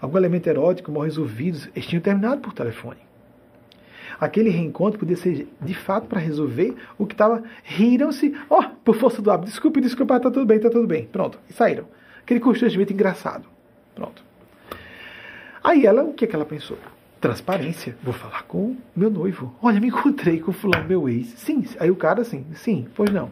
[0.00, 3.07] Algum elemento erótico mal resolvido, eles tinham terminado por telefone.
[4.20, 7.42] Aquele reencontro podia ser, de fato, para resolver o que estava.
[7.62, 11.06] Riram-se, ó, oh, por força do hábito, desculpe, desculpe, tá tudo bem, tá tudo bem.
[11.06, 11.84] Pronto, e saíram.
[12.22, 13.48] Aquele constrangimento engraçado.
[13.94, 14.22] Pronto.
[15.62, 16.78] Aí ela, o que, é que ela pensou?
[17.20, 17.96] transparência.
[18.02, 19.54] Vou falar com meu noivo.
[19.62, 21.26] Olha, me encontrei com o fulano, meu ex.
[21.36, 21.64] Sim.
[21.78, 23.30] Aí o cara assim, sim, pois não.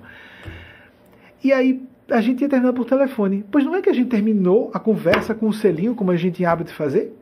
[1.43, 3.45] E aí a gente ia terminar por telefone.
[3.51, 6.37] Pois não é que a gente terminou a conversa com o selinho, como a gente
[6.37, 7.17] tinha hábito de fazer?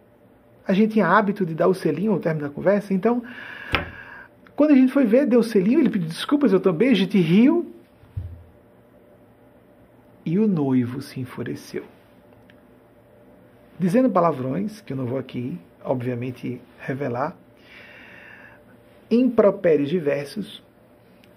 [0.67, 2.95] A gente tinha hábito de dar o selinho ao término da conversa.
[2.95, 3.23] Então,
[4.57, 7.19] quando a gente foi ver, deu o selinho, ele pediu desculpas, eu também, a gente
[7.19, 7.71] riu.
[10.25, 11.85] E o noivo se enfureceu.
[13.79, 17.37] Dizendo palavrões, que eu não vou aqui obviamente, revelar,
[19.11, 20.63] impropérios diversos,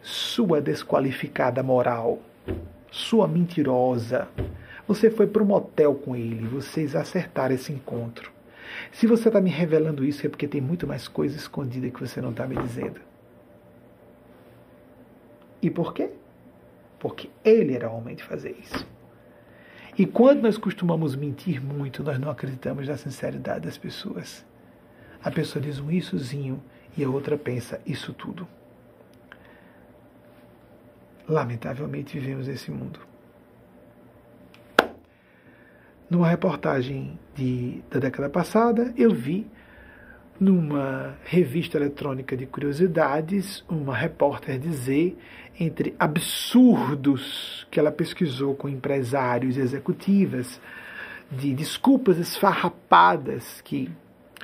[0.02, 2.20] sua desqualificada moral,
[2.90, 4.28] sua mentirosa.
[4.88, 8.32] Você foi para um motel com ele, vocês acertaram esse encontro.
[8.92, 12.22] Se você está me revelando isso, é porque tem muito mais coisa escondida que você
[12.22, 13.00] não está me dizendo.
[15.62, 16.12] E por quê?
[17.00, 18.88] Porque ele era homem de fazer isso.
[19.98, 24.46] E quando nós costumamos mentir muito, nós não acreditamos na sinceridade das pessoas.
[25.24, 26.62] A pessoa diz um issozinho
[26.96, 28.48] e a outra pensa isso tudo.
[31.28, 33.00] Lamentavelmente vivemos esse mundo.
[36.10, 39.46] Numa reportagem de, da década passada, eu vi
[40.40, 45.18] numa revista eletrônica de curiosidades, uma repórter dizer,
[45.60, 50.62] entre absurdos que ela pesquisou com empresários e executivas,
[51.30, 53.90] de desculpas esfarrapadas que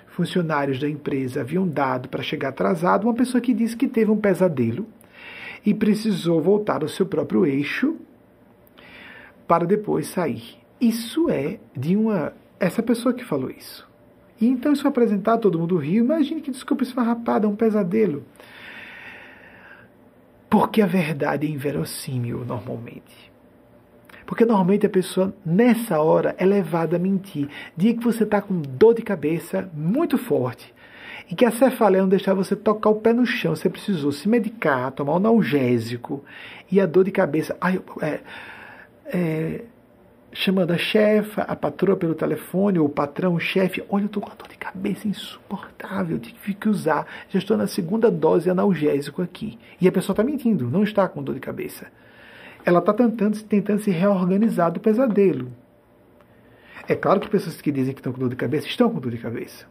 [0.08, 4.18] funcionários da empresa haviam dado para chegar atrasado, uma pessoa que disse que teve um
[4.18, 4.86] pesadelo
[5.66, 7.96] e precisou voltar ao seu próprio eixo
[9.48, 10.63] para depois sair.
[10.84, 12.34] Isso é de uma.
[12.60, 13.88] Essa pessoa que falou isso.
[14.40, 16.04] E então isso foi apresentado, todo mundo riu.
[16.04, 18.24] Imagine que desculpa esfarrapada, é um pesadelo.
[20.50, 23.32] Porque a verdade é inverossímil normalmente.
[24.26, 27.48] Porque normalmente a pessoa, nessa hora, é levada a mentir.
[27.78, 30.74] Dia que você está com dor de cabeça muito forte
[31.32, 34.28] e que a cefaleia não deixar você tocar o pé no chão, você precisou se
[34.28, 36.24] medicar, tomar um analgésico
[36.70, 37.56] e a dor de cabeça.
[37.62, 38.20] Ai, é,
[39.06, 39.64] é,
[40.34, 44.22] chamando a chefa, a patroa pelo telefone, ou o patrão, o chefe, olha, eu estou
[44.22, 49.22] com uma dor de cabeça insuportável, tive que usar, já estou na segunda dose analgésico
[49.22, 49.60] aqui.
[49.80, 51.88] E a pessoa está mentindo, não está com dor de cabeça.
[52.66, 55.52] Ela está tentando, tentando se reorganizar do pesadelo.
[56.88, 59.12] É claro que pessoas que dizem que estão com dor de cabeça estão com dor
[59.12, 59.66] de cabeça.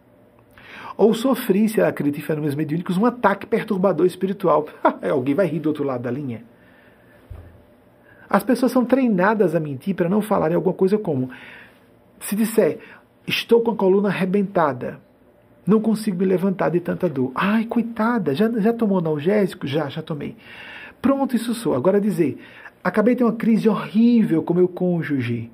[0.96, 4.66] Ou sofri, se ela acredita em fenômenos mediúnicos, um ataque perturbador espiritual.
[5.10, 6.44] Alguém vai rir do outro lado da linha.
[8.32, 11.28] As pessoas são treinadas a mentir para não falarem alguma coisa como
[12.18, 12.78] Se disser,
[13.26, 14.98] estou com a coluna arrebentada,
[15.66, 17.30] não consigo me levantar de tanta dor.
[17.34, 19.66] Ai, coitada, já, já tomou analgésico?
[19.66, 20.34] Já, já tomei.
[21.02, 21.74] Pronto, isso sou.
[21.74, 22.38] Agora dizer,
[22.82, 25.50] acabei de ter uma crise horrível com meu cônjuge.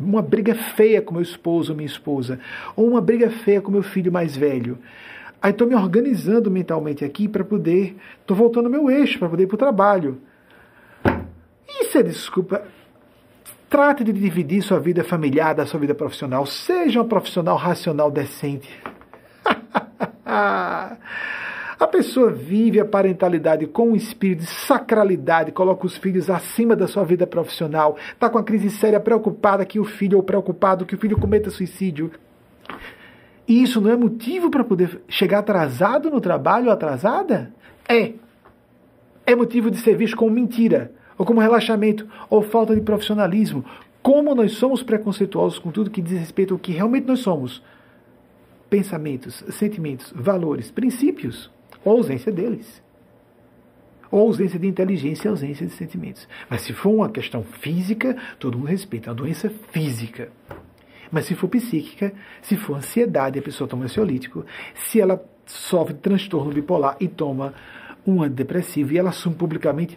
[0.00, 2.40] Uma briga feia com meu esposo ou minha esposa.
[2.74, 4.76] Ou uma briga feia com meu filho mais velho.
[5.40, 7.96] Aí estou me organizando mentalmente aqui para poder.
[8.20, 10.18] Estou voltando ao meu eixo para poder ir para o trabalho.
[11.80, 12.62] Isso é desculpa.
[13.68, 16.46] Trate de dividir sua vida familiar da sua vida profissional.
[16.46, 18.68] Seja um profissional racional decente.
[21.78, 26.88] A pessoa vive a parentalidade com um espírito de sacralidade, coloca os filhos acima da
[26.88, 30.96] sua vida profissional, está com a crise séria, preocupada que o filho, ou preocupado que
[30.96, 32.10] o filho cometa suicídio.
[33.46, 37.54] E isso não é motivo para poder chegar atrasado no trabalho ou atrasada?
[37.88, 38.14] É.
[39.24, 43.64] É motivo de ser visto como mentira, ou como relaxamento, ou falta de profissionalismo.
[44.00, 47.62] Como nós somos preconceituosos com tudo que diz respeito ao que realmente nós somos
[48.70, 51.50] pensamentos, sentimentos, valores, princípios,
[51.84, 52.82] ou ausência deles.
[54.10, 56.26] Ou ausência de inteligência ausência de sentimentos.
[56.48, 60.30] Mas se for uma questão física, todo mundo respeita, é uma doença física.
[61.10, 66.52] Mas se for psíquica, se for ansiedade, a pessoa toma ansiolítico, se ela sofre transtorno
[66.52, 67.54] bipolar e toma
[68.06, 69.96] um antidepressivo e ela assume publicamente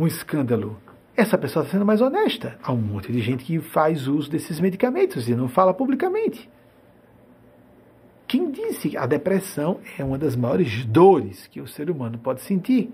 [0.00, 0.80] um escândalo,
[1.14, 2.56] essa pessoa está sendo mais honesta.
[2.62, 6.48] Há um monte de gente que faz uso desses medicamentos e não fala publicamente.
[8.26, 12.40] Quem disse que a depressão é uma das maiores dores que o ser humano pode
[12.40, 12.90] sentir?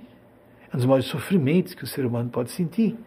[0.64, 2.98] É um dos maiores sofrimentos que o ser humano pode sentir.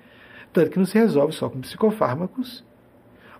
[0.53, 2.63] Tanto que não se resolve só com psicofármacos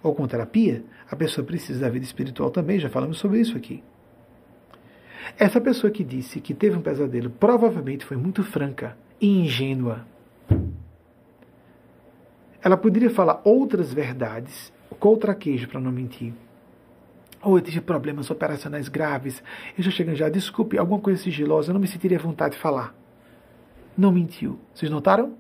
[0.04, 0.84] ou com terapia.
[1.10, 3.82] A pessoa precisa da vida espiritual também, já falamos sobre isso aqui.
[5.38, 10.06] Essa pessoa que disse que teve um pesadelo provavelmente foi muito franca e ingênua.
[12.62, 16.34] Ela poderia falar outras verdades, com traquejo para não mentir
[17.42, 19.42] ou eu tive problemas operacionais graves,
[19.78, 22.94] eu já chego já, desculpe, alguma coisa sigilosa, eu não me sentiria vontade de falar.
[23.98, 24.60] Não mentiu.
[24.74, 25.36] Vocês notaram?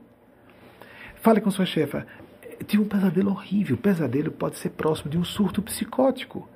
[1.15, 2.05] Fale com sua chefa.
[2.65, 3.75] Tive um pesadelo horrível.
[3.75, 6.47] O pesadelo pode ser próximo de um surto psicótico.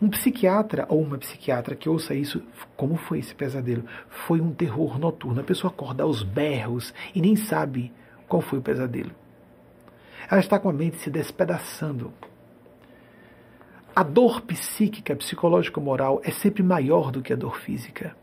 [0.00, 2.42] Um psiquiatra ou uma psiquiatra que ouça isso,
[2.76, 3.84] como foi esse pesadelo?
[4.08, 5.40] Foi um terror noturno.
[5.40, 7.92] A pessoa acorda aos berros e nem sabe
[8.26, 9.10] qual foi o pesadelo.
[10.30, 12.12] Ela está com a mente se despedaçando.
[13.94, 18.16] A dor psíquica, psicológica moral é sempre maior do que a dor física.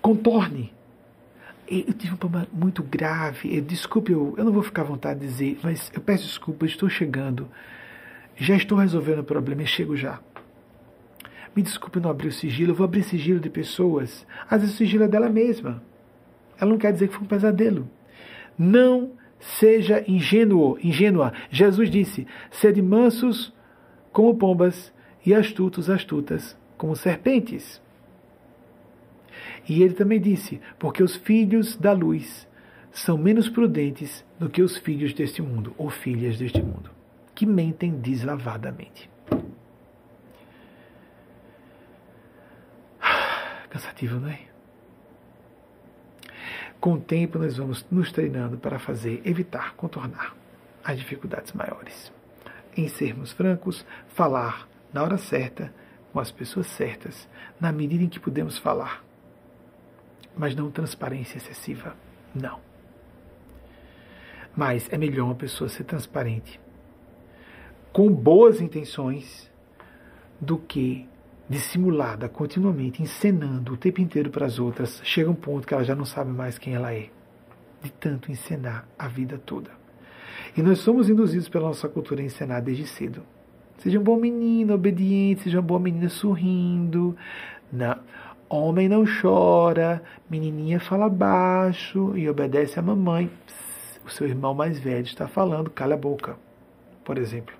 [0.00, 0.72] Contorne.
[1.66, 3.60] Eu tive um problema muito grave.
[3.60, 6.88] Desculpe, eu, eu não vou ficar à vontade de dizer, mas eu peço desculpa, estou
[6.88, 7.48] chegando.
[8.36, 10.20] Já estou resolvendo o problema e chego já.
[11.56, 14.24] Me desculpe não abrir o sigilo, eu vou abrir sigilo de pessoas.
[14.48, 15.82] Às vezes o sigilo é dela mesma.
[16.56, 17.90] Ela não quer dizer que foi um pesadelo.
[18.58, 21.32] Não seja ingênuo, ingênua.
[21.50, 23.54] Jesus disse: sede mansos
[24.12, 24.92] como pombas
[25.24, 27.80] e astutos, astutas como serpentes.
[29.68, 32.48] E ele também disse: porque os filhos da luz
[32.90, 36.90] são menos prudentes do que os filhos deste mundo, ou filhas deste mundo,
[37.34, 39.08] que mentem deslavadamente.
[43.70, 44.47] Cansativo, não é?
[46.80, 50.34] Com o tempo, nós vamos nos treinando para fazer, evitar, contornar
[50.84, 52.12] as dificuldades maiores.
[52.76, 55.72] Em sermos francos, falar na hora certa,
[56.12, 57.28] com as pessoas certas,
[57.60, 59.04] na medida em que podemos falar.
[60.36, 61.96] Mas não transparência excessiva.
[62.34, 62.60] Não.
[64.56, 66.60] Mas é melhor uma pessoa ser transparente
[67.92, 69.50] com boas intenções
[70.40, 71.08] do que
[71.48, 75.94] dissimulada, continuamente encenando o tempo inteiro para as outras, chega um ponto que ela já
[75.94, 77.08] não sabe mais quem ela é,
[77.82, 79.70] de tanto encenar a vida toda.
[80.56, 83.22] E nós somos induzidos pela nossa cultura a encenar desde cedo.
[83.78, 87.16] Seja um bom menino, obediente, seja uma boa menina sorrindo.
[87.72, 87.96] Não.
[88.48, 93.30] Homem não chora, menininha fala baixo e obedece à mamãe.
[94.04, 96.36] O seu irmão mais velho está falando, cala a boca,
[97.04, 97.57] por exemplo.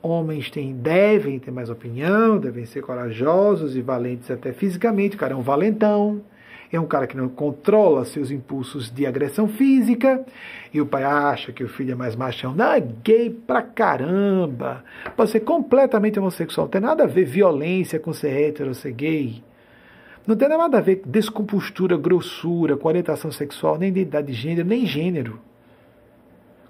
[0.00, 5.16] Homens têm, devem ter mais opinião, devem ser corajosos e valentes até fisicamente.
[5.16, 6.22] O cara é um valentão,
[6.70, 10.24] é um cara que não controla seus impulsos de agressão física.
[10.72, 12.54] E o pai acha que o filho é mais machão.
[12.54, 14.84] Não, é gay pra caramba.
[15.16, 16.66] Pode ser completamente homossexual.
[16.66, 19.42] Não tem nada a ver violência com ser hétero ou ser gay.
[20.26, 24.84] Não tem nada a ver descompostura, grossura, com orientação sexual, nem identidade de gênero, nem
[24.84, 25.40] gênero.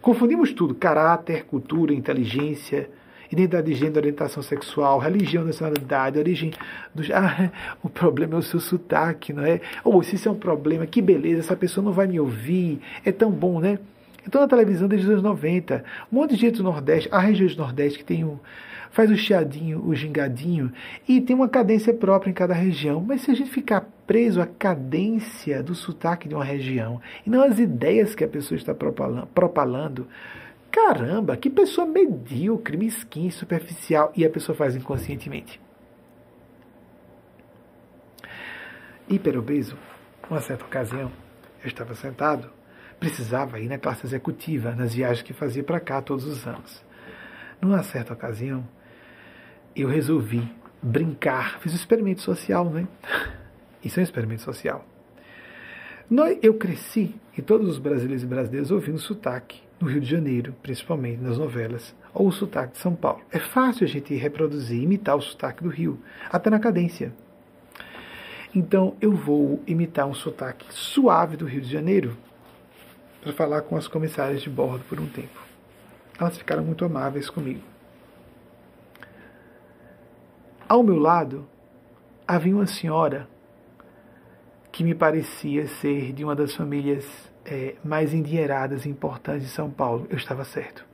[0.00, 2.88] Confundimos tudo: caráter, cultura, inteligência
[3.30, 6.52] identidade de gênero, orientação sexual, religião, nacionalidade, origem
[6.94, 7.02] do.
[7.12, 7.50] Ah,
[7.82, 9.60] o problema é o seu sotaque, não é?
[9.84, 12.80] Ou se isso é um problema, que beleza, essa pessoa não vai me ouvir.
[13.04, 13.78] É tão bom, né?
[14.26, 17.48] Então na televisão desde os anos 90, um monte de gente do Nordeste, a região
[17.48, 18.38] do Nordeste que tem um,
[18.90, 20.72] faz o chiadinho, o gingadinho,
[21.08, 23.00] e tem uma cadência própria em cada região.
[23.00, 27.42] Mas se a gente ficar preso à cadência do sotaque de uma região, e não
[27.42, 30.06] às ideias que a pessoa está propalando,
[30.70, 35.60] caramba, que pessoa medíocre, mesquinha, superficial, e a pessoa faz inconscientemente.
[39.08, 39.76] Hiperobeso,
[40.28, 41.10] uma certa ocasião,
[41.62, 42.50] eu estava sentado,
[43.00, 46.84] precisava ir na classe executiva, nas viagens que fazia para cá todos os anos.
[47.60, 48.66] Numa certa ocasião,
[49.74, 50.48] eu resolvi
[50.82, 52.86] brincar, fiz um experimento social, né?
[53.82, 54.84] Isso é um experimento social.
[56.42, 61.20] Eu cresci, e todos os brasileiros e brasileiras ouvindo sotaque, no Rio de Janeiro, principalmente
[61.20, 63.20] nas novelas, ou o sotaque de São Paulo.
[63.30, 66.00] É fácil a gente reproduzir, imitar o sotaque do Rio,
[66.30, 67.12] até na cadência.
[68.54, 72.16] Então eu vou imitar um sotaque suave do Rio de Janeiro
[73.20, 75.40] para falar com as comissárias de bordo por um tempo.
[76.18, 77.62] Elas ficaram muito amáveis comigo.
[80.68, 81.46] Ao meu lado
[82.26, 83.28] havia uma senhora
[84.72, 87.06] que me parecia ser de uma das famílias
[87.50, 90.06] é, mais endinheiradas e importantes de São Paulo.
[90.10, 90.84] Eu estava certo.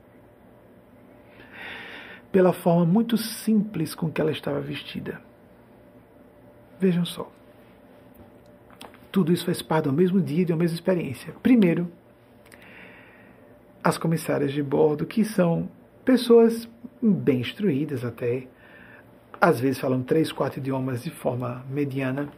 [2.31, 5.21] Pela forma muito simples com que ela estava vestida.
[6.79, 7.31] Vejam só.
[9.11, 11.33] Tudo isso faz parte do mesmo dia e da mesma experiência.
[11.41, 11.89] Primeiro,
[13.83, 15.69] as comissárias de bordo, que são
[16.03, 16.67] pessoas
[17.01, 18.47] bem instruídas até,
[19.39, 22.29] às vezes falam três, quatro idiomas de forma mediana.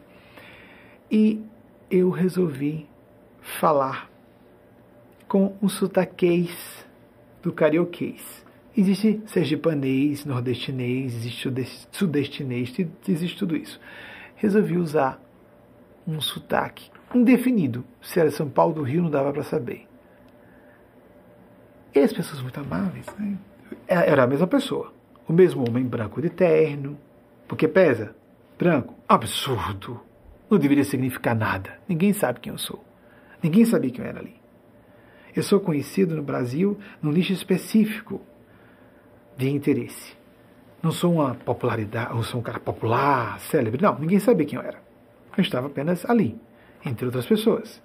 [1.10, 1.42] E
[1.90, 2.86] eu resolvi
[3.48, 4.10] falar
[5.26, 6.86] com um sotaquês
[7.42, 8.44] do carioquês.
[8.76, 11.50] Existe sergipanês, nordestinês, existe
[11.90, 12.72] sudestinês,
[13.08, 13.80] existe tudo isso.
[14.36, 15.20] Resolvi usar
[16.06, 17.84] um sotaque indefinido.
[18.00, 19.86] Se era São Paulo do Rio, não dava para saber.
[21.94, 23.36] E as pessoas muito amáveis, né?
[23.86, 24.92] É, era a mesma pessoa.
[25.26, 26.96] O mesmo homem branco de terno.
[27.48, 28.14] Porque pesa?
[28.56, 28.94] Branco?
[29.08, 30.00] Absurdo.
[30.48, 31.78] Não deveria significar nada.
[31.88, 32.87] Ninguém sabe quem eu sou.
[33.42, 34.34] Ninguém sabia quem eu era ali.
[35.34, 38.20] Eu sou conhecido no Brasil num nicho específico
[39.36, 40.16] de interesse.
[40.82, 43.80] Não sou uma popularidade, ou sou um cara popular, célebre.
[43.82, 44.78] Não, ninguém sabia quem eu era.
[45.36, 46.36] Eu estava apenas ali,
[46.84, 47.82] entre outras pessoas.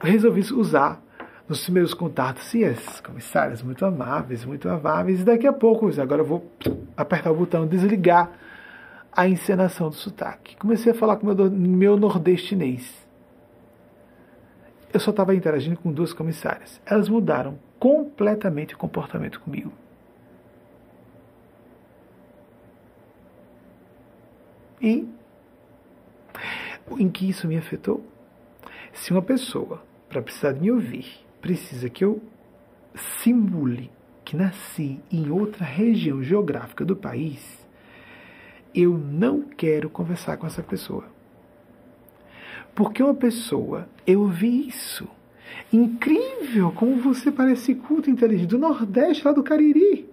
[0.00, 1.02] Eu resolvi usar
[1.48, 6.20] nos primeiros contatos, e as comissárias muito amáveis, muito amáveis, e daqui a pouco, agora
[6.20, 6.52] eu vou
[6.96, 8.30] apertar o botão desligar
[9.10, 10.56] a encenação do sotaque.
[10.56, 13.07] Comecei a falar com meu, meu nordestinês.
[14.92, 16.80] Eu só estava interagindo com duas comissárias.
[16.86, 19.72] Elas mudaram completamente o comportamento comigo.
[24.80, 25.06] E
[26.98, 28.04] em que isso me afetou?
[28.92, 31.06] Se uma pessoa, para precisar de me ouvir,
[31.40, 32.22] precisa que eu
[33.22, 33.90] simule
[34.24, 37.66] que nasci em outra região geográfica do país,
[38.74, 41.04] eu não quero conversar com essa pessoa.
[42.78, 45.08] Porque uma pessoa, eu vi isso.
[45.72, 48.50] Incrível como você parece culto inteligente.
[48.50, 50.08] Do Nordeste, lá do Cariri.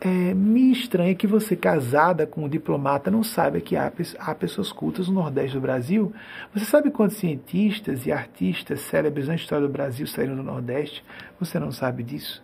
[0.00, 4.72] É, me estranha que você, casada com um diplomata, não saiba que há, há pessoas
[4.72, 6.10] cultas no Nordeste do Brasil.
[6.54, 11.04] Você sabe quantos cientistas e artistas célebres na história do Brasil saíram do Nordeste?
[11.38, 12.42] Você não sabe disso?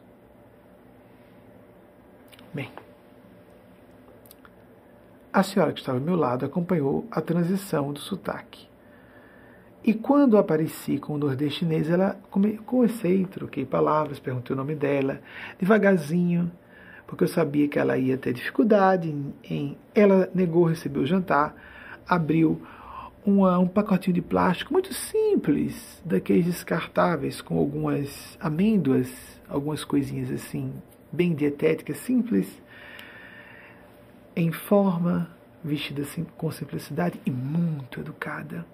[2.53, 2.71] Bem,
[5.33, 8.68] a senhora que estava ao meu lado acompanhou a transição do sotaque.
[9.85, 12.19] E quando apareci com o nordestinês, ela
[12.67, 15.21] comecei, troquei palavras, perguntei o nome dela,
[15.59, 16.51] devagarzinho
[17.09, 21.57] porque eu sabia que ela ia ter dificuldade em, em ela negou receber o jantar,
[22.07, 22.61] abriu
[23.25, 29.11] uma, um pacotinho de plástico muito simples, daqueles descartáveis, com algumas amêndoas,
[29.49, 30.71] algumas coisinhas assim,
[31.11, 32.63] bem dietéticas, simples,
[34.37, 35.31] em forma,
[35.65, 38.67] vestida assim, com simplicidade e muito educada.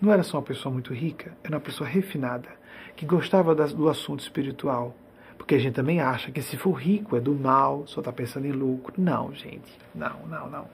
[0.00, 2.48] Não era só uma pessoa muito rica, era uma pessoa refinada,
[2.94, 4.96] que gostava do assunto espiritual,
[5.36, 8.46] porque a gente também acha que se for rico é do mal, só está pensando
[8.46, 8.94] em lucro.
[8.96, 9.70] Não, gente.
[9.94, 10.66] Não, não, não.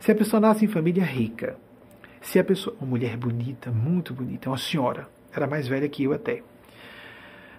[0.00, 1.56] Se a pessoa nasce em família rica,
[2.20, 2.76] se a pessoa.
[2.80, 6.42] Uma mulher bonita, muito bonita, uma senhora, era mais velha que eu até.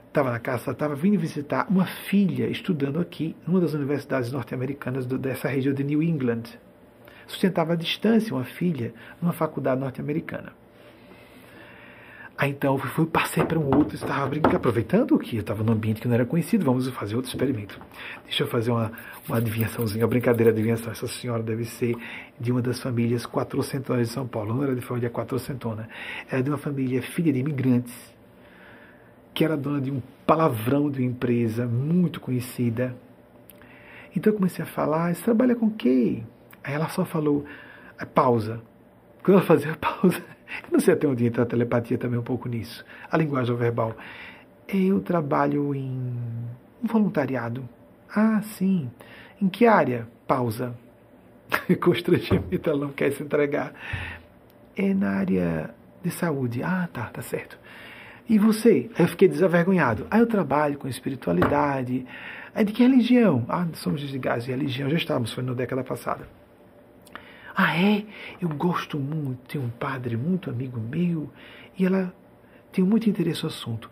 [0.08, 5.48] Estava na casa, estava vindo visitar uma filha estudando aqui, numa das universidades norte-americanas dessa
[5.48, 6.44] região de New England.
[7.28, 10.52] Sustentava à distância uma filha numa faculdade norte-americana.
[12.40, 15.74] Aí então eu fui, passei para um outro, estava brincando, aproveitando que eu estava num
[15.74, 17.77] ambiente que não era conhecido, vamos fazer outro experimento.
[18.24, 18.93] Deixa eu fazer uma,
[19.27, 20.90] uma adivinhaçãozinha, uma brincadeira de adivinhação.
[20.90, 21.98] Essa senhora deve ser
[22.40, 25.90] de uma das famílias quatrocentonas de São Paulo, não era de família quatrocentona,
[26.32, 27.93] era de uma família filha de imigrantes,
[29.34, 32.95] que era dona de um palavrão de uma empresa muito conhecida.
[34.16, 36.26] Então eu comecei a falar, você trabalha com quem?
[36.64, 37.43] Aí ela só falou,
[38.16, 38.61] pausa.
[39.24, 40.18] Quando ela fazia pausa,
[40.66, 43.96] eu não sei até onde entra a telepatia também um pouco nisso, a linguagem verbal.
[44.68, 46.14] Eu trabalho em
[46.84, 47.68] voluntariado.
[48.16, 48.90] Ah, sim.
[49.42, 50.08] Em que área?
[50.28, 50.76] Pausa.
[51.82, 53.74] Constrangimento, ela não quer se entregar.
[54.76, 55.74] É na área
[56.04, 56.62] de saúde.
[56.64, 57.58] Ah, tá, tá certo.
[58.30, 58.90] E você?
[58.96, 60.06] Aí eu fiquei desavergonhado.
[60.12, 62.06] Aí eu trabalho com espiritualidade.
[62.54, 63.46] Aí de que religião?
[63.50, 64.90] Ah, somos desligados de religião.
[64.90, 66.28] Já estávamos, foi na década passada.
[67.62, 68.06] Ah, é?
[68.40, 69.50] Eu gosto muito.
[69.50, 71.30] Tem um padre muito amigo meu.
[71.78, 72.16] E ela
[72.72, 73.92] tem muito interesse no assunto.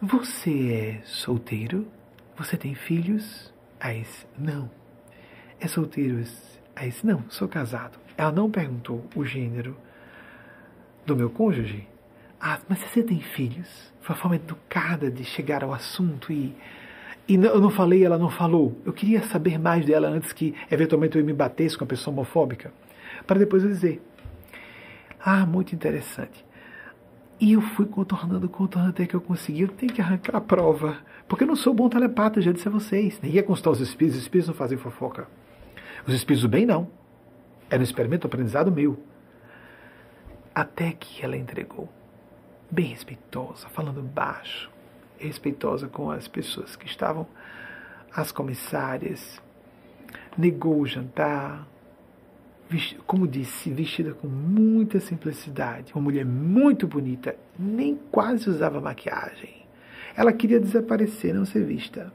[0.00, 1.86] Você é solteiro?
[2.34, 3.52] Você tem filhos?
[3.78, 4.06] Aí,
[4.38, 4.70] não.
[5.60, 6.24] É solteiro?
[6.74, 7.98] Aí, não, sou casado.
[8.16, 9.76] Ela não perguntou o gênero
[11.04, 11.86] do meu cônjuge.
[12.40, 13.92] Ah, mas você tem filhos?
[14.00, 16.56] Foi a forma educada de chegar ao assunto e.
[17.28, 18.80] E eu não falei, ela não falou.
[18.84, 22.72] Eu queria saber mais dela antes que, eventualmente, eu me batesse com a pessoa homofóbica.
[23.26, 24.00] Para depois eu dizer.
[25.20, 26.44] Ah, muito interessante.
[27.40, 29.62] E eu fui contornando, contornando até que eu consegui.
[29.62, 30.98] Eu tenho que arrancar a prova.
[31.26, 33.20] Porque eu não sou bom telepata, já disse a vocês.
[33.20, 35.26] Ninguém ia consultar os espíritos, os espíritos não fazem fofoca.
[36.06, 36.88] Os espíritos do bem, não.
[37.68, 38.96] Era um experimento aprendizado meu.
[40.54, 41.88] Até que ela entregou
[42.70, 44.70] bem respeitosa, falando baixo,
[45.18, 47.26] respeitosa com as pessoas que estavam,
[48.14, 49.40] as comissárias,
[50.36, 51.66] negou o jantar,
[53.06, 59.64] como disse, vestida com muita simplicidade, uma mulher muito bonita, nem quase usava maquiagem.
[60.16, 62.12] Ela queria desaparecer, não ser vista.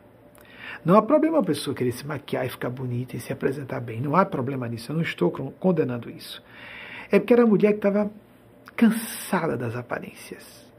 [0.83, 4.01] Não há problema a pessoa querer se maquiar e ficar bonita e se apresentar bem.
[4.01, 4.91] Não há problema nisso.
[4.91, 6.43] Eu não estou condenando isso.
[7.11, 8.11] É porque era a mulher que estava
[8.75, 10.70] cansada das aparências.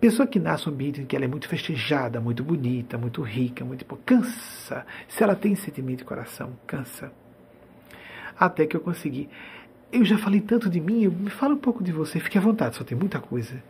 [0.00, 3.64] Pessoa que nasce num ambiente em que ela é muito festejada, muito bonita, muito rica,
[3.64, 4.86] muito cansa.
[5.08, 7.12] Se ela tem sentimento de coração, cansa.
[8.38, 9.28] Até que eu consegui.
[9.92, 12.76] Eu já falei tanto de mim, me fala um pouco de você, fique à vontade,
[12.76, 13.62] só tem muita coisa.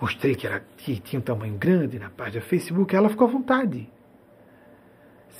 [0.00, 3.30] Mostrei que, era, que tinha um tamanho grande na página do Facebook, ela ficou à
[3.30, 3.90] vontade.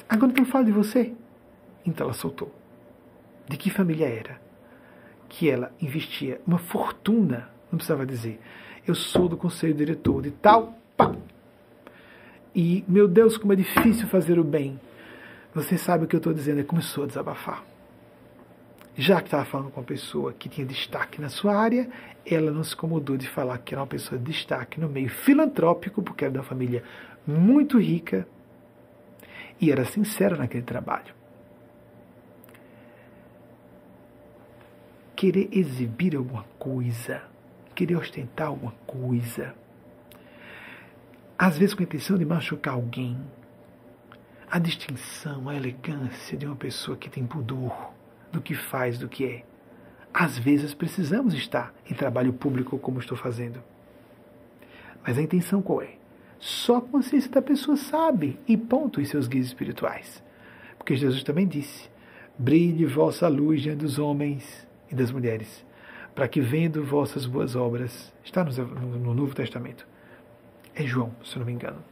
[0.08, 1.14] Agora que eu falo de você.
[1.84, 2.52] Então ela soltou.
[3.48, 4.40] De que família era?
[5.28, 8.40] Que ela investia uma fortuna não precisava dizer.
[8.86, 10.74] Eu sou do conselho diretor de tal.
[10.96, 11.14] Pá.
[12.54, 14.80] E, meu Deus, como é difícil fazer o bem.
[15.52, 17.64] Você sabe o que eu estou dizendo, é começou a desabafar.
[18.96, 21.88] Já que estava falando com uma pessoa que tinha destaque na sua área,
[22.24, 26.02] ela não se incomodou de falar que era uma pessoa de destaque no meio filantrópico,
[26.02, 26.82] porque era de uma família
[27.26, 28.26] muito rica
[29.60, 31.14] e era sincera naquele trabalho.
[35.14, 37.22] Querer exibir alguma coisa
[37.76, 39.54] querer ostentar alguma coisa,
[41.38, 43.16] às vezes com a intenção de machucar alguém.
[44.50, 47.92] A distinção, a elegância de uma pessoa que tem pudor
[48.32, 49.44] do que faz, do que é.
[50.14, 53.62] Às vezes precisamos estar em trabalho público como estou fazendo.
[55.04, 55.96] Mas a intenção qual é?
[56.38, 60.22] Só a consciência da pessoa sabe, e ponto, os seus guias espirituais.
[60.78, 61.90] Porque Jesus também disse:
[62.38, 65.65] brilhe vossa luz diante dos homens e das mulheres,
[66.16, 69.86] para que vendo vossas boas obras, está no, Novo Testamento,
[70.74, 71.84] é João, se não me engano,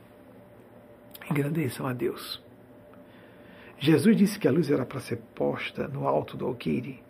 [1.30, 2.42] engrandeçam a Deus.
[3.78, 7.02] Jesus disse que a luz era para ser posta no alto do alqueire,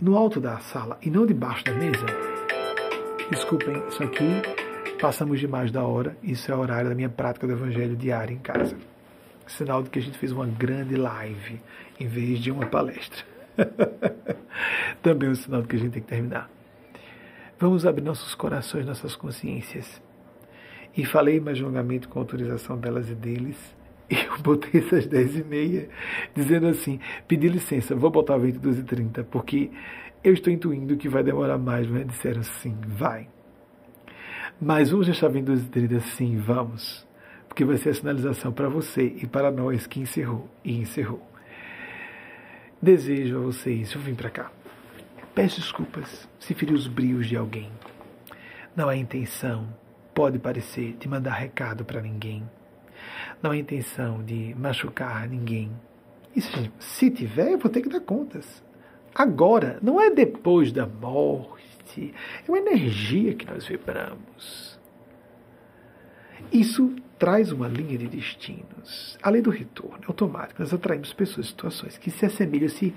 [0.00, 2.06] no alto da sala e não debaixo da mesa.
[3.30, 4.40] Desculpem, isso aqui
[4.98, 8.38] passamos demais da hora, isso é o horário da minha prática do evangelho diário em
[8.38, 8.78] casa.
[9.46, 11.60] Sinal de que a gente fez uma grande live
[11.98, 13.39] em vez de uma palestra.
[15.02, 16.50] Também é um sinal de que a gente tem que terminar.
[17.58, 20.00] Vamos abrir nossos corações, nossas consciências.
[20.96, 23.56] E falei mais longamente com autorização delas e deles.
[24.10, 25.88] E eu botei essas 10 e meia,
[26.34, 26.98] dizendo assim,
[27.28, 29.70] pedi licença, vou botar 22 e 30, porque
[30.24, 33.28] eu estou intuindo que vai demorar mais, mas disseram sim, vai.
[34.60, 37.06] Mas vamos deixar 22 e 30 sim, vamos.
[37.46, 41.29] Porque vai ser a sinalização para você e para nós que encerrou e encerrou.
[42.82, 44.50] Desejo a vocês, eu vim para cá.
[45.34, 47.70] Peço desculpas se feri os brios de alguém.
[48.74, 49.68] Não é intenção,
[50.14, 52.42] pode parecer, de mandar recado para ninguém.
[53.42, 55.70] Não é intenção de machucar ninguém.
[56.34, 58.64] Isso, se tiver, eu vou ter que dar contas.
[59.14, 62.14] Agora, não é depois da morte.
[62.48, 64.80] É uma energia que nós vibramos.
[66.50, 69.18] Isso traz uma linha de destinos.
[69.22, 72.94] Além do retorno automático, nós atraímos pessoas, situações que se assemelham, se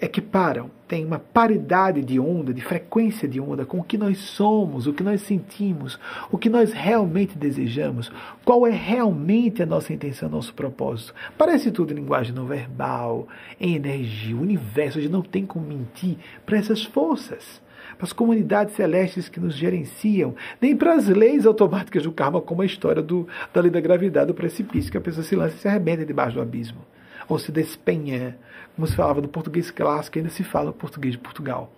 [0.00, 4.86] equiparam, têm uma paridade de onda, de frequência de onda com o que nós somos,
[4.86, 5.98] o que nós sentimos,
[6.30, 8.12] o que nós realmente desejamos,
[8.44, 11.14] qual é realmente a nossa intenção, nosso propósito.
[11.38, 13.26] Parece tudo em linguagem não verbal,
[13.58, 17.64] em energia, o universo, a gente não tem como mentir para essas forças.
[17.96, 22.62] Para as comunidades celestes que nos gerenciam, nem para as leis automáticas do karma, como
[22.62, 25.58] a história do, da lei da gravidade, do precipício, que a pessoa se lança e
[25.58, 26.84] se arrebenta debaixo do abismo
[27.28, 28.38] ou se despenha,
[28.74, 31.72] como se falava no português clássico, ainda se fala o português de Portugal.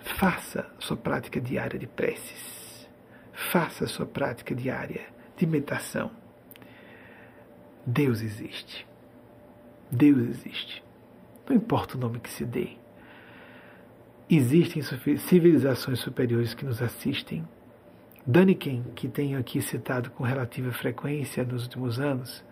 [0.00, 2.88] Faça sua prática diária de preces.
[3.32, 5.00] Faça sua prática diária
[5.36, 6.10] de meditação.
[7.84, 8.86] Deus existe.
[9.90, 10.84] Deus existe.
[11.48, 12.76] Não importa o nome que se dê.
[14.28, 14.82] Existem
[15.18, 17.46] civilizações superiores que nos assistem.
[18.26, 22.42] Daniken, que tenho aqui citado com relativa frequência nos últimos anos,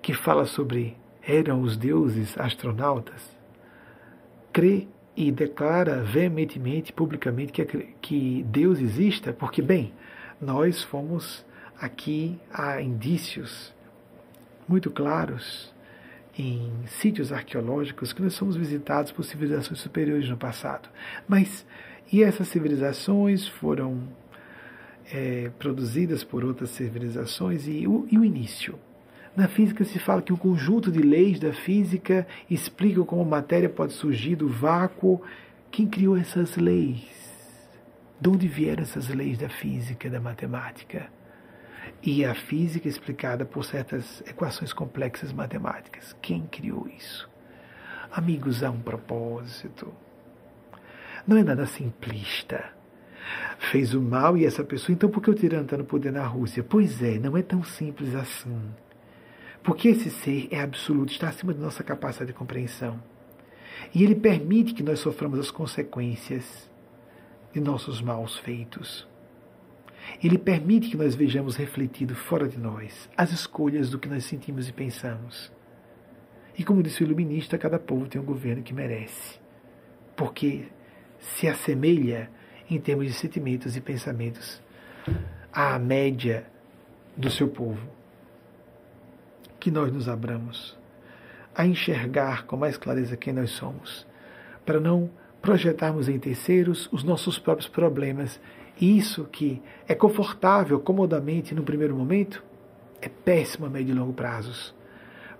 [0.00, 3.36] que fala sobre eram os deuses astronautas,
[4.50, 7.64] crê e declara veementemente, publicamente, que,
[8.00, 9.92] que Deus exista, porque, bem,
[10.40, 11.44] nós fomos
[11.78, 13.74] aqui há indícios
[14.66, 15.74] muito claros
[16.38, 20.88] em sítios arqueológicos que nós somos visitados por civilizações superiores no passado.
[21.28, 21.66] Mas
[22.12, 24.02] e essas civilizações foram
[25.12, 28.78] é, produzidas por outras civilizações e o, e o início?
[29.36, 33.92] Na física se fala que o conjunto de leis da física explicam como matéria pode
[33.92, 35.22] surgir do vácuo.
[35.70, 37.08] Quem criou essas leis?
[38.20, 41.06] De onde vieram essas leis da física, da matemática?
[42.02, 46.16] E a física explicada por certas equações complexas matemáticas.
[46.22, 47.28] Quem criou isso?
[48.10, 49.92] Amigos, há um propósito.
[51.26, 52.72] Não é nada simplista.
[53.58, 56.26] Fez o mal e essa pessoa, então por que o tirano está no poder na
[56.26, 56.64] Rússia?
[56.64, 58.58] Pois é, não é tão simples assim.
[59.62, 63.00] Porque esse ser é absoluto, está acima de nossa capacidade de compreensão.
[63.94, 66.70] E ele permite que nós soframos as consequências
[67.52, 69.06] de nossos maus feitos.
[70.22, 74.68] Ele permite que nós vejamos refletido fora de nós as escolhas do que nós sentimos
[74.68, 75.52] e pensamos.
[76.58, 79.38] E como disse o iluminista, cada povo tem um governo que merece,
[80.16, 80.66] porque
[81.18, 82.30] se assemelha
[82.68, 84.62] em termos de sentimentos e pensamentos
[85.52, 86.46] à média
[87.16, 87.80] do seu povo
[89.58, 90.78] que nós nos abramos
[91.54, 94.06] a enxergar com mais clareza quem nós somos,
[94.64, 95.10] para não
[95.42, 98.40] projetarmos em terceiros os nossos próprios problemas.
[98.80, 102.42] Isso que é confortável, comodamente no primeiro momento,
[103.02, 104.74] é péssimo a médio e longo prazos.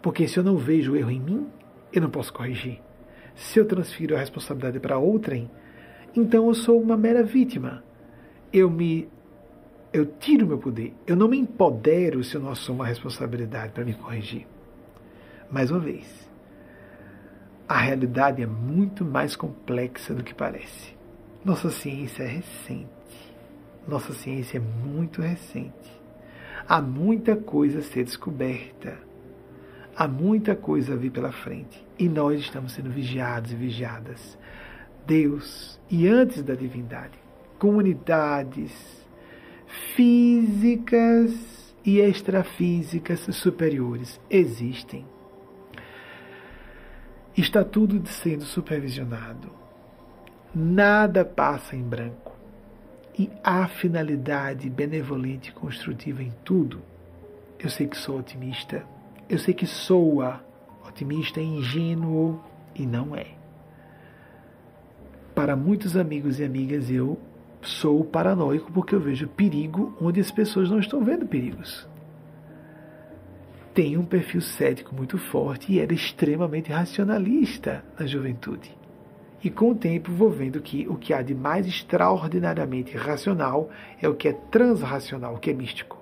[0.02, 1.46] Porque se eu não vejo o erro em mim,
[1.92, 2.80] eu não posso corrigir.
[3.34, 5.50] Se eu transfiro a responsabilidade para outrem,
[6.14, 7.82] então eu sou uma mera vítima.
[8.52, 9.08] Eu me
[9.92, 10.94] eu tiro meu poder.
[11.06, 14.46] Eu não me empodero se eu não assumo a responsabilidade para me corrigir.
[15.50, 16.30] Mais uma vez,
[17.66, 20.94] a realidade é muito mais complexa do que parece.
[21.44, 22.99] Nossa ciência é recente.
[23.86, 26.00] Nossa ciência é muito recente.
[26.68, 28.98] Há muita coisa a ser descoberta.
[29.96, 31.84] Há muita coisa a vir pela frente.
[31.98, 34.38] E nós estamos sendo vigiados e vigiadas.
[35.06, 37.18] Deus, e antes da divindade,
[37.58, 38.72] comunidades,
[39.94, 41.32] físicas
[41.84, 45.04] e extrafísicas superiores existem.
[47.36, 49.50] Está tudo sendo supervisionado.
[50.54, 52.19] Nada passa em branco.
[53.18, 56.80] E há finalidade benevolente e construtiva em tudo.
[57.58, 58.84] Eu sei que sou otimista.
[59.28, 60.44] Eu sei que soa
[60.86, 62.42] otimista, ingênuo
[62.74, 63.26] e não é.
[65.34, 67.18] Para muitos amigos e amigas, eu
[67.62, 71.88] sou paranoico porque eu vejo perigo onde as pessoas não estão vendo perigos.
[73.72, 78.79] Tenho um perfil cético muito forte e era extremamente racionalista na juventude.
[79.42, 83.70] E com o tempo vou vendo que o que há de mais extraordinariamente racional
[84.00, 85.98] é o que é transracional, o que é místico.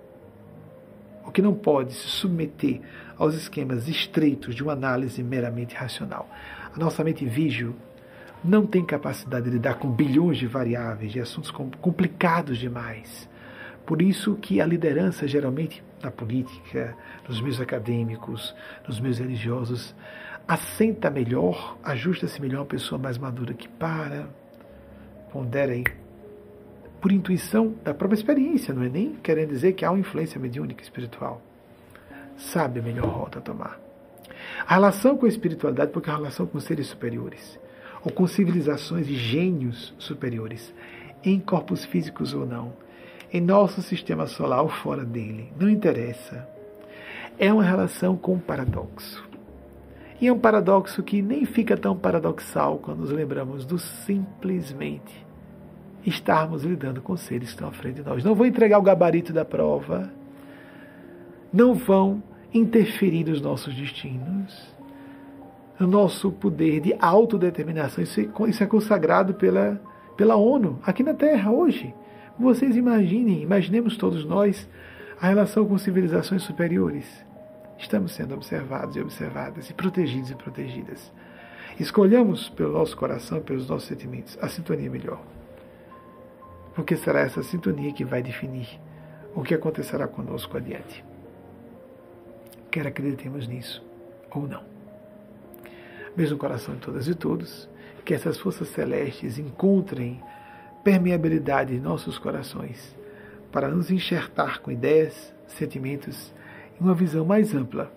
[1.24, 2.80] O que não pode se submeter
[3.16, 6.28] aos esquemas estreitos de uma análise meramente racional.
[6.74, 7.76] A nossa mente vígil
[8.42, 13.28] não tem capacidade de lidar com bilhões de variáveis, de assuntos complicados demais.
[13.84, 16.94] Por isso que a liderança, geralmente na política,
[17.26, 18.54] nos meios acadêmicos,
[18.86, 19.94] nos meios religiosos,
[20.48, 24.26] assenta melhor, ajusta-se melhor uma pessoa mais madura que para,
[25.30, 25.84] pondera aí,
[27.02, 30.82] por intuição da própria experiência, não é nem querendo dizer que há uma influência mediúnica
[30.82, 31.42] espiritual.
[32.38, 33.78] Sabe a melhor rota a tomar.
[34.66, 37.60] A relação com a espiritualidade, porque é a relação com seres superiores
[38.02, 40.72] ou com civilizações e gênios superiores,
[41.22, 42.72] em corpos físicos ou não,
[43.32, 46.48] em nosso sistema solar ou fora dele, não interessa.
[47.38, 49.27] É uma relação com um paradoxo.
[50.20, 55.26] E é um paradoxo que nem fica tão paradoxal quando nos lembramos do simplesmente
[56.04, 58.24] estarmos lidando com seres que estão à frente de nós.
[58.24, 60.10] Não vão entregar o gabarito da prova,
[61.52, 62.22] não vão
[62.52, 64.74] interferir nos nossos destinos,
[65.78, 68.02] no nosso poder de autodeterminação.
[68.02, 69.80] Isso é, isso é consagrado pela,
[70.16, 71.94] pela ONU, aqui na Terra, hoje.
[72.38, 74.68] Vocês imaginem, imaginemos todos nós
[75.20, 77.27] a relação com civilizações superiores.
[77.78, 81.12] Estamos sendo observados e observadas, e protegidos e protegidas.
[81.78, 85.22] Escolhamos pelo nosso coração, pelos nossos sentimentos, a sintonia melhor.
[86.74, 88.80] Porque será essa sintonia que vai definir
[89.34, 91.04] o que acontecerá conosco adiante.
[92.70, 93.84] Quer acreditemos nisso
[94.30, 94.62] ou não.
[96.16, 97.68] Mesmo coração de todas e todos,
[98.04, 100.20] que essas forças celestes encontrem
[100.82, 102.96] permeabilidade em nossos corações
[103.52, 106.32] para nos enxertar com ideias, sentimentos
[106.80, 107.92] uma visão mais ampla,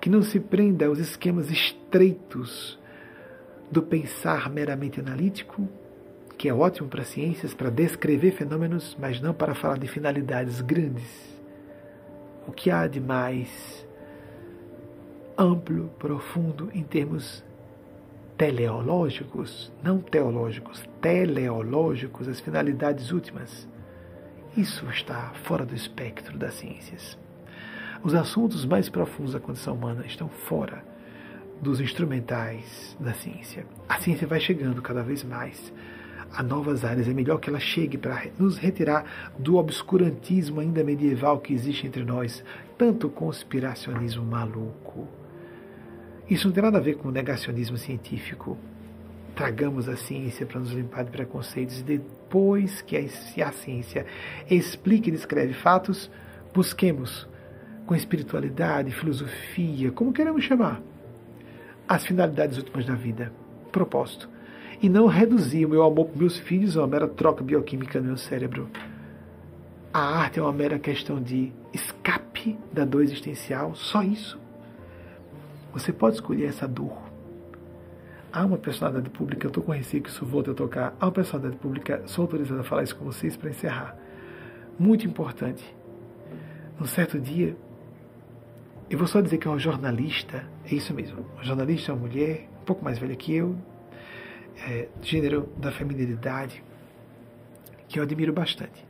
[0.00, 2.78] que não se prenda aos esquemas estreitos
[3.70, 5.68] do pensar meramente analítico,
[6.38, 11.34] que é ótimo para ciências, para descrever fenômenos, mas não para falar de finalidades grandes.
[12.46, 13.86] O que há de mais
[15.36, 17.44] amplo, profundo em termos
[18.36, 23.66] teleológicos, não teológicos, teleológicos, as finalidades últimas.
[24.56, 27.18] Isso está fora do espectro das ciências.
[28.02, 30.82] Os assuntos mais profundos da condição humana estão fora
[31.60, 33.66] dos instrumentais da ciência.
[33.88, 35.72] A ciência vai chegando cada vez mais
[36.32, 37.08] a novas áreas.
[37.08, 42.04] É melhor que ela chegue para nos retirar do obscurantismo ainda medieval que existe entre
[42.04, 42.44] nós,
[42.76, 45.08] tanto conspiracionismo maluco.
[46.28, 48.58] Isso não tem nada a ver com negacionismo científico.
[49.34, 54.06] Tragamos a ciência para nos limpar de preconceitos e depois que a, ciência
[54.50, 56.10] explica e descreve fatos,
[56.52, 57.28] busquemos
[57.86, 60.82] com espiritualidade, filosofia, como queremos chamar,
[61.88, 63.32] as finalidades últimas da vida,
[63.70, 64.28] propósito
[64.82, 68.08] e não reduzir o meu amor por meus filhos a uma mera troca bioquímica no
[68.08, 68.68] meu cérebro.
[69.92, 74.38] A arte é uma mera questão de escape da dor existencial, só isso.
[75.72, 77.06] Você pode escolher essa dor.
[78.32, 80.94] Há uma personalidade pública, eu estou com receio que isso volte a tocar.
[81.00, 83.96] Há uma personalidade pública, sou autorizada a falar isso com vocês para encerrar.
[84.78, 85.64] Muito importante.
[86.78, 87.56] Num certo dia,
[88.88, 91.26] eu vou só dizer que é uma jornalista, é isso mesmo.
[91.34, 93.56] Uma jornalista, uma mulher, um pouco mais velha que eu,
[94.68, 96.62] é, gênero da feminilidade,
[97.88, 98.84] que eu admiro bastante.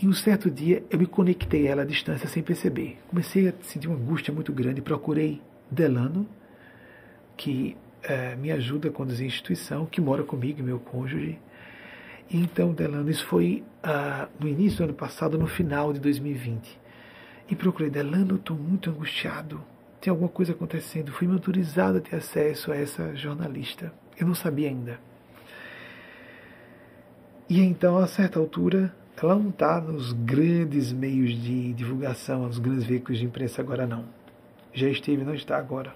[0.00, 2.98] E um certo dia eu me conectei a ela à distância sem perceber.
[3.08, 4.80] Comecei a sentir uma angústia muito grande.
[4.80, 6.26] Procurei Delano,
[7.36, 11.38] que é, me ajuda a conduzir a instituição, que mora comigo, meu cônjuge.
[12.30, 16.87] E então, Delano, isso foi ah, no início do ano passado, no final de 2020.
[17.48, 19.60] E procurei Delano, estou muito angustiado.
[20.00, 21.12] Tem alguma coisa acontecendo.
[21.12, 23.92] Fui autorizado a ter acesso a essa jornalista.
[24.18, 25.00] Eu não sabia ainda.
[27.48, 32.84] E então, a certa altura, ela não está nos grandes meios de divulgação, nos grandes
[32.84, 34.04] veículos de imprensa agora não.
[34.74, 35.94] Já esteve, não está agora.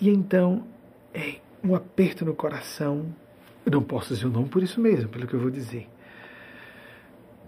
[0.00, 0.66] E então,
[1.14, 3.06] é um aperto no coração.
[3.64, 5.88] Eu não posso dizer o nome por isso mesmo, pelo que eu vou dizer.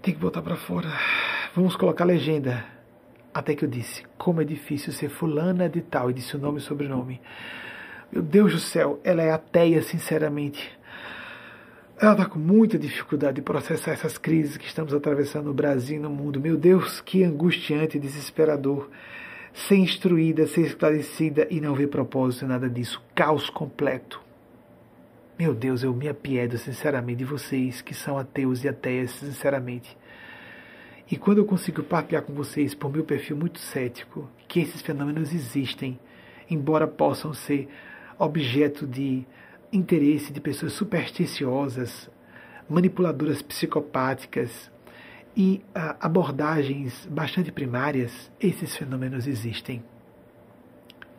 [0.01, 0.89] Tem que botar para fora.
[1.55, 2.63] Vamos colocar legenda.
[3.33, 6.59] Até que eu disse, como é difícil ser fulana de tal, e disse o nome
[6.59, 7.19] e sobrenome.
[8.11, 10.71] Meu Deus do céu, ela é ateia, sinceramente.
[11.99, 15.99] Ela está com muita dificuldade de processar essas crises que estamos atravessando no Brasil e
[15.99, 16.39] no mundo.
[16.39, 18.87] Meu Deus, que angustiante e desesperador.
[19.51, 23.01] Ser instruída, ser esclarecida e não ver propósito em nada disso.
[23.15, 24.21] Caos completo.
[25.37, 29.97] Meu Deus, eu me apiedo sinceramente de vocês que são ateus e ateias, sinceramente.
[31.11, 35.33] E quando eu consigo partilhar com vocês, por meu perfil muito cético, que esses fenômenos
[35.33, 35.99] existem,
[36.47, 37.67] embora possam ser
[38.19, 39.25] objeto de
[39.73, 42.09] interesse de pessoas supersticiosas,
[42.69, 44.71] manipuladoras psicopáticas
[45.35, 49.83] e ah, abordagens bastante primárias, esses fenômenos existem.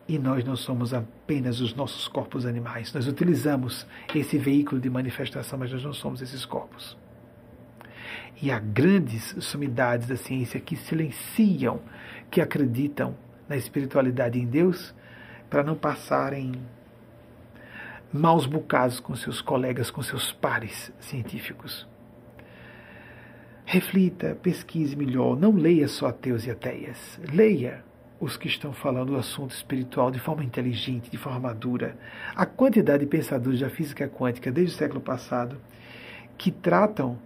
[0.07, 2.93] E nós não somos apenas os nossos corpos animais.
[2.93, 6.97] Nós utilizamos esse veículo de manifestação, mas nós não somos esses corpos.
[8.40, 11.80] E há grandes sumidades da ciência que silenciam,
[12.30, 13.14] que acreditam
[13.48, 14.94] na espiritualidade em Deus,
[15.48, 16.52] para não passarem
[18.12, 21.86] maus bocados com seus colegas, com seus pares científicos.
[23.64, 27.20] Reflita, pesquise melhor, não leia só ateus e ateias.
[27.32, 27.84] Leia
[28.18, 31.97] os que estão falando do assunto espiritual de forma inteligente, de forma madura.
[32.34, 35.56] A quantidade de pensadores da física quântica desde o século passado
[36.36, 37.18] que tratam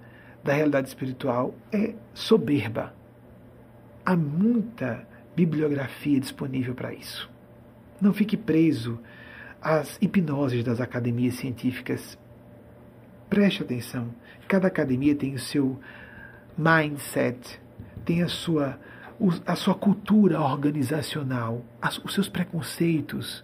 [0.45, 2.95] da realidade espiritual é soberba.
[4.05, 7.31] Há muita bibliografia disponível para isso.
[8.01, 9.01] Não fique preso
[9.61, 12.19] às hipnoses das academias científicas.
[13.31, 14.15] Preste atenção.
[14.47, 15.81] Cada academia tem o seu
[16.57, 17.59] mindset,
[18.05, 18.79] tem a sua,
[19.47, 21.65] a sua cultura organizacional,
[22.05, 23.43] os seus preconceitos.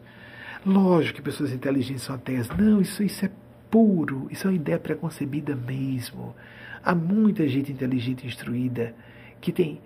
[0.66, 2.50] Lógico que pessoas inteligentes são ateias.
[2.50, 3.30] Não, isso, isso é
[3.70, 6.34] puro, isso é uma ideia preconcebida mesmo.
[6.82, 8.94] Há muita gente inteligente e instruída
[9.40, 9.80] que tem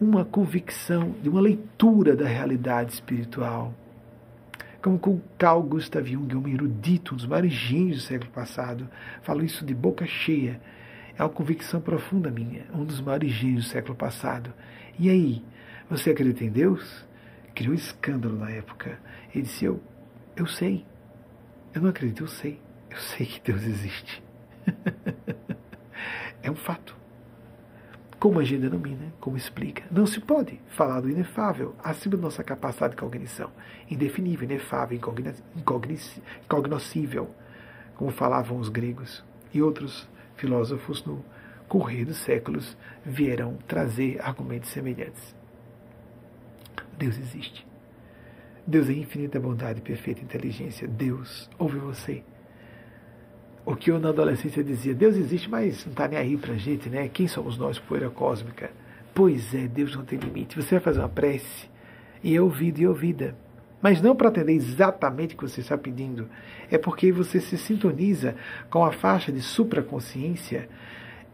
[0.00, 3.74] uma convicção de uma leitura da realidade espiritual.
[4.82, 8.88] Como com Carl Gustav Jung, um erudito, um dos maiores gênios do século passado,
[9.22, 10.60] falou isso de boca cheia.
[11.16, 14.52] É uma convicção profunda minha, um dos maiores gênios do século passado.
[14.98, 15.44] E aí,
[15.88, 17.06] você acredita em Deus?
[17.54, 18.98] Criou escândalo na época.
[19.32, 19.80] Ele disse: Eu,
[20.34, 20.84] eu sei.
[21.74, 22.58] Eu não acredito, eu sei.
[22.90, 24.22] Eu sei que Deus existe.
[26.42, 26.96] é um fato.
[28.18, 29.82] Como a gente denomina, como explica?
[29.90, 33.50] Não se pode falar do inefável acima da nossa capacidade de cognição.
[33.90, 35.00] Indefinível, inefável,
[36.44, 37.30] incognoscível,
[37.96, 39.24] como falavam os gregos.
[39.52, 41.24] E outros filósofos no
[41.68, 45.34] correr dos séculos vieram trazer argumentos semelhantes.
[46.96, 47.66] Deus existe.
[48.64, 50.86] Deus é infinita bondade, perfeita inteligência.
[50.86, 52.22] Deus ouve você.
[53.64, 56.56] O que eu na adolescência dizia, Deus existe, mas não está nem aí para a
[56.56, 57.08] gente, né?
[57.08, 58.72] Quem somos nós, poeira cósmica?
[59.14, 60.56] Pois é, Deus não tem limite.
[60.56, 61.70] Você vai fazer uma prece
[62.24, 63.36] e é ouvido e ouvida.
[63.80, 66.28] Mas não para atender exatamente o que você está pedindo.
[66.72, 68.34] É porque você se sintoniza
[68.68, 70.68] com a faixa de supraconsciência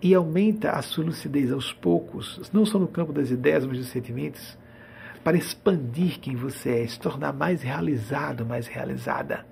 [0.03, 3.89] e aumenta a sua lucidez aos poucos, não só no campo das ideias, mas dos
[3.89, 4.59] sentimentos,
[5.25, 9.47] para expandir quem você é, se tornar mais realizado, mais realizada.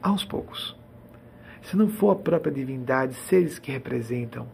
[0.00, 0.75] Aos poucos
[1.66, 4.46] se não for a própria divindade, seres que representam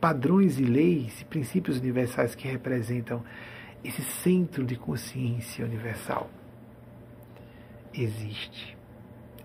[0.00, 3.24] padrões e leis e princípios universais que representam
[3.82, 6.30] esse centro de consciência universal.
[7.92, 8.78] Existe.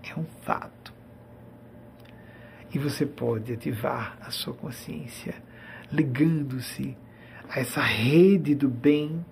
[0.08, 0.94] É um fato.
[2.72, 5.34] E você pode ativar a sua consciência
[5.90, 6.96] ligando-se
[7.48, 9.24] a essa rede do bem,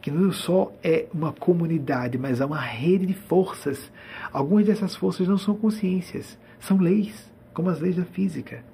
[0.00, 3.92] que não só é uma comunidade, mas é uma rede de forças.
[4.32, 8.64] Algumas dessas forças não são consciências, são leis como as leis da física.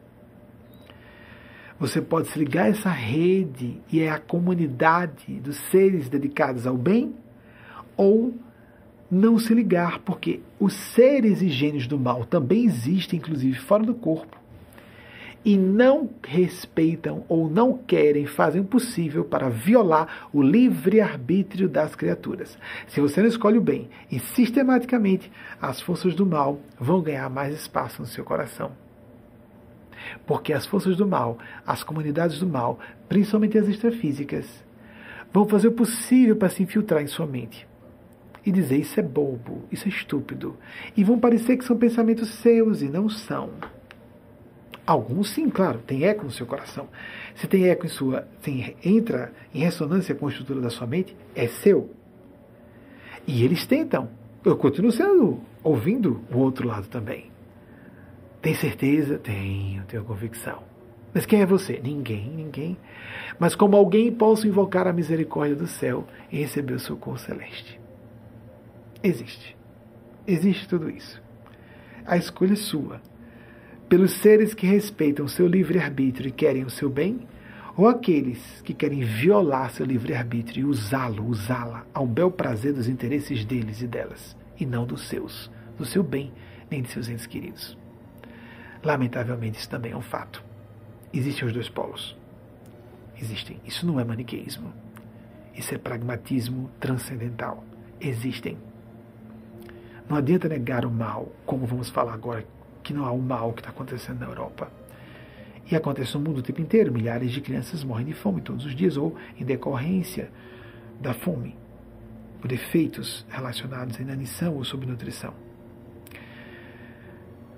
[1.78, 6.76] Você pode se ligar a essa rede e é a comunidade dos seres dedicados ao
[6.76, 7.14] bem,
[7.96, 8.34] ou
[9.10, 13.94] não se ligar, porque os seres e gênios do mal também existem, inclusive fora do
[13.94, 14.37] corpo,
[15.44, 22.58] e não respeitam ou não querem, fazem o possível para violar o livre-arbítrio das criaturas.
[22.86, 27.54] Se você não escolhe o bem e sistematicamente as forças do mal vão ganhar mais
[27.54, 28.72] espaço no seu coração.
[30.26, 34.64] Porque as forças do mal, as comunidades do mal, principalmente as extrafísicas,
[35.32, 37.66] vão fazer o possível para se infiltrar em sua mente
[38.44, 40.56] e dizer isso é bobo, isso é estúpido.
[40.96, 43.50] E vão parecer que são pensamentos seus e não são.
[44.88, 46.88] Alguns sim, claro, tem eco no seu coração.
[47.34, 51.14] Se tem eco em sua, se entra em ressonância com a estrutura da sua mente,
[51.34, 51.90] é seu.
[53.26, 54.08] E eles tentam.
[54.42, 57.30] Eu continuo sendo ouvindo o outro lado também.
[58.40, 59.18] Tem certeza?
[59.18, 60.62] Tenho, tenho convicção.
[61.12, 61.78] Mas quem é você?
[61.84, 62.78] Ninguém, ninguém.
[63.38, 67.78] Mas como alguém posso invocar a misericórdia do céu e receber o socorro celeste.
[69.02, 69.54] Existe.
[70.26, 71.22] Existe tudo isso.
[72.06, 73.02] A escolha é sua
[73.88, 77.26] pelos seres que respeitam seu livre-arbítrio e querem o seu bem,
[77.74, 83.44] ou aqueles que querem violar seu livre-arbítrio e usá-lo, usá-la ao bel prazer dos interesses
[83.44, 86.32] deles e delas, e não dos seus, do seu bem,
[86.70, 87.78] nem de seus entes queridos.
[88.82, 90.44] Lamentavelmente, isso também é um fato.
[91.12, 92.16] Existem os dois polos.
[93.20, 93.58] Existem.
[93.64, 94.72] Isso não é maniqueísmo.
[95.54, 97.64] Isso é pragmatismo transcendental.
[98.00, 98.58] Existem.
[100.08, 102.44] Não adianta negar o mal, como vamos falar agora
[102.88, 104.72] que não há o mal que está acontecendo na Europa.
[105.70, 106.90] E acontece no mundo o tempo inteiro.
[106.90, 110.30] Milhares de crianças morrem de fome todos os dias, ou em decorrência
[110.98, 111.54] da fome,
[112.40, 115.34] por efeitos relacionados à inanição ou subnutrição.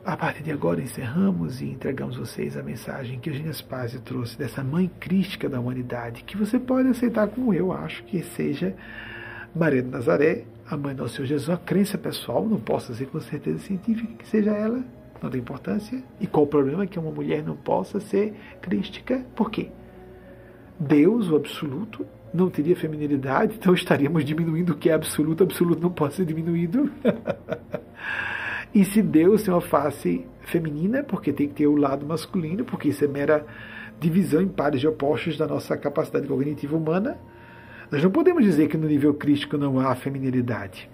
[0.04, 4.64] A partir de agora encerramos e entregamos vocês a mensagem que Eugênia Spazio trouxe dessa
[4.64, 8.74] mãe crística da humanidade, que você pode aceitar como eu acho que seja
[9.54, 13.20] Maria de Nazaré, a mãe do Senhor Jesus, a crença pessoal, não posso dizer com
[13.20, 14.82] certeza científica que seja ela
[15.22, 16.02] não tem importância.
[16.20, 19.24] E qual o problema que uma mulher não possa ser crística?
[19.34, 19.70] Por quê?
[20.78, 25.90] Deus, o absoluto, não teria feminilidade, então estaríamos diminuindo o que é absoluto, absoluto não
[25.90, 26.90] pode ser diminuído.
[28.74, 32.88] e se Deus tem uma face feminina, porque tem que ter o lado masculino, porque
[32.88, 33.44] isso é mera
[33.98, 37.18] divisão em pares de opostos da nossa capacidade cognitiva humana,
[37.90, 40.88] nós não podemos dizer que no nível crístico não há feminilidade.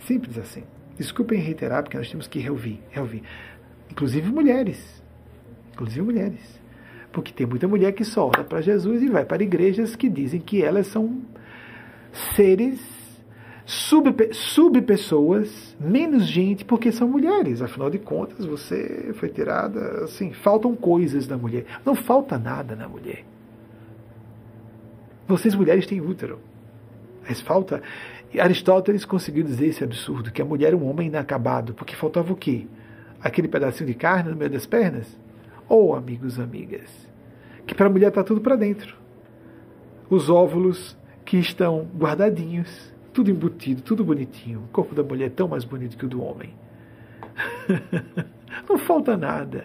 [0.00, 0.64] Simples assim.
[1.02, 3.24] Desculpem reiterar, porque nós temos que reouvir, reouvir.
[3.90, 5.02] Inclusive mulheres.
[5.72, 6.60] Inclusive mulheres.
[7.10, 10.40] Porque tem muita mulher que só ora para Jesus e vai para igrejas que dizem
[10.40, 11.20] que elas são
[12.36, 12.80] seres
[13.66, 17.60] sub-pessoas, sub menos gente, porque são mulheres.
[17.60, 20.04] Afinal de contas, você foi tirada.
[20.04, 21.66] Assim, faltam coisas na mulher.
[21.84, 23.24] Não falta nada na mulher.
[25.26, 26.38] Vocês mulheres têm útero.
[27.28, 27.82] Mas falta.
[28.40, 32.36] Aristóteles conseguiu dizer esse absurdo, que a mulher é um homem inacabado, porque faltava o
[32.36, 32.66] quê?
[33.20, 35.18] Aquele pedacinho de carne no meio das pernas?
[35.68, 36.90] Ou, oh, amigos, amigas,
[37.66, 38.96] que para a mulher está tudo para dentro.
[40.08, 44.60] Os óvulos que estão guardadinhos, tudo embutido, tudo bonitinho.
[44.60, 46.54] O corpo da mulher é tão mais bonito que o do homem.
[48.68, 49.64] Não falta nada.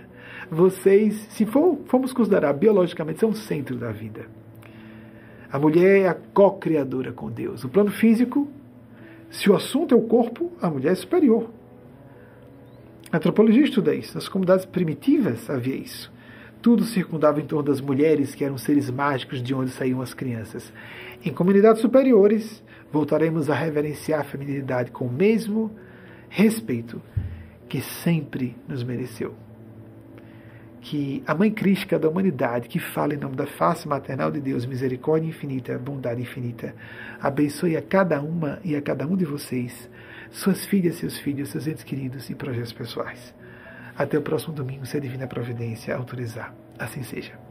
[0.49, 4.25] Vocês, se for, formos considerar biologicamente, são o centro da vida.
[5.51, 7.63] A mulher é a co-criadora com Deus.
[7.63, 8.47] O plano físico,
[9.29, 11.49] se o assunto é o corpo, a mulher é superior.
[13.11, 14.15] A antropologia estuda isso.
[14.15, 16.11] Nas comunidades primitivas havia isso.
[16.61, 20.73] Tudo circundava em torno das mulheres, que eram seres mágicos de onde saíam as crianças.
[21.23, 22.61] Em comunidades superiores,
[22.91, 25.71] voltaremos a reverenciar a feminilidade com o mesmo
[26.27, 27.01] respeito
[27.69, 29.46] que sempre nos mereceu.
[30.81, 34.65] Que a Mãe Crística da humanidade, que fala em nome da face maternal de Deus,
[34.65, 36.73] misericórdia infinita, bondade infinita,
[37.19, 39.89] abençoe a cada uma e a cada um de vocês,
[40.31, 43.33] suas filhas, seus filhos, seus entes queridos e projetos pessoais.
[43.97, 46.53] Até o próximo domingo, se a Divina Providência autorizar.
[46.77, 47.46] Assim seja.